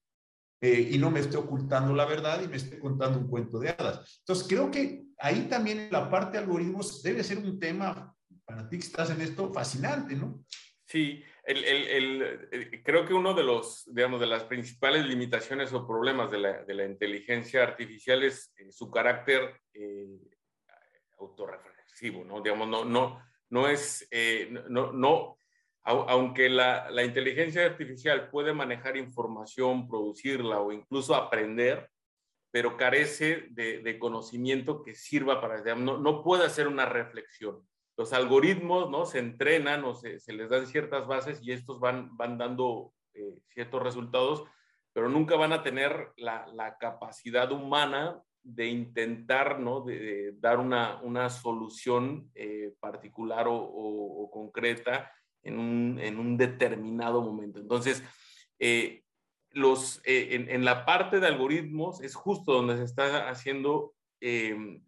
eh, 0.60 0.90
y 0.92 0.98
no 0.98 1.10
me 1.10 1.20
esté 1.20 1.38
ocultando 1.38 1.94
la 1.94 2.04
verdad 2.04 2.42
y 2.42 2.48
me 2.48 2.56
esté 2.56 2.78
contando 2.78 3.18
un 3.18 3.28
cuento 3.28 3.58
de 3.58 3.70
hadas. 3.70 4.20
Entonces, 4.20 4.46
creo 4.46 4.70
que 4.70 5.06
ahí 5.18 5.46
también 5.48 5.88
la 5.90 6.10
parte 6.10 6.32
de 6.32 6.44
algoritmos 6.44 7.02
debe 7.02 7.24
ser 7.24 7.38
un 7.38 7.58
tema, 7.58 8.14
para 8.44 8.68
ti 8.68 8.78
que 8.78 8.84
estás 8.84 9.08
en 9.08 9.22
esto, 9.22 9.50
fascinante, 9.50 10.14
¿no? 10.14 10.44
Sí, 10.90 11.22
el, 11.44 11.64
el, 11.64 12.48
eh, 12.50 12.82
creo 12.84 13.06
que 13.06 13.14
uno 13.14 13.32
de 13.32 13.44
los, 13.44 13.84
digamos, 13.94 14.18
de 14.18 14.26
las 14.26 14.42
principales 14.42 15.06
limitaciones 15.06 15.72
o 15.72 15.86
problemas 15.86 16.32
de 16.32 16.38
la, 16.38 16.64
de 16.64 16.74
la 16.74 16.84
inteligencia 16.84 17.62
artificial 17.62 18.24
es 18.24 18.52
eh, 18.56 18.72
su 18.72 18.90
carácter 18.90 19.60
eh, 19.72 20.18
autorreflexivo, 21.20 22.24
¿no? 22.24 22.40
Digamos, 22.40 22.66
no, 22.66 22.84
no, 22.84 23.22
no 23.50 23.68
es, 23.68 24.04
eh, 24.10 24.52
no, 24.68 24.90
no, 24.90 25.38
aunque 25.84 26.48
la, 26.48 26.90
la, 26.90 27.04
inteligencia 27.04 27.66
artificial 27.66 28.28
puede 28.28 28.52
manejar 28.52 28.96
información, 28.96 29.86
producirla 29.86 30.58
o 30.58 30.72
incluso 30.72 31.14
aprender, 31.14 31.88
pero 32.50 32.76
carece 32.76 33.46
de, 33.50 33.78
de 33.78 33.96
conocimiento 34.00 34.82
que 34.82 34.96
sirva 34.96 35.40
para, 35.40 35.62
digamos, 35.62 35.84
no, 35.84 35.98
no 35.98 36.24
puede 36.24 36.46
hacer 36.46 36.66
una 36.66 36.84
reflexión 36.84 37.64
los 38.00 38.14
algoritmos, 38.14 38.88
¿no? 38.88 39.04
Se 39.04 39.18
entrenan 39.18 39.84
o 39.84 39.94
se, 39.94 40.18
les 40.32 40.48
dan 40.48 40.66
ciertas 40.66 41.06
bases 41.06 41.38
y 41.42 41.52
estos 41.52 41.80
van, 41.80 42.16
van 42.16 42.38
dando 42.38 42.94
eh, 43.12 43.36
ciertos 43.48 43.82
resultados, 43.82 44.44
pero 44.94 45.10
nunca 45.10 45.36
van 45.36 45.52
a 45.52 45.62
tener 45.62 46.10
la, 46.16 46.46
la 46.54 46.78
capacidad 46.78 47.52
humana 47.52 48.22
de 48.42 48.68
intentar, 48.68 49.60
¿no? 49.60 49.82
De, 49.82 50.32
dar 50.38 50.60
una, 50.60 50.98
una 51.02 51.28
solución 51.28 52.30
eh, 52.34 52.72
particular 52.80 53.44
o, 53.50 54.30
concreta 54.32 55.12
en 55.42 55.58
un, 55.58 55.98
en 56.00 56.18
un, 56.18 56.38
determinado 56.38 57.20
momento. 57.20 57.60
Entonces, 57.60 58.02
eh, 58.58 59.02
los, 59.50 60.00
en, 60.04 60.64
la 60.64 60.86
parte 60.86 61.20
de 61.20 61.26
algoritmos 61.26 62.00
es 62.00 62.14
justo 62.14 62.54
donde 62.54 62.78
se 62.78 62.84
está 62.84 63.28
haciendo 63.28 63.92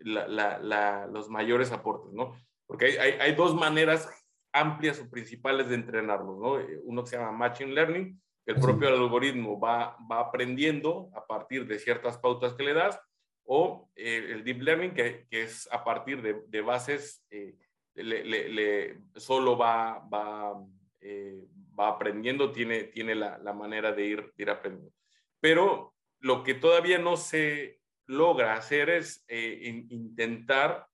los 0.01 1.29
mayores 1.29 1.73
aportes, 1.73 2.11
¿no? 2.15 2.33
Porque 2.73 2.99
hay, 2.99 3.11
hay, 3.21 3.35
dos 3.35 3.55
maneras 3.55 4.09
amplias 4.51 4.99
o 4.99 5.11
principales 5.11 5.69
de 5.69 5.75
entrenarlos, 5.75 6.39
¿no? 6.39 6.59
Eh, 6.59 6.81
uno 6.85 7.05
que 7.05 7.11
se 7.11 7.19
llama 7.19 7.31
Machine 7.31 7.75
Learning, 7.75 8.19
que 8.47 8.53
el 8.53 8.61
propio 8.61 8.89
algoritmo 8.89 9.61
va, 9.61 9.95
va 10.11 10.21
aprendiendo 10.21 11.11
a 11.15 11.27
partir 11.27 11.67
de 11.67 11.79
ciertas 11.79 12.17
pautas 12.17 12.55
que 12.55 12.63
le 12.63 12.73
das, 12.73 12.99
o 13.45 13.91
eh, 13.95 14.27
el 14.31 14.43
Deep 14.43 14.63
Learning, 14.63 14.95
que, 14.95 15.27
que, 15.29 15.43
es 15.43 15.69
a 15.71 15.85
partir 15.85 16.23
de, 16.23 16.41
de 16.49 16.61
bases, 16.63 17.23
eh, 17.31 17.59
le, 17.93 18.25
le, 18.25 19.03
solo 19.17 19.59
va, 19.59 19.99
va, 20.11 20.55
va 21.79 21.89
aprendiendo, 21.89 22.53
tiene, 22.53 22.85
tiene 22.85 23.15
la, 23.15 23.37
la 23.37 23.53
manera 23.53 23.93
de 23.93 24.07
ir, 24.07 24.33
de 24.35 24.45
ir 24.45 24.49
aprendiendo. 24.49 24.95
Pero 25.41 25.95
lo 26.21 26.43
que 26.43 26.55
todavía 26.55 26.97
no 26.97 27.19
se 27.19 27.83
logra 28.07 28.55
hacer 28.55 28.89
es 28.89 29.27
intentar 29.29 30.87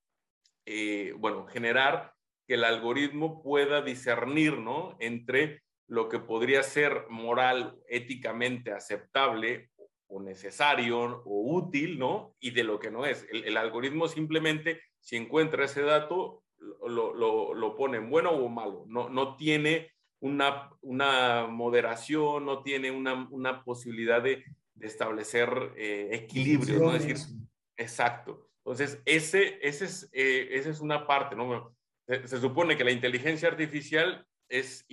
eh, 0.71 1.15
bueno, 1.17 1.47
generar 1.47 2.13
que 2.47 2.55
el 2.55 2.65
algoritmo 2.65 3.43
pueda 3.43 3.81
discernir, 3.81 4.59
¿no? 4.59 4.99
Entre 5.01 5.63
lo 5.87 6.11
que 6.11 6.19
podría 6.19 6.63
ser 6.63 7.07
moral, 7.09 7.79
éticamente 7.89 8.73
aceptable 8.73 9.71
o 10.09 10.21
necesario 10.21 11.23
o 11.25 11.55
útil, 11.55 11.99
¿no? 11.99 12.35
Y 12.39 12.51
de 12.51 12.65
lo 12.65 12.79
que 12.79 12.91
no 12.91 13.07
es. 13.07 13.27
El, 13.33 13.57
algoritmo 13.57 14.09
simplemente, 14.09 14.83
si 15.01 15.17
encuentra 15.17 15.65
ese 15.65 15.81
dato, 15.81 16.43
lo, 16.59 17.15
lo, 17.15 17.55
lo, 17.55 17.75
pone 17.75 17.97
en 17.97 18.11
bueno 18.11 18.33
o 18.33 18.51
malo. 18.51 18.85
No, 18.89 19.09
no 19.09 19.37
tiene 19.37 19.93
una, 20.21 20.71
una 20.83 21.47
moderación, 21.47 22.45
no 22.45 22.63
tiene 22.63 22.91
una, 22.91 23.27
una 23.31 23.65
posibilidad 23.65 24.21
de, 24.21 24.45
de 24.75 24.87
establecer 24.87 25.73
eh, 25.79 26.11
equilibrio, 26.13 26.79
¿no? 26.79 26.95
Es 26.95 27.07
decir, 27.07 27.27
exacto. 27.75 28.48
Entonces, 28.71 29.01
ese, 29.07 29.59
ese 29.63 29.87
es, 29.87 30.11
eh, 30.13 30.49
esa 30.53 30.69
es 30.69 30.81
una 30.81 31.07
parte, 31.07 31.35
¿no? 31.35 31.75
Se, 32.07 32.39
supone 32.39 32.77
que 32.77 32.85
la 32.85 32.91
inteligencia 32.91 33.49
artificial 33.49 34.27
es, 34.47 34.87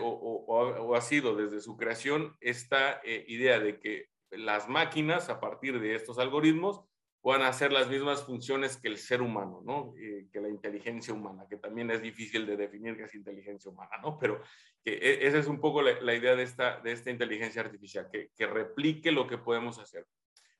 o, 0.00 0.08
o, 0.48 0.96
ha 0.96 1.00
sido 1.00 1.36
desde 1.36 1.60
su 1.60 1.76
creación 1.76 2.36
esta 2.40 3.00
eh, 3.04 3.24
idea 3.28 3.60
de 3.60 3.78
que 3.78 4.08
las 4.32 4.68
máquinas, 4.68 5.28
a 5.28 5.38
partir 5.38 5.78
de 5.78 5.94
estos 5.94 6.18
algoritmos, 6.18 6.82
puedan 7.20 7.42
hacer 7.42 7.70
las 7.70 7.88
mismas 7.88 8.24
funciones 8.24 8.76
que 8.76 8.88
el 8.88 8.96
ser 8.96 9.22
humano, 9.22 9.62
¿no? 9.64 9.94
Eh, 9.96 10.26
que 10.32 10.40
la 10.40 10.48
inteligencia 10.48 11.14
humana, 11.14 11.46
que 11.48 11.56
también 11.56 11.88
es 11.92 12.02
difícil 12.02 12.46
de 12.46 12.56
definir 12.56 12.96
qué 12.96 13.04
es 13.04 13.14
inteligencia 13.14 13.70
humana, 13.70 13.92
¿no? 14.02 14.18
Pero 14.18 14.42
que 14.82 14.94
e, 14.94 15.28
esa 15.28 15.38
es 15.38 15.46
un 15.46 15.60
poco 15.60 15.82
la, 15.82 16.14
idea 16.14 16.34
de 16.34 16.42
esta, 16.42 16.80
de 16.80 16.90
esta 16.90 17.10
inteligencia 17.10 17.62
artificial, 17.62 18.08
que, 18.10 18.30
que, 18.34 18.46
replique 18.48 19.12
lo 19.12 19.28
que 19.28 19.38
podemos 19.38 19.78
hacer. 19.78 20.04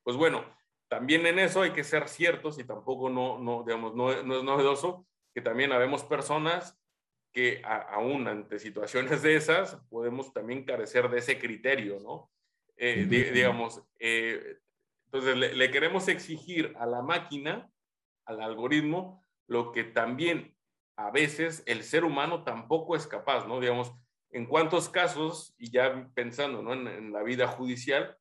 Pues 0.05 0.17
bueno, 0.17 0.45
también 0.91 1.25
en 1.25 1.39
eso 1.39 1.63
hay 1.63 1.71
que 1.71 1.85
ser 1.85 2.09
ciertos 2.09 2.59
y 2.59 2.65
tampoco 2.65 3.09
no, 3.09 3.39
no 3.39 3.63
digamos, 3.63 3.95
no, 3.95 4.23
no 4.25 4.39
es 4.39 4.45
novedoso 4.45 5.07
que 5.33 5.41
también 5.41 5.71
habemos 5.73 6.03
personas 6.03 6.77
que 7.33 7.63
aún 7.65 8.27
ante 8.27 8.59
situaciones 8.59 9.23
de 9.23 9.37
esas 9.37 9.77
podemos 9.89 10.33
también 10.33 10.65
carecer 10.65 11.09
de 11.09 11.19
ese 11.19 11.39
criterio, 11.39 12.01
¿no? 12.01 12.29
Eh, 12.77 13.05
digamos, 13.07 13.85
eh, 14.01 14.59
entonces 15.07 15.37
le, 15.37 15.71
queremos 15.71 16.09
exigir 16.09 16.75
a 16.79 16.87
la 16.87 17.03
máquina, 17.03 17.71
al 18.25 18.41
algoritmo, 18.41 19.25
lo 19.47 19.71
que 19.71 19.85
también 19.85 20.57
a 20.97 21.13
veces 21.13 21.63
el 21.67 21.85
ser 21.85 22.05
humano 22.05 22.43
tampoco 22.43 22.97
es 22.97 23.07
capaz, 23.07 23.47
¿no? 23.47 23.61
Digamos, 23.61 23.93
en 24.31 24.47
cuántos 24.47 24.89
casos, 24.89 25.55
y 25.57 25.71
ya 25.71 26.11
pensando 26.15 26.63
¿no? 26.63 26.73
en, 26.73 27.13
la 27.13 27.23
vida 27.23 27.47
judicial, 27.47 28.17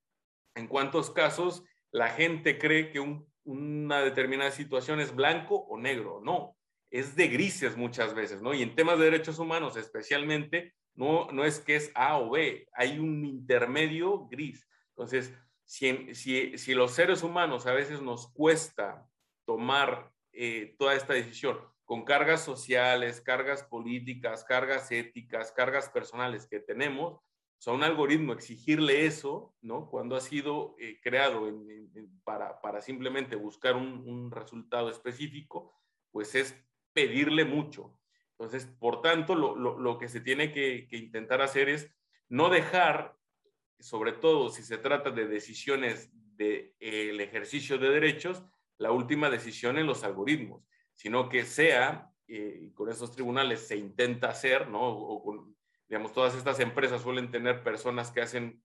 en 0.56 0.68
cuántos 0.68 1.10
casos 1.10 1.64
la 1.92 2.10
gente 2.10 2.58
cree 2.58 2.92
que 2.92 3.00
una 3.44 4.02
determinada 4.02 4.52
situación 4.52 5.00
es 5.00 5.16
blanco 5.16 5.56
o 5.56 5.78
negro. 5.78 6.22
No, 6.24 6.56
es 6.90 7.16
de 7.16 7.28
grises 7.28 7.78
muchas 7.78 8.14
veces, 8.14 8.42
¿no? 8.42 8.54
Y 8.54 8.62
en 8.62 8.76
temas 8.76 8.98
de 9.00 9.06
derechos 9.06 9.40
humanos 9.40 9.78
especialmente, 9.78 10.74
no, 10.96 11.32
no 11.32 11.46
es 11.46 11.60
que 11.60 11.76
es 11.76 11.92
A 11.96 12.18
o 12.18 12.32
B, 12.32 12.68
hay 12.74 13.00
un 13.00 13.26
intermedio 13.26 14.28
gris. 14.28 14.68
Entonces, 14.90 15.34
si, 15.64 16.14
si, 16.14 16.58
si 16.58 16.74
los 16.74 16.92
seres 16.92 17.24
humanos 17.24 17.68
a 17.68 17.74
veces 17.74 18.02
nos 18.02 18.32
cuesta 18.34 19.08
tomar 19.46 20.12
eh, 20.32 20.76
toda 20.78 20.96
esta 20.96 21.14
decisión 21.14 21.60
con 21.86 22.04
cargas 22.04 22.44
sociales, 22.44 23.22
cargas 23.22 23.64
políticas, 23.64 24.44
cargas 24.44 24.92
éticas, 24.92 25.52
cargas 25.52 25.90
personales 25.90 26.48
que 26.48 26.60
tenemos, 26.60 27.20
o 27.60 27.62
sea, 27.62 27.74
un 27.74 27.84
algoritmo 27.84 28.32
exigirle 28.32 29.06
eso, 29.06 29.54
¿no? 29.62 29.90
Cuando 29.90 30.16
ha 30.16 30.22
sido 30.22 30.76
eh, 30.80 31.02
creado 31.04 31.46
para, 32.24 32.62
para, 32.62 32.82
simplemente 32.82 33.36
buscar 33.36 33.76
un, 33.76 34.08
un 34.08 34.32
resultado 34.32 34.90
específico, 34.90 35.74
pues 36.10 36.36
es 36.36 36.56
pedirle 36.94 37.44
mucho. 37.44 38.00
Entonces, 38.40 38.66
por 38.80 39.02
tanto, 39.02 39.36
lo, 39.36 39.98
que 39.98 40.08
se 40.08 40.22
tiene 40.22 40.54
que, 40.54 40.88
intentar 40.92 41.42
hacer 41.42 41.68
es 41.68 41.92
no 42.30 42.50
dejar, 42.50 43.18
sobre 43.80 44.14
todo 44.14 44.50
si 44.50 44.64
se 44.64 44.78
trata 44.78 45.12
de 45.12 45.28
decisiones 45.28 46.10
del 46.38 46.74
de, 46.80 47.24
ejercicio 47.24 47.78
de 47.78 47.90
derechos, 47.90 48.42
la 48.78 48.94
última 48.94 49.30
decisión 49.30 49.78
en 49.78 49.86
los 49.86 50.06
algoritmos, 50.06 50.64
sino 50.94 51.28
que 51.28 51.44
sea, 51.44 52.10
eh, 52.30 52.72
con 52.74 52.90
esos 52.90 53.12
tribunales 53.12 53.68
se 53.68 53.76
intenta 53.76 54.30
hacer, 54.30 54.70
¿no? 54.70 54.88
O 54.88 55.22
con, 55.22 55.58
digamos, 55.90 56.14
todas 56.14 56.36
estas 56.36 56.60
empresas 56.60 57.02
suelen 57.02 57.32
tener 57.32 57.64
personas 57.64 58.12
que 58.12 58.22
hacen 58.22 58.62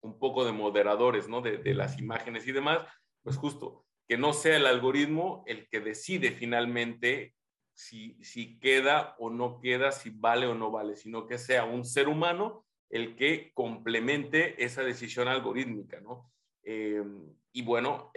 un 0.00 0.18
poco 0.18 0.44
de 0.44 0.52
moderadores, 0.52 1.28
¿no? 1.28 1.40
De, 1.40 1.58
de 1.58 1.74
las 1.74 1.98
imágenes 1.98 2.46
y 2.46 2.52
demás, 2.52 2.80
pues 3.22 3.36
justo, 3.36 3.86
que 4.06 4.18
no 4.18 4.32
sea 4.32 4.56
el 4.56 4.66
algoritmo 4.66 5.44
el 5.46 5.68
que 5.68 5.80
decide 5.80 6.32
finalmente 6.32 7.34
si, 7.74 8.22
si 8.22 8.58
queda 8.58 9.14
o 9.18 9.30
no 9.30 9.60
queda, 9.60 9.92
si 9.92 10.10
vale 10.10 10.46
o 10.46 10.54
no 10.54 10.70
vale, 10.70 10.96
sino 10.96 11.26
que 11.26 11.38
sea 11.38 11.64
un 11.64 11.84
ser 11.84 12.08
humano 12.08 12.64
el 12.90 13.16
que 13.16 13.52
complemente 13.54 14.62
esa 14.62 14.82
decisión 14.82 15.28
algorítmica, 15.28 16.00
¿no? 16.00 16.30
Eh, 16.62 17.02
y 17.52 17.62
bueno, 17.62 18.12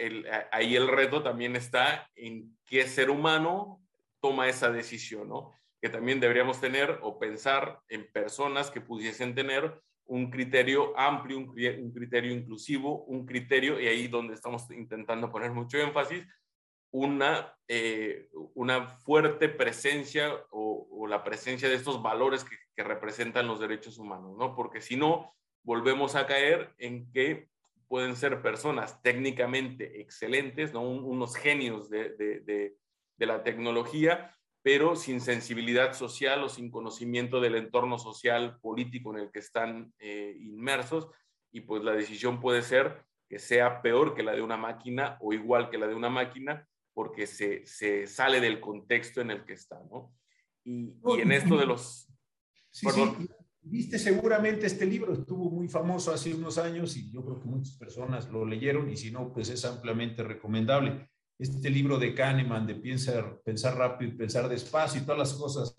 ahí 0.52 0.76
el 0.76 0.88
reto 0.88 1.22
también 1.22 1.56
está 1.56 2.08
en 2.14 2.56
qué 2.64 2.86
ser 2.86 3.10
humano 3.10 3.80
toma 4.20 4.48
esa 4.48 4.70
decisión, 4.70 5.28
¿no? 5.28 5.52
Que 5.80 5.88
también 5.88 6.20
deberíamos 6.20 6.60
tener 6.60 6.98
o 7.02 7.18
pensar 7.18 7.80
en 7.88 8.10
personas 8.12 8.70
que 8.70 8.80
pudiesen 8.80 9.34
tener 9.34 9.80
un 10.08 10.30
criterio 10.30 10.98
amplio, 10.98 11.38
un, 11.38 11.92
criterio 11.92 12.32
inclusivo, 12.32 13.04
un 13.04 13.26
criterio, 13.26 13.78
y 13.78 13.86
ahí 13.86 14.08
donde 14.08 14.34
estamos 14.34 14.68
intentando 14.70 15.30
poner 15.30 15.52
mucho 15.52 15.78
énfasis, 15.78 16.26
una, 16.90 17.54
eh, 17.68 18.30
una 18.54 18.86
fuerte 18.86 19.50
presencia 19.50 20.32
o, 20.50 21.06
la 21.06 21.24
presencia 21.24 21.68
de 21.68 21.74
estos 21.74 22.02
valores 22.02 22.44
que, 22.44 22.56
representan 22.82 23.48
los 23.48 23.58
derechos 23.58 23.98
humanos, 23.98 24.36
¿no? 24.36 24.54
Porque 24.54 24.80
si 24.80 24.94
no, 24.94 25.34
volvemos 25.64 26.14
a 26.14 26.26
caer 26.26 26.72
en 26.78 27.10
que 27.10 27.48
pueden 27.88 28.14
ser 28.14 28.40
personas 28.40 29.02
técnicamente 29.02 30.00
excelentes, 30.00 30.72
¿no? 30.72 30.82
unos 30.82 31.34
genios 31.34 31.90
de, 31.90 32.10
de, 32.10 33.26
la 33.26 33.42
tecnología, 33.42 34.37
pero 34.68 34.96
sin 34.96 35.22
sensibilidad 35.22 35.94
social 35.94 36.44
o 36.44 36.48
sin 36.50 36.70
conocimiento 36.70 37.40
del 37.40 37.54
entorno 37.54 37.98
social 37.98 38.58
político 38.60 39.14
en 39.14 39.22
el 39.22 39.30
que 39.30 39.38
están 39.38 39.94
eh, 39.98 40.36
inmersos, 40.42 41.08
y 41.50 41.62
pues 41.62 41.82
la 41.82 41.92
decisión 41.92 42.38
puede 42.38 42.60
ser 42.60 43.02
que 43.30 43.38
sea 43.38 43.80
peor 43.80 44.14
que 44.14 44.22
la 44.22 44.32
de 44.32 44.42
una 44.42 44.58
máquina 44.58 45.16
o 45.22 45.32
igual 45.32 45.70
que 45.70 45.78
la 45.78 45.86
de 45.86 45.94
una 45.94 46.10
máquina, 46.10 46.68
porque 46.92 47.26
se, 47.26 47.64
se, 47.64 48.06
sale 48.06 48.42
del 48.42 48.60
contexto 48.60 49.22
en 49.22 49.30
el 49.30 49.46
que 49.46 49.54
está, 49.54 49.82
¿no? 49.90 50.14
Y, 50.64 50.98
y 51.02 51.20
en 51.22 51.32
esto 51.32 51.56
de 51.56 51.64
los... 51.64 52.06
Sí, 52.70 52.86
sí, 52.90 53.02
viste 53.62 53.98
seguramente 53.98 54.66
este 54.66 54.84
libro, 54.84 55.14
estuvo 55.14 55.50
muy 55.50 55.66
famoso 55.66 56.12
hace 56.12 56.34
unos 56.34 56.58
años 56.58 56.94
y 56.98 57.10
yo 57.10 57.24
creo 57.24 57.40
que 57.40 57.48
muchas 57.48 57.74
personas 57.78 58.28
lo 58.28 58.44
leyeron 58.44 58.90
y 58.90 58.98
si 58.98 59.10
no, 59.10 59.32
pues 59.32 59.48
es 59.48 59.64
ampliamente 59.64 60.22
recomendable. 60.22 61.08
Este 61.38 61.70
libro 61.70 61.98
de 61.98 62.14
Kahneman 62.14 62.66
de 62.66 62.74
Piensa, 62.74 63.38
Pensar 63.44 63.76
rápido 63.76 64.12
y 64.12 64.16
pensar 64.16 64.48
despacio 64.48 65.00
y 65.00 65.04
todas 65.04 65.18
las 65.18 65.32
cosas 65.34 65.74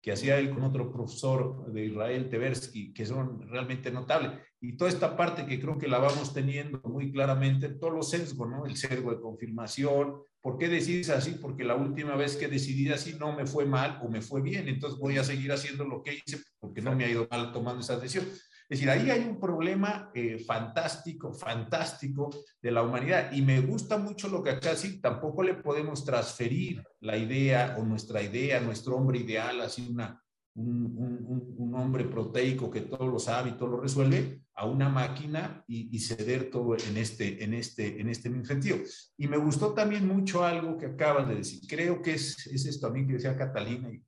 que 0.00 0.12
hacía 0.12 0.38
él 0.38 0.50
con 0.50 0.64
otro 0.64 0.90
profesor 0.90 1.72
de 1.72 1.86
Israel 1.86 2.28
Teversky, 2.28 2.92
que 2.92 3.06
son 3.06 3.48
realmente 3.48 3.90
notables. 3.92 4.32
Y 4.60 4.76
toda 4.76 4.90
esta 4.90 5.16
parte 5.16 5.46
que 5.46 5.60
creo 5.60 5.78
que 5.78 5.86
la 5.86 5.98
vamos 5.98 6.32
teniendo 6.34 6.80
muy 6.84 7.12
claramente, 7.12 7.68
todos 7.68 7.94
los 7.94 8.10
sesgos, 8.10 8.48
¿no? 8.48 8.66
El 8.66 8.76
sesgo 8.76 9.12
de 9.12 9.20
confirmación, 9.20 10.22
¿Por 10.42 10.58
qué 10.58 10.68
decides 10.68 11.08
así? 11.08 11.36
Porque 11.40 11.62
la 11.62 11.76
última 11.76 12.16
vez 12.16 12.36
que 12.36 12.48
decidí 12.48 12.88
así 12.90 13.14
no 13.14 13.32
me 13.32 13.46
fue 13.46 13.64
mal 13.64 14.00
o 14.02 14.08
me 14.08 14.20
fue 14.20 14.42
bien, 14.42 14.66
entonces 14.66 14.98
voy 14.98 15.16
a 15.16 15.24
seguir 15.24 15.52
haciendo 15.52 15.84
lo 15.84 16.02
que 16.02 16.14
hice 16.14 16.42
porque 16.58 16.82
no 16.82 16.96
me 16.96 17.04
ha 17.04 17.10
ido 17.10 17.28
mal 17.30 17.52
tomando 17.52 17.80
esa 17.80 17.96
decisión. 17.96 18.26
Es 18.72 18.78
decir, 18.78 18.88
ahí 18.88 19.10
hay 19.10 19.28
un 19.28 19.38
problema 19.38 20.10
eh, 20.14 20.38
fantástico, 20.38 21.34
fantástico 21.34 22.30
de 22.62 22.70
la 22.70 22.82
humanidad 22.82 23.30
y 23.30 23.42
me 23.42 23.60
gusta 23.60 23.98
mucho 23.98 24.28
lo 24.28 24.42
que 24.42 24.48
acá 24.48 24.74
sí, 24.76 24.98
tampoco 24.98 25.42
le 25.42 25.52
podemos 25.52 26.06
transferir 26.06 26.82
la 27.00 27.18
idea 27.18 27.76
o 27.78 27.84
nuestra 27.84 28.22
idea, 28.22 28.60
nuestro 28.60 28.96
hombre 28.96 29.18
ideal, 29.18 29.60
así 29.60 29.86
una, 29.90 30.18
un, 30.54 31.70
hombre 31.74 32.06
proteico 32.06 32.70
que 32.70 32.80
todo 32.80 33.06
lo 33.08 33.18
sabe 33.18 33.50
y 33.50 33.58
todo 33.58 33.68
lo 33.68 33.80
resuelve 33.82 34.40
a 34.54 34.64
una 34.64 34.88
máquina 34.88 35.62
y, 35.68 35.98
ceder 35.98 36.48
todo 36.48 36.74
en 36.74 36.96
este, 36.96 37.44
en, 37.44 37.52
este, 37.52 38.00
en 38.00 38.08
este 38.08 38.44
sentido. 38.46 38.78
Y 39.18 39.28
me 39.28 39.36
gustó 39.36 39.74
también 39.74 40.08
mucho 40.08 40.46
algo 40.46 40.78
que 40.78 40.86
acabas 40.86 41.28
de 41.28 41.34
decir. 41.34 41.60
Creo 41.68 42.00
que 42.00 42.14
es, 42.14 42.46
es 42.46 42.64
esto 42.64 42.86
también 42.86 43.06
que 43.06 43.14
decía 43.14 43.36
Catalina 43.36 43.90
y 43.92 44.02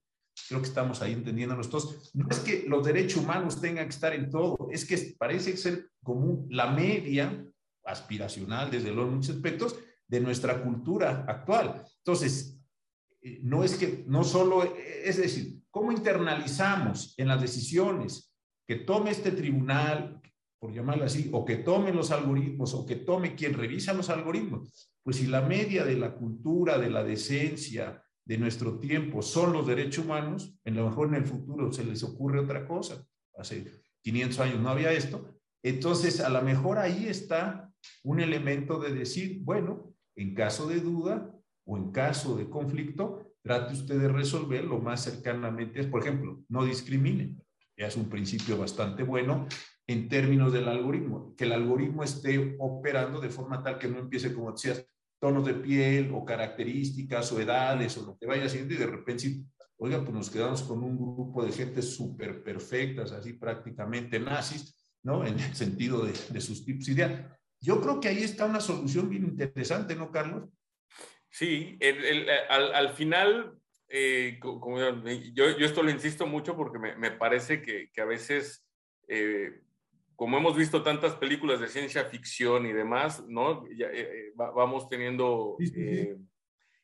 creo 0.49 0.61
que 0.61 0.69
estamos 0.69 1.03
ahí 1.03 1.13
entendiéndonos 1.13 1.71
todos. 1.71 2.11
No 2.15 2.27
es 2.31 2.41
que 2.41 2.65
los 2.69 2.85
derechos 2.85 3.23
humanos 3.23 3.61
tengan 3.61 3.87
que 3.87 3.95
estar 3.95 4.15
en 4.15 4.31
todo, 4.31 4.69
es 4.71 4.85
que 4.85 5.15
parece 5.19 5.57
ser 5.57 5.91
como 6.03 6.47
la 6.51 6.71
media 6.71 7.45
aspiracional, 7.85 8.71
desde 8.71 8.93
luego 8.93 9.11
en 9.11 9.17
muchos 9.17 9.37
aspectos, 9.37 9.77
de 10.07 10.21
nuestra 10.21 10.63
cultura 10.63 11.25
actual. 11.27 11.83
Entonces, 11.99 12.59
eh, 13.23 13.41
no 13.43 13.65
es 13.65 13.75
que, 13.77 14.05
no 14.07 14.23
solo, 14.23 14.63
es 14.77 15.17
decir, 15.17 15.65
¿Cómo 15.75 15.91
internalizamos 15.91 17.19
en 17.19 17.27
las 17.27 17.41
decisiones 17.41 18.33
que 18.65 18.77
tome 18.77 19.11
este 19.11 19.33
tribunal, 19.33 20.21
por 20.61 20.73
llamarlo 20.73 21.05
así, 21.05 21.31
o 21.33 21.45
que 21.45 21.57
tome 21.57 21.93
los 21.93 22.13
algoritmos, 22.13 22.75
o 22.75 22.87
que 22.87 22.95
tome 22.95 23.35
quien 23.35 23.55
revisa 23.55 23.93
los 23.93 24.09
algoritmos? 24.09 24.93
Pues 25.03 25.17
si 25.17 25.27
la 25.27 25.41
media 25.41 25.85
de 25.85 25.97
la 25.97 26.15
cultura, 26.15 26.79
de 26.79 26.91
la 26.91 27.03
decencia, 27.03 28.04
de 28.25 28.39
nuestro 28.39 28.79
tiempo 28.79 29.23
son 29.23 29.53
los 29.53 29.67
derechos 29.67 30.05
humanos, 30.05 30.59
en 30.65 30.77
lo 30.77 30.89
mejor 30.89 31.09
en 31.09 31.15
el 31.15 31.27
futuro 31.27 31.73
se 31.73 31.85
les 31.85 32.03
ocurre 32.03 32.41
otra 32.41 32.67
cosa. 32.67 33.07
Hace 33.37 33.67
500 34.03 34.41
años 34.41 34.61
no 34.61 34.71
había 34.71 34.93
esto. 34.93 35.35
Entonces, 35.63 36.21
a 36.21 36.29
lo 36.29 36.43
mejor 36.43 36.79
ahí 36.79 37.07
está 37.07 37.73
un 38.03 38.21
elemento 38.21 38.79
de 38.79 38.93
decir, 38.93 39.41
bueno, 39.43 39.95
en 40.17 40.35
caso 40.35 40.67
de 40.69 40.81
duda 40.81 41.31
o 41.67 41.77
en 41.77 41.91
caso 41.91 42.37
de 42.37 42.49
conflicto, 42.49 43.33
trate 43.43 43.75
usted 43.75 43.99
de 43.99 44.09
resolver 44.09 44.65
lo 44.65 44.79
más 44.79 45.03
cercanamente. 45.03 45.85
Por 45.85 46.03
ejemplo, 46.03 46.43
no 46.49 46.65
discrimine. 46.65 47.37
Ya 47.77 47.89
es 47.89 47.97
un 47.97 48.09
principio 48.09 48.57
bastante 48.57 49.03
bueno 49.03 49.47
en 49.87 50.09
términos 50.09 50.53
del 50.53 50.69
algoritmo. 50.69 51.35
Que 51.37 51.45
el 51.45 51.53
algoritmo 51.53 52.05
esté 52.05 52.57
operando 52.59 53.21
de 53.21 53.31
forma 53.31 53.63
tal 53.63 53.79
que 53.79 53.89
no 53.89 53.99
empiece, 53.99 54.33
como 54.33 54.53
decías, 54.53 54.87
tonos 55.25 55.47
de 55.47 55.55
piel 55.55 56.11
o 56.13 56.23
características 56.23 57.33
o 57.33 57.41
edades 57.41 57.97
o 57.97 58.05
lo 58.05 58.19
que 58.19 58.27
vaya 58.27 58.45
haciendo 58.45 58.75
y 58.75 58.77
de 58.77 58.87
repente, 58.87 59.27
oiga, 59.79 60.03
pues 60.03 60.13
nos 60.13 60.29
quedamos 60.29 60.63
con 60.63 60.85
un 60.85 60.99
grupo 60.99 61.43
de 61.43 61.51
gente 61.51 61.81
súper 61.81 62.43
perfectas, 62.43 63.11
así 63.11 63.33
prácticamente 63.33 64.21
nazis, 64.21 64.87
¿no? 65.03 65.27
En 65.27 65.41
el 65.41 65.55
sentido 65.55 66.05
de, 66.05 66.41
sus 66.43 66.63
tipos 66.67 66.87
ideas. 66.89 67.25
Yo 67.59 67.81
creo 67.81 68.01
que 68.01 68.09
ahí 68.09 68.23
está 68.23 68.45
una 68.45 68.61
solución 68.61 69.09
bien 69.09 69.25
interesante, 69.25 69.97
¿no, 69.97 70.13
Carlos? 70.13 70.51
Sí, 71.31 71.79
al, 72.51 72.91
final, 72.91 73.55
eh, 73.89 74.39
yo, 75.33 75.47
esto 75.47 75.83
lo 75.83 75.91
insisto 75.91 76.27
mucho 76.27 76.55
porque 76.55 76.79
me, 76.79 77.11
parece 77.13 77.63
que, 77.63 77.89
a 77.99 78.05
veces, 78.05 78.63
eh, 79.09 79.63
como 80.17 80.39
hemos 80.39 80.57
visto 80.57 80.83
tantas 80.83 81.15
películas 81.15 81.61
de 81.61 81.69
ciencia 81.69 82.05
ficción 82.05 82.67
y 82.67 82.73
demás, 82.73 83.25
¿no? 83.27 83.67
Eh, 83.69 84.33
vamos 84.35 84.89
teniendo 84.89 85.57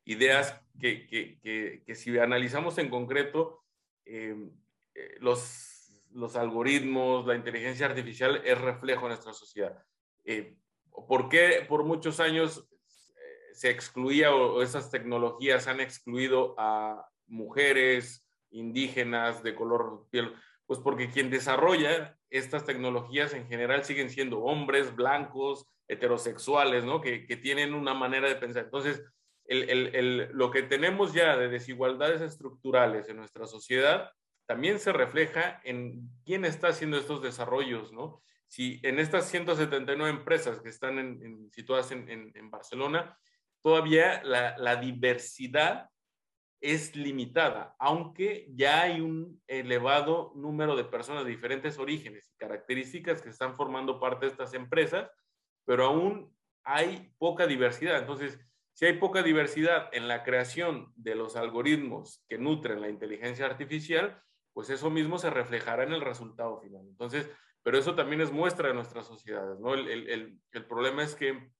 ideas 0.04 0.60
que, 0.78 1.06
que, 1.06 1.82
que, 1.84 1.94
si 1.94 2.18
analizamos 2.18 2.78
en 2.78 2.88
concreto, 2.88 3.64
los, 5.20 5.92
los 6.12 6.36
algoritmos, 6.36 7.26
la 7.26 7.36
inteligencia 7.36 7.86
artificial 7.86 8.42
es 8.44 8.58
reflejo 8.60 9.02
de 9.02 9.08
nuestra 9.08 9.32
sociedad. 9.32 9.84
¿Por 11.06 11.28
qué 11.28 11.64
por 11.68 11.84
muchos 11.84 12.18
años 12.18 12.66
se 13.60 13.70
excluía 13.70 14.34
o, 14.34 14.62
esas 14.62 14.90
tecnologías 14.90 15.66
han 15.66 15.80
excluido 15.80 16.54
a 16.58 17.06
mujeres, 17.26 18.26
indígenas, 18.50 19.42
de 19.42 19.54
color 19.54 20.08
piel, 20.10 20.34
pues 20.70 20.78
porque 20.78 21.10
quien 21.10 21.30
desarrolla 21.30 22.16
estas 22.28 22.64
tecnologías 22.64 23.34
en 23.34 23.48
general 23.48 23.84
siguen 23.84 24.08
siendo 24.08 24.44
hombres 24.44 24.94
blancos, 24.94 25.66
heterosexuales, 25.88 26.84
¿no? 26.84 27.00
Que, 27.00 27.26
tienen 27.42 27.74
una 27.74 27.92
manera 27.92 28.28
de 28.28 28.36
pensar. 28.36 28.66
Entonces, 28.66 29.02
lo 29.48 30.50
que 30.52 30.62
tenemos 30.62 31.12
ya 31.12 31.36
de 31.36 31.48
desigualdades 31.48 32.20
estructurales 32.20 33.08
en 33.08 33.16
nuestra 33.16 33.48
sociedad 33.48 34.12
también 34.46 34.78
se 34.78 34.92
refleja 34.92 35.60
en 35.64 36.08
quién 36.24 36.44
está 36.44 36.68
haciendo 36.68 36.98
estos 36.98 37.20
desarrollos, 37.20 37.92
¿no? 37.92 38.22
Si 38.46 38.78
en 38.84 39.00
estas 39.00 39.28
179 39.28 40.08
empresas 40.08 40.60
que 40.60 40.68
están 40.68 41.50
situadas 41.50 41.90
en 41.90 42.48
Barcelona, 42.48 43.18
todavía 43.60 44.22
la, 44.22 44.76
diversidad 44.76 45.90
es 46.60 46.94
limitada, 46.94 47.74
aunque 47.78 48.46
ya 48.54 48.82
hay 48.82 49.00
un 49.00 49.42
elevado 49.46 50.32
número 50.34 50.76
de 50.76 50.84
personas 50.84 51.24
de 51.24 51.30
diferentes 51.30 51.78
orígenes 51.78 52.30
y 52.30 52.36
características 52.36 53.22
que 53.22 53.30
están 53.30 53.56
formando 53.56 53.98
parte 53.98 54.26
de 54.26 54.32
estas 54.32 54.52
empresas, 54.54 55.10
pero 55.64 55.86
aún 55.86 56.36
hay 56.64 57.12
poca 57.18 57.46
diversidad. 57.46 57.98
Entonces, 57.98 58.38
si 58.74 58.86
hay 58.86 58.98
poca 58.98 59.22
diversidad 59.22 59.88
en 59.92 60.08
la 60.08 60.22
creación 60.22 60.92
de 60.96 61.14
los 61.14 61.36
algoritmos 61.36 62.24
que 62.28 62.38
nutren 62.38 62.80
la 62.80 62.88
inteligencia 62.88 63.46
artificial, 63.46 64.22
pues 64.52 64.68
eso 64.70 64.90
mismo 64.90 65.18
se 65.18 65.30
reflejará 65.30 65.84
en 65.84 65.92
el 65.92 66.00
resultado 66.00 66.60
final. 66.60 66.86
Entonces, 66.86 67.30
pero 67.62 67.78
eso 67.78 67.94
también 67.94 68.20
es 68.20 68.32
muestra 68.32 68.68
de 68.68 68.74
nuestras 68.74 69.06
sociedades, 69.06 69.58
¿no? 69.60 69.74
el 69.74 70.66
problema 70.66 71.02
es 71.02 71.14
que 71.14 71.50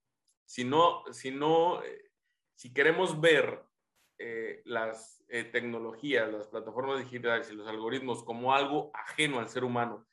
si 0.50 0.64
no, 0.64 1.04
si 1.12 1.30
no, 1.30 1.80
eh, 1.84 2.10
si 2.56 2.72
queremos 2.72 3.20
ver 3.20 3.62
eh, 4.20 4.60
las 4.64 5.24
eh, 5.28 5.44
tecnologías, 5.44 6.30
las 6.30 6.46
plataformas 6.46 6.98
digitales 7.00 7.50
y 7.50 7.54
los 7.54 7.66
algoritmos 7.66 8.22
como 8.22 8.54
algo 8.54 8.90
ajeno 8.94 9.38
al 9.38 9.48
ser 9.48 9.64
humano, 9.64 10.06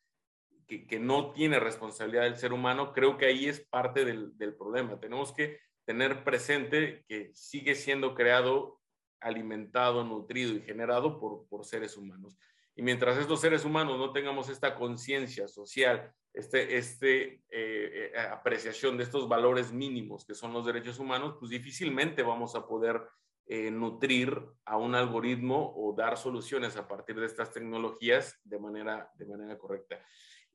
que, 0.66 0.88
que 0.88 1.00
no 1.00 1.32
tiene 1.34 1.60
responsabilidad 1.60 2.24
del 2.24 2.38
ser 2.38 2.54
humano, 2.54 2.94
creo 2.94 3.18
que 3.18 3.26
ahí 3.26 3.46
es 3.46 3.60
parte 3.68 4.06
del, 4.06 4.38
del 4.38 4.56
problema. 4.56 5.00
Tenemos 5.00 5.34
que 5.34 5.60
tener 5.86 6.24
presente 6.24 7.04
que 7.08 7.32
sigue 7.34 7.76
siendo 7.76 8.16
creado, 8.16 8.80
alimentado, 9.20 10.04
nutrido 10.04 10.54
y 10.54 10.62
generado 10.62 11.20
por, 11.20 11.48
por 11.48 11.66
seres 11.66 11.98
humanos. 11.98 12.38
Y 12.76 12.84
mientras 12.84 13.18
estos 13.18 13.42
seres 13.42 13.66
humanos 13.66 13.98
no 13.98 14.12
tengamos 14.14 14.50
esta 14.50 14.76
conciencia 14.76 15.48
social 15.48 16.14
este, 16.38 16.78
este 16.78 17.42
eh, 17.50 18.12
eh, 18.14 18.20
apreciación 18.32 18.96
de 18.96 19.04
estos 19.04 19.28
valores 19.28 19.74
mínimos 19.74 20.24
que 20.24 20.36
son 20.36 20.54
los 20.54 20.66
derechos 20.68 21.00
humanos, 21.00 21.36
pues 21.40 21.50
difícilmente 21.50 22.22
vamos 22.22 22.54
a 22.54 22.68
poder 22.68 23.02
eh, 23.48 23.72
nutrir 23.72 24.42
a 24.66 24.78
un 24.78 24.96
algoritmo 24.96 25.74
o 25.76 25.94
dar 25.94 26.18
soluciones 26.18 26.76
a 26.78 26.88
partir 26.88 27.20
de 27.20 27.26
estas 27.26 27.52
tecnologías 27.52 28.40
de 28.44 28.60
manera, 28.60 29.10
de 29.16 29.26
manera 29.26 29.58
correcta. 29.58 30.00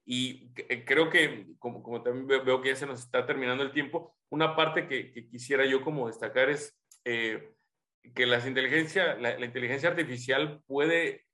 Y 0.04 0.52
creo 0.84 1.08
que, 1.08 1.46
como, 1.58 2.02
también 2.02 2.26
veo 2.26 2.60
que 2.60 2.70
ya 2.70 2.76
se 2.76 2.86
nos 2.86 3.00
está 3.00 3.24
terminando 3.24 3.62
el 3.62 3.72
tiempo, 3.72 4.16
una 4.30 4.56
parte 4.56 4.88
que, 4.88 5.12
quisiera 5.28 5.64
yo 5.64 5.82
como 5.82 6.08
destacar 6.08 6.50
es 6.50 6.76
que 7.04 8.26
las 8.26 8.46
inteligencia, 8.46 9.14
la, 9.14 9.38
la 9.38 9.46
inteligencia 9.46 9.88
artificial 9.90 10.60
puede 10.66 11.24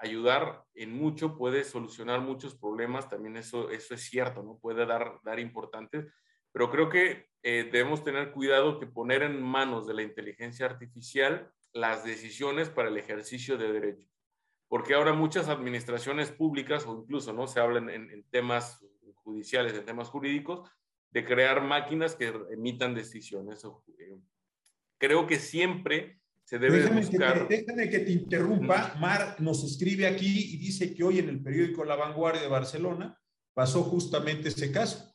ayudar 0.00 0.64
en 0.74 0.92
mucho, 0.92 1.36
puede 1.36 1.64
solucionar 1.64 2.20
muchos 2.20 2.56
problemas, 2.56 3.08
también 3.08 3.36
eso, 3.36 3.70
eso 3.70 3.94
es 3.94 4.02
cierto, 4.02 4.42
¿no? 4.42 4.58
Puede 4.58 4.86
dar, 4.86 5.18
dar 5.24 5.38
importantes, 5.40 6.06
pero 6.52 6.70
creo 6.70 6.88
que 6.88 7.27
eh, 7.42 7.68
debemos 7.70 8.02
tener 8.02 8.32
cuidado 8.32 8.78
que 8.78 8.86
poner 8.86 9.22
en 9.22 9.40
manos 9.42 9.86
de 9.86 9.94
la 9.94 10.02
inteligencia 10.02 10.66
artificial 10.66 11.52
las 11.72 12.04
decisiones 12.04 12.68
para 12.68 12.88
el 12.88 12.96
ejercicio 12.96 13.56
de 13.56 13.72
derechos, 13.72 14.10
porque 14.68 14.94
ahora 14.94 15.12
muchas 15.12 15.48
administraciones 15.48 16.30
públicas 16.30 16.84
o 16.86 17.00
incluso, 17.00 17.32
¿no? 17.32 17.46
Se 17.46 17.60
hablan 17.60 17.88
en, 17.90 18.24
temas 18.30 18.84
judiciales, 19.16 19.74
en 19.74 19.84
temas 19.84 20.08
jurídicos, 20.08 20.68
de 21.10 21.24
crear 21.24 21.62
máquinas 21.62 22.14
que 22.16 22.32
emitan 22.50 22.94
decisiones. 22.94 23.64
Eh, 23.64 24.16
creo 24.98 25.26
que 25.26 25.38
siempre 25.38 26.20
se 26.44 26.58
debe 26.58 26.78
déjame 26.78 27.02
buscar. 27.02 27.46
Que 27.46 27.58
déjame 27.58 27.90
que 27.90 27.98
te 28.00 28.10
interrumpa. 28.10 28.94
Mar 28.98 29.36
nos 29.38 29.62
escribe 29.64 30.06
aquí 30.06 30.54
y 30.54 30.56
dice 30.56 30.94
que 30.94 31.04
hoy 31.04 31.18
en 31.18 31.28
el 31.28 31.42
periódico 31.42 31.84
La 31.84 31.94
Vanguardia 31.94 32.42
de 32.42 32.48
Barcelona 32.48 33.20
pasó 33.52 33.82
justamente 33.82 34.48
ese 34.48 34.72
caso, 34.72 35.07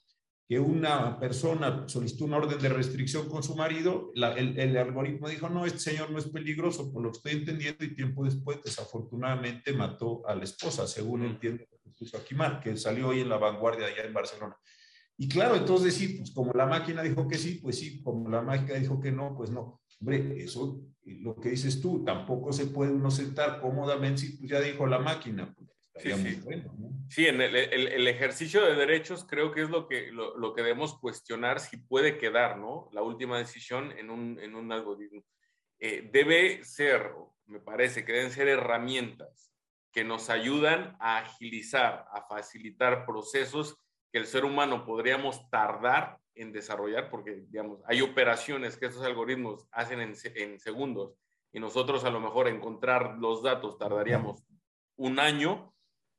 que 0.47 0.59
una 0.59 1.19
persona 1.19 1.85
solicitó 1.87 2.25
una 2.25 2.37
orden 2.37 2.59
de 2.59 2.69
restricción 2.69 3.29
con 3.29 3.43
su 3.43 3.55
marido, 3.55 4.11
el, 4.13 4.77
algoritmo 4.77 5.29
dijo, 5.29 5.49
no, 5.49 5.65
este 5.65 5.79
señor 5.79 6.11
no 6.11 6.19
es 6.19 6.27
peligroso, 6.27 6.91
por 6.91 7.01
lo 7.01 7.11
que 7.11 7.17
estoy 7.17 7.31
entendiendo, 7.33 7.85
y 7.85 7.95
tiempo 7.95 8.25
después, 8.25 8.61
desafortunadamente, 8.63 9.73
mató 9.73 10.27
a 10.27 10.35
la 10.35 10.43
esposa, 10.43 10.85
según 10.85 11.23
entiendo 11.23 11.63
que 11.69 11.91
puso 11.91 12.17
aquí 12.17 12.35
Mar, 12.35 12.59
que 12.61 12.75
salió 12.75 13.09
hoy 13.09 13.21
en 13.21 13.29
La 13.29 13.37
Vanguardia 13.37 13.87
allá 13.87 14.03
en 14.03 14.13
Barcelona. 14.13 14.57
Y 15.17 15.27
claro, 15.27 15.55
entonces 15.55 15.93
sí, 15.93 16.17
pues 16.17 16.31
como 16.31 16.51
la 16.53 16.65
máquina 16.65 17.03
dijo 17.03 17.27
que 17.27 17.37
sí, 17.37 17.59
pues 17.61 17.79
sí, 17.79 18.01
como 18.01 18.29
la 18.29 18.41
máquina 18.41 18.79
dijo 18.79 18.99
que 18.99 19.11
no, 19.11 19.35
pues 19.35 19.51
no. 19.51 19.81
Hombre, 20.01 20.43
eso, 20.43 20.81
lo 21.05 21.35
que 21.35 21.51
dices 21.51 21.79
tú, 21.79 22.03
tampoco 22.03 22.51
se 22.51 22.65
puede 22.65 22.91
uno 22.91 23.11
sentar 23.11 23.61
cómodamente 23.61 24.21
si 24.21 24.37
pues 24.37 24.49
ya 24.49 24.59
dijo 24.59 24.87
la 24.87 24.99
máquina. 24.99 25.55
Sí, 25.97 26.11
sí. 26.11 26.41
Bueno, 26.43 26.73
sí, 27.09 27.27
en 27.27 27.41
el, 27.41 27.55
el, 27.55 28.07
ejercicio 28.07 28.65
de 28.65 28.75
derechos 28.75 29.25
creo 29.25 29.51
que 29.51 29.61
es 29.61 29.69
lo 29.69 29.87
que, 29.87 30.11
lo, 30.11 30.35
lo, 30.37 30.53
que 30.53 30.63
debemos 30.63 30.97
cuestionar 30.97 31.59
si 31.59 31.77
puede 31.77 32.17
quedar, 32.17 32.57
¿no? 32.57 32.89
La 32.91 33.03
última 33.03 33.37
decisión 33.37 33.91
en 33.91 34.09
un, 34.09 34.39
en 34.39 34.55
un 34.55 34.71
algoritmo. 34.71 35.23
Eh, 35.79 36.09
debe 36.11 36.63
ser, 36.63 37.11
me 37.45 37.59
parece 37.59 38.05
que 38.05 38.13
deben 38.13 38.31
ser 38.31 38.47
herramientas 38.47 39.53
que 39.91 40.03
nos 40.03 40.29
ayudan 40.29 40.97
a 40.99 41.19
agilizar, 41.19 42.05
a 42.11 42.23
facilitar 42.23 43.05
procesos 43.05 43.77
que 44.11 44.17
el 44.17 44.25
ser 44.25 44.45
humano 44.45 44.85
podríamos 44.85 45.49
tardar 45.49 46.17
en 46.35 46.51
desarrollar, 46.51 47.09
porque, 47.09 47.43
digamos, 47.49 47.81
hay 47.85 48.01
operaciones 48.01 48.77
que 48.77 48.87
estos 48.87 49.03
algoritmos 49.03 49.67
hacen 49.71 50.01
en, 50.01 50.59
segundos 50.59 51.15
y 51.51 51.59
nosotros 51.59 52.03
a 52.05 52.09
lo 52.09 52.19
mejor 52.19 52.47
encontrar 52.47 53.17
los 53.19 53.43
datos 53.43 53.77
tardaríamos 53.77 54.43
un 54.95 55.19
año, 55.19 55.72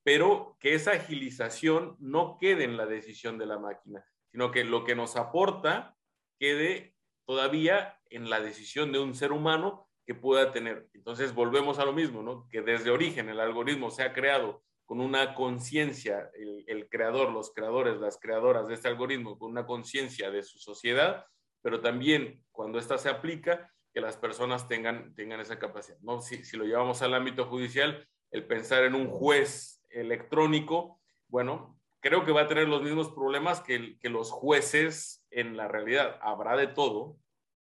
pero 0.05 0.57
que 0.61 0.75
esa 0.75 0.93
agilización 0.93 1.97
no 1.99 2.37
quede 2.39 2.65
en 2.65 2.77
la 2.77 2.87
decisión 2.87 3.39
de 3.39 3.47
la 3.47 3.59
máquina, 3.59 4.05
sino 4.31 4.53
que 4.53 4.63
lo 4.63 4.85
que 4.85 4.95
nos 4.95 5.17
aporta 5.17 5.97
quede 6.39 6.95
todavía 7.27 7.99
en 8.11 8.29
la 8.29 8.41
decisión 8.41 8.93
de 8.93 8.99
un 8.99 9.15
ser 9.15 9.33
humano 9.33 9.89
que 10.07 10.15
pueda 10.15 10.53
tener. 10.53 10.87
Entonces 10.93 11.35
volvemos 11.35 11.79
a 11.79 11.87
lo 11.87 11.95
mismo, 11.95 12.23
¿no? 12.23 12.47
Que 12.51 12.61
desde 12.61 12.91
origen 12.91 13.31
el 13.31 13.41
algoritmo 13.41 13.91
se 13.91 14.03
ha 14.03 14.13
creado 14.13 14.63
con 14.85 15.01
una 15.01 15.35
conciencia, 15.35 16.31
el, 16.67 16.87
creador, 16.91 17.33
los 17.33 17.55
creadores, 17.55 17.97
las 17.97 18.19
creadoras 18.19 18.69
de 18.69 18.75
este 18.75 18.89
algoritmo, 18.89 19.39
con 19.39 19.51
una 19.51 19.65
conciencia 19.65 20.31
de 20.31 20.43
su 20.43 20.59
sociedad, 20.59 21.25
pero 21.63 21.81
también 21.81 22.45
cuando 22.53 22.79
ésta 22.79 22.99
se 22.99 23.09
aplica, 23.09 23.71
que 23.95 24.01
las 24.01 24.17
personas 24.17 24.69
tengan, 24.69 25.15
tengan 25.15 25.41
esa 25.41 25.59
capacidad. 25.59 25.97
¿no? 26.01 26.21
Si, 26.21 26.45
si 26.45 26.57
lo 26.57 26.65
llevamos 26.65 27.01
al 27.01 27.15
ámbito 27.15 27.47
judicial, 27.47 28.07
el 28.33 28.45
pensar 28.45 28.83
en 28.83 28.97
un 28.97 29.09
juez 29.09 29.81
electrónico, 29.95 31.01
bueno, 31.29 31.79
creo 32.05 32.25
que 32.25 32.33
va 32.33 32.43
a 32.43 32.49
tener 32.49 32.69
los 32.69 32.83
mismos 32.83 33.11
problemas 33.13 33.61
que, 33.63 33.97
los 34.03 34.31
jueces 34.31 35.25
en 35.31 35.57
la 35.57 35.69
realidad. 35.69 36.19
Habrá 36.21 36.55
de 36.55 36.67
todo, 36.67 37.17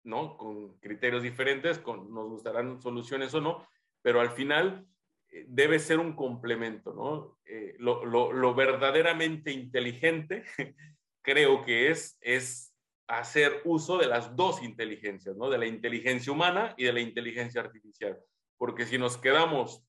¿no? 0.03 0.37
Con 0.37 0.79
criterios 0.79 1.23
diferentes, 1.23 1.85
nos 1.85 2.29
gustarán 2.29 2.81
soluciones 2.81 3.33
o 3.33 3.41
no, 3.41 3.67
pero 4.01 4.21
al 4.21 4.31
final 4.31 4.87
eh, 5.29 5.45
debe 5.47 5.77
ser 5.79 5.99
un 5.99 6.15
complemento, 6.15 6.93
¿no? 6.93 7.37
Eh, 7.45 7.75
lo, 7.79 8.55
verdaderamente 8.55 9.51
inteligente 9.51 10.45
creo 11.21 11.61
que 11.61 11.91
es, 11.91 12.17
es 12.21 12.73
hacer 13.07 13.61
uso 13.65 13.97
de 13.97 14.07
las 14.07 14.37
dos 14.37 14.63
inteligencias, 14.63 15.35
¿no? 15.35 15.49
De 15.49 15.57
la 15.57 15.65
inteligencia 15.65 16.31
humana 16.31 16.75
y 16.77 16.85
de 16.85 16.93
la 16.93 17.01
inteligencia 17.01 17.59
artificial. 17.59 18.17
Porque 18.57 18.85
si 18.85 18.97
nos 18.97 19.17
quedamos 19.17 19.83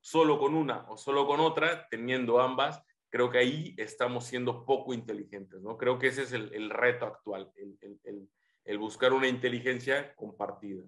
solo 0.00 0.38
con 0.38 0.54
una 0.54 0.88
o 0.90 0.96
solo 0.96 1.26
con 1.26 1.40
otra, 1.40 1.86
teniendo 1.90 2.40
ambas, 2.40 2.82
creo 3.08 3.30
que 3.30 3.38
ahí 3.38 3.74
estamos 3.76 4.24
siendo 4.24 4.64
poco 4.64 4.94
inteligentes, 4.94 5.60
¿no? 5.60 5.76
Creo 5.76 5.98
que 5.98 6.08
ese 6.08 6.22
es 6.22 6.32
el, 6.32 6.70
reto 6.70 7.06
actual, 7.06 7.50
el, 7.56 7.76
el 8.64 8.78
buscar 8.78 9.12
una 9.12 9.28
inteligencia 9.28 10.14
compartida. 10.14 10.82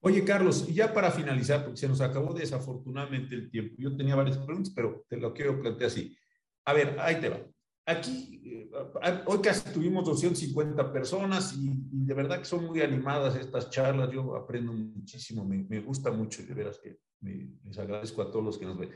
Oye, 0.00 0.24
Carlos, 0.24 0.66
ya 0.72 0.92
para 0.92 1.10
finalizar, 1.10 1.64
porque 1.64 1.78
se 1.78 1.88
nos 1.88 2.00
acabó 2.00 2.32
desafortunadamente 2.32 3.34
el 3.34 3.50
tiempo, 3.50 3.74
yo 3.78 3.96
tenía 3.96 4.14
varias 4.14 4.38
preguntas, 4.38 4.72
pero 4.74 5.04
te 5.08 5.16
lo 5.16 5.34
quiero 5.34 5.60
plantear 5.60 5.90
así. 5.90 6.16
A 6.64 6.72
ver, 6.72 6.96
ahí 7.00 7.20
te 7.20 7.28
va. 7.30 7.40
Aquí, 7.88 8.42
eh, 8.44 8.70
hoy 9.24 9.40
casi 9.40 9.72
tuvimos 9.72 10.04
250 10.04 10.92
personas 10.92 11.54
y, 11.56 11.70
de 11.90 12.12
verdad 12.12 12.38
que 12.38 12.44
son 12.44 12.66
muy 12.66 12.82
animadas 12.82 13.34
estas 13.34 13.70
charlas. 13.70 14.10
Yo 14.12 14.36
aprendo 14.36 14.74
muchísimo, 14.74 15.42
me, 15.42 15.64
me 15.66 15.80
gusta 15.80 16.10
mucho 16.10 16.42
y 16.42 16.44
de 16.44 16.52
veras 16.52 16.78
que 16.78 16.98
les 17.22 17.78
agradezco 17.78 18.20
a 18.20 18.30
todos 18.30 18.44
los 18.44 18.58
que 18.58 18.66
nos 18.66 18.76
ven. 18.76 18.90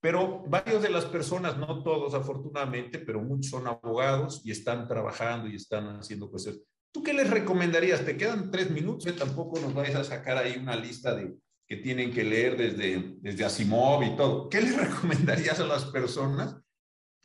Pero 0.00 0.42
varios 0.48 0.82
de 0.82 0.90
las 0.90 1.04
personas, 1.04 1.56
no 1.56 1.84
todos 1.84 2.14
afortunadamente, 2.14 2.98
pero 2.98 3.20
muchos 3.20 3.50
son 3.52 3.68
abogados 3.68 4.42
y 4.44 4.50
están 4.50 4.88
trabajando 4.88 5.46
y 5.46 5.54
están 5.54 6.00
haciendo 6.00 6.28
cosas. 6.28 6.58
¿Tú 6.90 7.00
qué 7.00 7.14
les 7.14 7.30
recomendarías? 7.30 8.04
Te 8.04 8.16
quedan 8.16 8.50
tres 8.50 8.72
minutos, 8.72 9.16
tampoco 9.16 9.60
nos 9.60 9.72
vais 9.72 9.94
a 9.94 10.02
sacar 10.02 10.36
ahí 10.36 10.58
una 10.60 10.74
lista 10.74 11.14
de 11.14 11.32
que 11.68 11.76
tienen 11.76 12.12
que 12.12 12.24
leer 12.24 12.56
desde, 12.56 13.18
desde 13.20 13.44
Asimov 13.44 14.02
y 14.02 14.16
todo. 14.16 14.48
¿Qué 14.48 14.60
les 14.60 14.76
recomendarías 14.88 15.60
a 15.60 15.64
las 15.64 15.84
personas, 15.84 16.56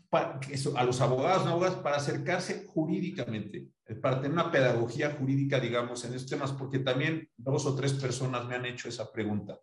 para, 0.10 0.40
a 0.76 0.84
los 0.84 1.02
abogados, 1.02 1.46
no 1.46 1.52
abogados, 1.52 1.80
para 1.80 1.98
acercarse 1.98 2.66
jurídicamente, 2.68 3.68
para 4.02 4.22
tener 4.22 4.32
una 4.32 4.52
pedagogía 4.52 5.12
jurídica, 5.12 5.60
digamos, 5.60 6.04
en 6.06 6.14
estos 6.14 6.30
temas? 6.30 6.52
Porque 6.54 6.80
también 6.80 7.30
dos 7.38 7.66
o 7.66 7.76
tres 7.76 7.94
personas 7.94 8.46
me 8.46 8.56
han 8.56 8.66
hecho 8.66 8.90
esa 8.90 9.12
pregunta. 9.12 9.60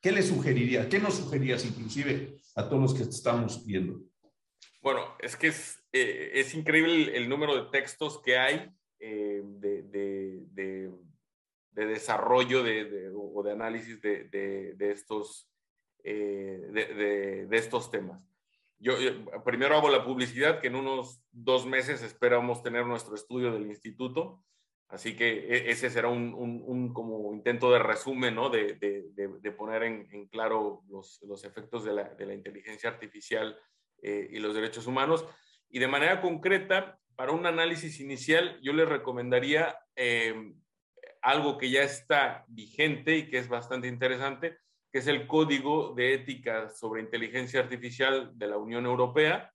¿Qué 0.00 0.12
le 0.12 0.22
sugerirías? 0.22 0.86
¿Qué 0.86 1.00
nos 1.00 1.14
sugerirías 1.14 1.64
inclusive 1.64 2.36
a 2.54 2.68
todos 2.68 2.82
los 2.82 2.94
que 2.94 3.02
estamos 3.02 3.64
viendo? 3.66 4.00
Bueno, 4.80 5.16
es 5.18 5.36
que 5.36 5.48
es, 5.48 5.82
eh, 5.92 6.30
es 6.34 6.54
increíble 6.54 7.16
el, 7.16 7.28
número 7.28 7.56
de 7.56 7.70
textos 7.70 8.22
que 8.22 8.38
hay 8.38 8.70
eh, 9.00 9.42
de, 9.44 9.82
de, 9.82 10.92
de, 11.72 11.86
desarrollo 11.86 12.62
de, 12.62 13.10
o 13.14 13.42
de 13.42 13.52
análisis 13.52 14.00
de, 14.00 14.76
estos, 14.78 15.48
eh, 16.04 17.46
de, 17.48 17.48
estos 17.56 17.90
temas. 17.90 18.22
Yo, 18.80 18.94
primero 19.44 19.76
hago 19.76 19.90
la 19.90 20.04
publicidad, 20.04 20.60
que 20.60 20.68
en 20.68 20.76
unos 20.76 21.22
dos 21.32 21.66
meses 21.66 22.02
esperamos 22.02 22.62
tener 22.62 22.86
nuestro 22.86 23.14
estudio 23.14 23.52
del 23.52 23.66
instituto. 23.66 24.44
Así 24.88 25.16
que 25.16 25.28
e, 25.28 25.70
ese 25.70 25.90
será 25.90 26.08
un, 26.08 26.32
un, 26.34 26.94
como 26.94 27.34
intento 27.34 27.70
de 27.70 27.80
resumen, 27.80 28.34
¿no? 28.34 28.48
De, 28.48 28.74
de, 28.74 29.52
poner 29.52 29.82
en, 29.82 30.08
en 30.12 30.28
claro 30.28 30.82
los, 30.88 31.20
los, 31.22 31.44
efectos 31.44 31.84
de 31.84 31.92
la, 31.92 32.14
la 32.18 32.34
inteligencia 32.34 32.88
artificial 32.88 33.58
eh, 34.02 34.28
y 34.30 34.38
los 34.38 34.54
derechos 34.54 34.86
humanos. 34.86 35.26
Y 35.68 35.78
de 35.78 35.88
manera 35.88 36.20
concreta, 36.20 36.98
para 37.16 37.32
un 37.32 37.44
análisis 37.46 38.00
inicial, 38.00 38.58
yo 38.62 38.72
les 38.72 38.88
recomendaría 38.88 39.76
eh, 39.96 40.54
algo 41.20 41.58
que 41.58 41.70
ya 41.70 41.82
está 41.82 42.44
vigente 42.48 43.16
y 43.16 43.28
que 43.28 43.38
es 43.38 43.48
bastante 43.48 43.88
interesante, 43.88 44.56
que 44.90 44.98
es 44.98 45.06
el 45.06 45.26
Código 45.26 45.94
de 45.94 46.14
Ética 46.14 46.68
sobre 46.70 47.02
Inteligencia 47.02 47.60
Artificial 47.60 48.32
de 48.34 48.46
la 48.46 48.56
Unión 48.56 48.86
Europea, 48.86 49.52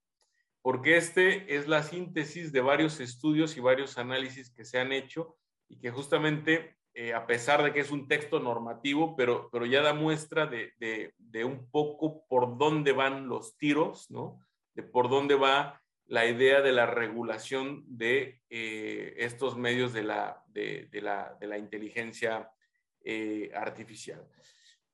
porque 0.61 0.95
este 0.95 1.55
es 1.55 1.67
la 1.67 1.83
síntesis 1.83 2.51
de 2.51 2.61
varios 2.61 2.99
estudios 2.99 3.57
y 3.57 3.59
varios 3.59 3.97
análisis 3.97 4.49
que 4.51 4.63
se 4.63 4.79
han 4.79 4.93
hecho 4.93 5.35
y 5.67 5.77
que 5.77 5.91
justamente, 5.91 6.77
eh, 6.93 7.13
a 7.13 7.27
pesar 7.27 7.63
de 7.63 7.73
que 7.73 7.81
es 7.81 7.91
un 7.91 8.07
texto 8.07 8.39
normativo, 8.39 9.15
pero, 9.15 9.49
pero 9.51 9.65
ya 9.65 9.81
da 9.81 9.93
muestra 9.93 10.45
de, 10.45 10.73
de, 10.79 11.43
un 11.43 11.69
poco 11.69 12.25
por 12.27 12.57
dónde 12.57 12.93
van 12.93 13.27
los 13.27 13.57
tiros, 13.57 14.09
¿no? 14.09 14.39
De 14.73 14.83
por 14.83 15.09
dónde 15.09 15.35
va 15.35 15.81
la 16.05 16.25
idea 16.27 16.61
de 16.61 16.71
la 16.71 16.85
regulación 16.85 17.83
de 17.87 18.41
eh, 18.49 19.15
estos 19.17 19.57
medios 19.57 19.93
de 19.93 20.03
la, 20.03 20.43
de, 20.47 20.87
la, 21.01 21.35
de 21.39 21.47
la 21.47 21.57
inteligencia 21.57 22.49
eh, 23.03 23.51
artificial. 23.53 24.25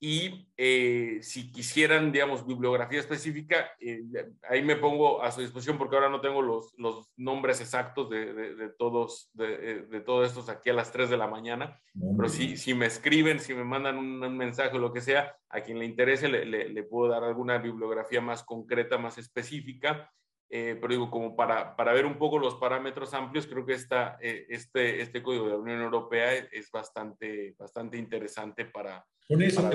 Y 0.02 0.48
eh, 0.56 1.20
si 1.22 1.52
quisieran, 1.52 2.14
digamos, 2.14 2.48
bibliografía 2.48 3.02
específica, 3.02 3.70
eh, 3.82 4.02
ahí 4.50 4.62
me 4.62 4.78
pongo 4.78 5.22
a 5.22 5.30
su 5.30 5.42
disposición 5.42 5.78
porque 5.78 5.98
ahora 5.98 6.08
no 6.08 6.22
tengo 6.22 6.42
los, 6.42 6.74
los 6.78 7.12
nombres 7.18 7.60
exactos 7.60 8.10
de, 8.10 8.34
de, 8.34 8.70
todos, 8.70 9.30
de, 9.34 9.82
de, 9.82 10.00
todos 10.00 10.30
estos 10.30 10.48
aquí 10.48 10.70
a 10.70 10.74
las 10.74 10.94
3 10.94 11.10
de 11.10 11.18
la 11.18 11.28
mañana. 11.28 11.82
Pero 12.16 12.30
si, 12.30 12.56
si 12.56 12.74
me 12.74 12.86
escriben, 12.86 13.42
si 13.42 13.54
me 13.54 13.66
mandan 13.66 13.98
un, 13.98 14.38
mensaje 14.38 14.78
o 14.78 14.80
lo 14.80 14.94
que 14.94 15.02
sea, 15.02 15.36
a 15.50 15.60
quien 15.62 15.80
le 15.80 15.86
interese 15.86 16.30
le, 16.30 16.46
le, 16.46 16.84
puedo 16.84 17.12
dar 17.12 17.26
alguna 17.26 17.58
bibliografía 17.58 18.22
más 18.22 18.44
concreta, 18.44 18.98
más 18.98 19.18
específica. 19.18 20.10
Eh, 20.50 20.78
pero 20.82 20.94
digo, 20.94 21.12
como 21.12 21.36
para, 21.36 21.76
para, 21.76 21.94
ver 21.94 22.06
un 22.06 22.18
poco 22.18 22.40
los 22.40 22.56
parámetros 22.56 23.14
amplios, 23.14 23.46
creo 23.46 23.66
que 23.66 23.74
esta, 23.74 24.18
este, 24.20 25.02
este 25.02 25.22
código 25.22 25.46
de 25.46 25.52
la 25.52 25.58
Unión 25.58 25.82
Europea 25.82 26.34
es 26.34 26.72
bastante, 26.72 27.56
bastante 27.58 27.98
interesante 27.98 28.66
para, 28.66 29.06
con 29.28 29.44
eso 29.44 29.70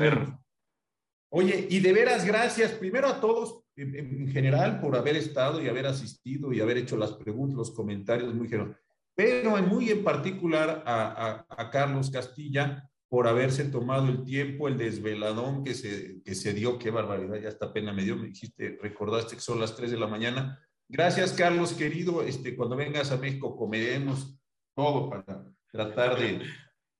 Oye, 1.37 1.67
y 1.69 1.81
de 1.81 1.93
veras 1.93 2.25
gracias. 2.25 2.73
Primero 2.73 3.09
a 3.09 3.21
todos 3.21 3.65
en, 3.77 4.29
general 4.29 4.81
por 4.81 4.97
haber 4.97 5.17
estado 5.17 5.61
y 5.61 5.69
haber 5.69 5.87
asistido 5.87 6.53
y 6.53 6.61
haber 6.61 6.79
hecho 6.79 6.97
las 6.97 7.13
preguntas, 7.13 7.57
los 7.57 7.71
comentarios 7.73 8.33
muy 8.35 8.49
generosos, 8.49 8.77
pero 9.15 9.57
muy 9.63 9.91
en 9.91 10.05
particular 10.05 10.85
a, 10.87 11.45
a, 11.49 11.71
Carlos 11.71 12.11
Castilla 12.11 12.89
por 13.09 13.27
haberse 13.27 13.65
tomado 13.65 14.09
el 14.09 14.25
tiempo, 14.25 14.69
el 14.69 14.79
desveladón 14.79 15.65
que 15.65 15.75
se, 15.75 16.23
que 16.23 16.35
se 16.35 16.53
dio, 16.53 16.79
qué 16.79 16.91
barbaridad, 16.91 17.41
ya 17.41 17.49
hasta 17.49 17.73
pena 17.73 17.93
me 17.93 18.05
dio, 18.05 18.17
me 18.17 18.29
dijiste, 18.29 18.79
recordaste 18.81 19.37
que 19.37 19.43
son 19.43 19.61
las 19.61 19.77
3 19.77 19.91
de 19.91 19.99
la 19.99 20.07
mañana. 20.07 20.64
Gracias, 20.89 21.33
Carlos, 21.33 21.73
querido, 21.73 22.23
este, 22.23 22.55
cuando 22.55 22.77
vengas 22.77 23.11
a 23.11 23.17
México 23.17 23.57
comeremos 23.57 24.39
todo 24.75 25.09
para 25.09 25.45
tratar 25.73 26.19
de, 26.19 26.43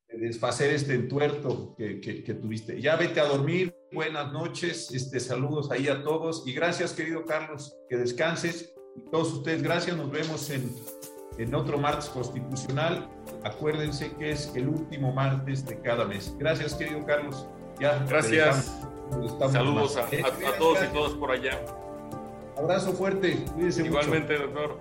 desfacer 0.09 0.71
este 0.71 0.95
entuerto 0.95 1.75
que, 1.77 2.01
que, 2.01 2.35
tuviste. 2.35 2.81
Ya 2.81 2.97
vete 2.97 3.21
a 3.21 3.25
dormir, 3.25 3.75
buenas 3.93 4.33
noches, 4.33 4.93
este, 4.93 5.19
saludos 5.19 5.71
ahí 5.71 5.89
a 5.89 6.05
todos 6.05 6.47
y 6.47 6.53
gracias 6.53 6.93
querido 6.93 7.25
Carlos, 7.25 7.77
que 7.89 7.97
descanses 7.97 8.73
y 8.97 9.11
todos 9.11 9.33
ustedes 9.33 9.63
gracias, 9.63 9.97
nos 9.97 10.11
vemos 10.11 10.49
en, 10.51 10.73
en 11.39 11.55
otro 11.55 11.79
martes 11.79 12.09
constitucional. 12.09 13.09
Acuérdense 13.43 14.15
que 14.17 14.31
es 14.31 14.55
el 14.55 14.69
último 14.69 15.13
martes 15.13 15.67
de 15.67 15.81
cada 15.81 16.05
mes. 16.05 16.35
Gracias 16.39 16.75
querido 16.75 17.05
Carlos. 17.05 17.47
Ya, 17.81 18.05
gracias. 18.09 18.73
Saludos 19.51 19.97
a, 19.97 20.05
a, 20.05 20.59
todos 20.59 20.79
y 20.83 20.93
todas 20.93 21.13
por 21.15 21.33
allá. 21.33 21.61
Abrazo 22.57 22.93
fuerte. 22.93 23.39
Igualmente, 23.85 24.39
doctor. 24.39 24.79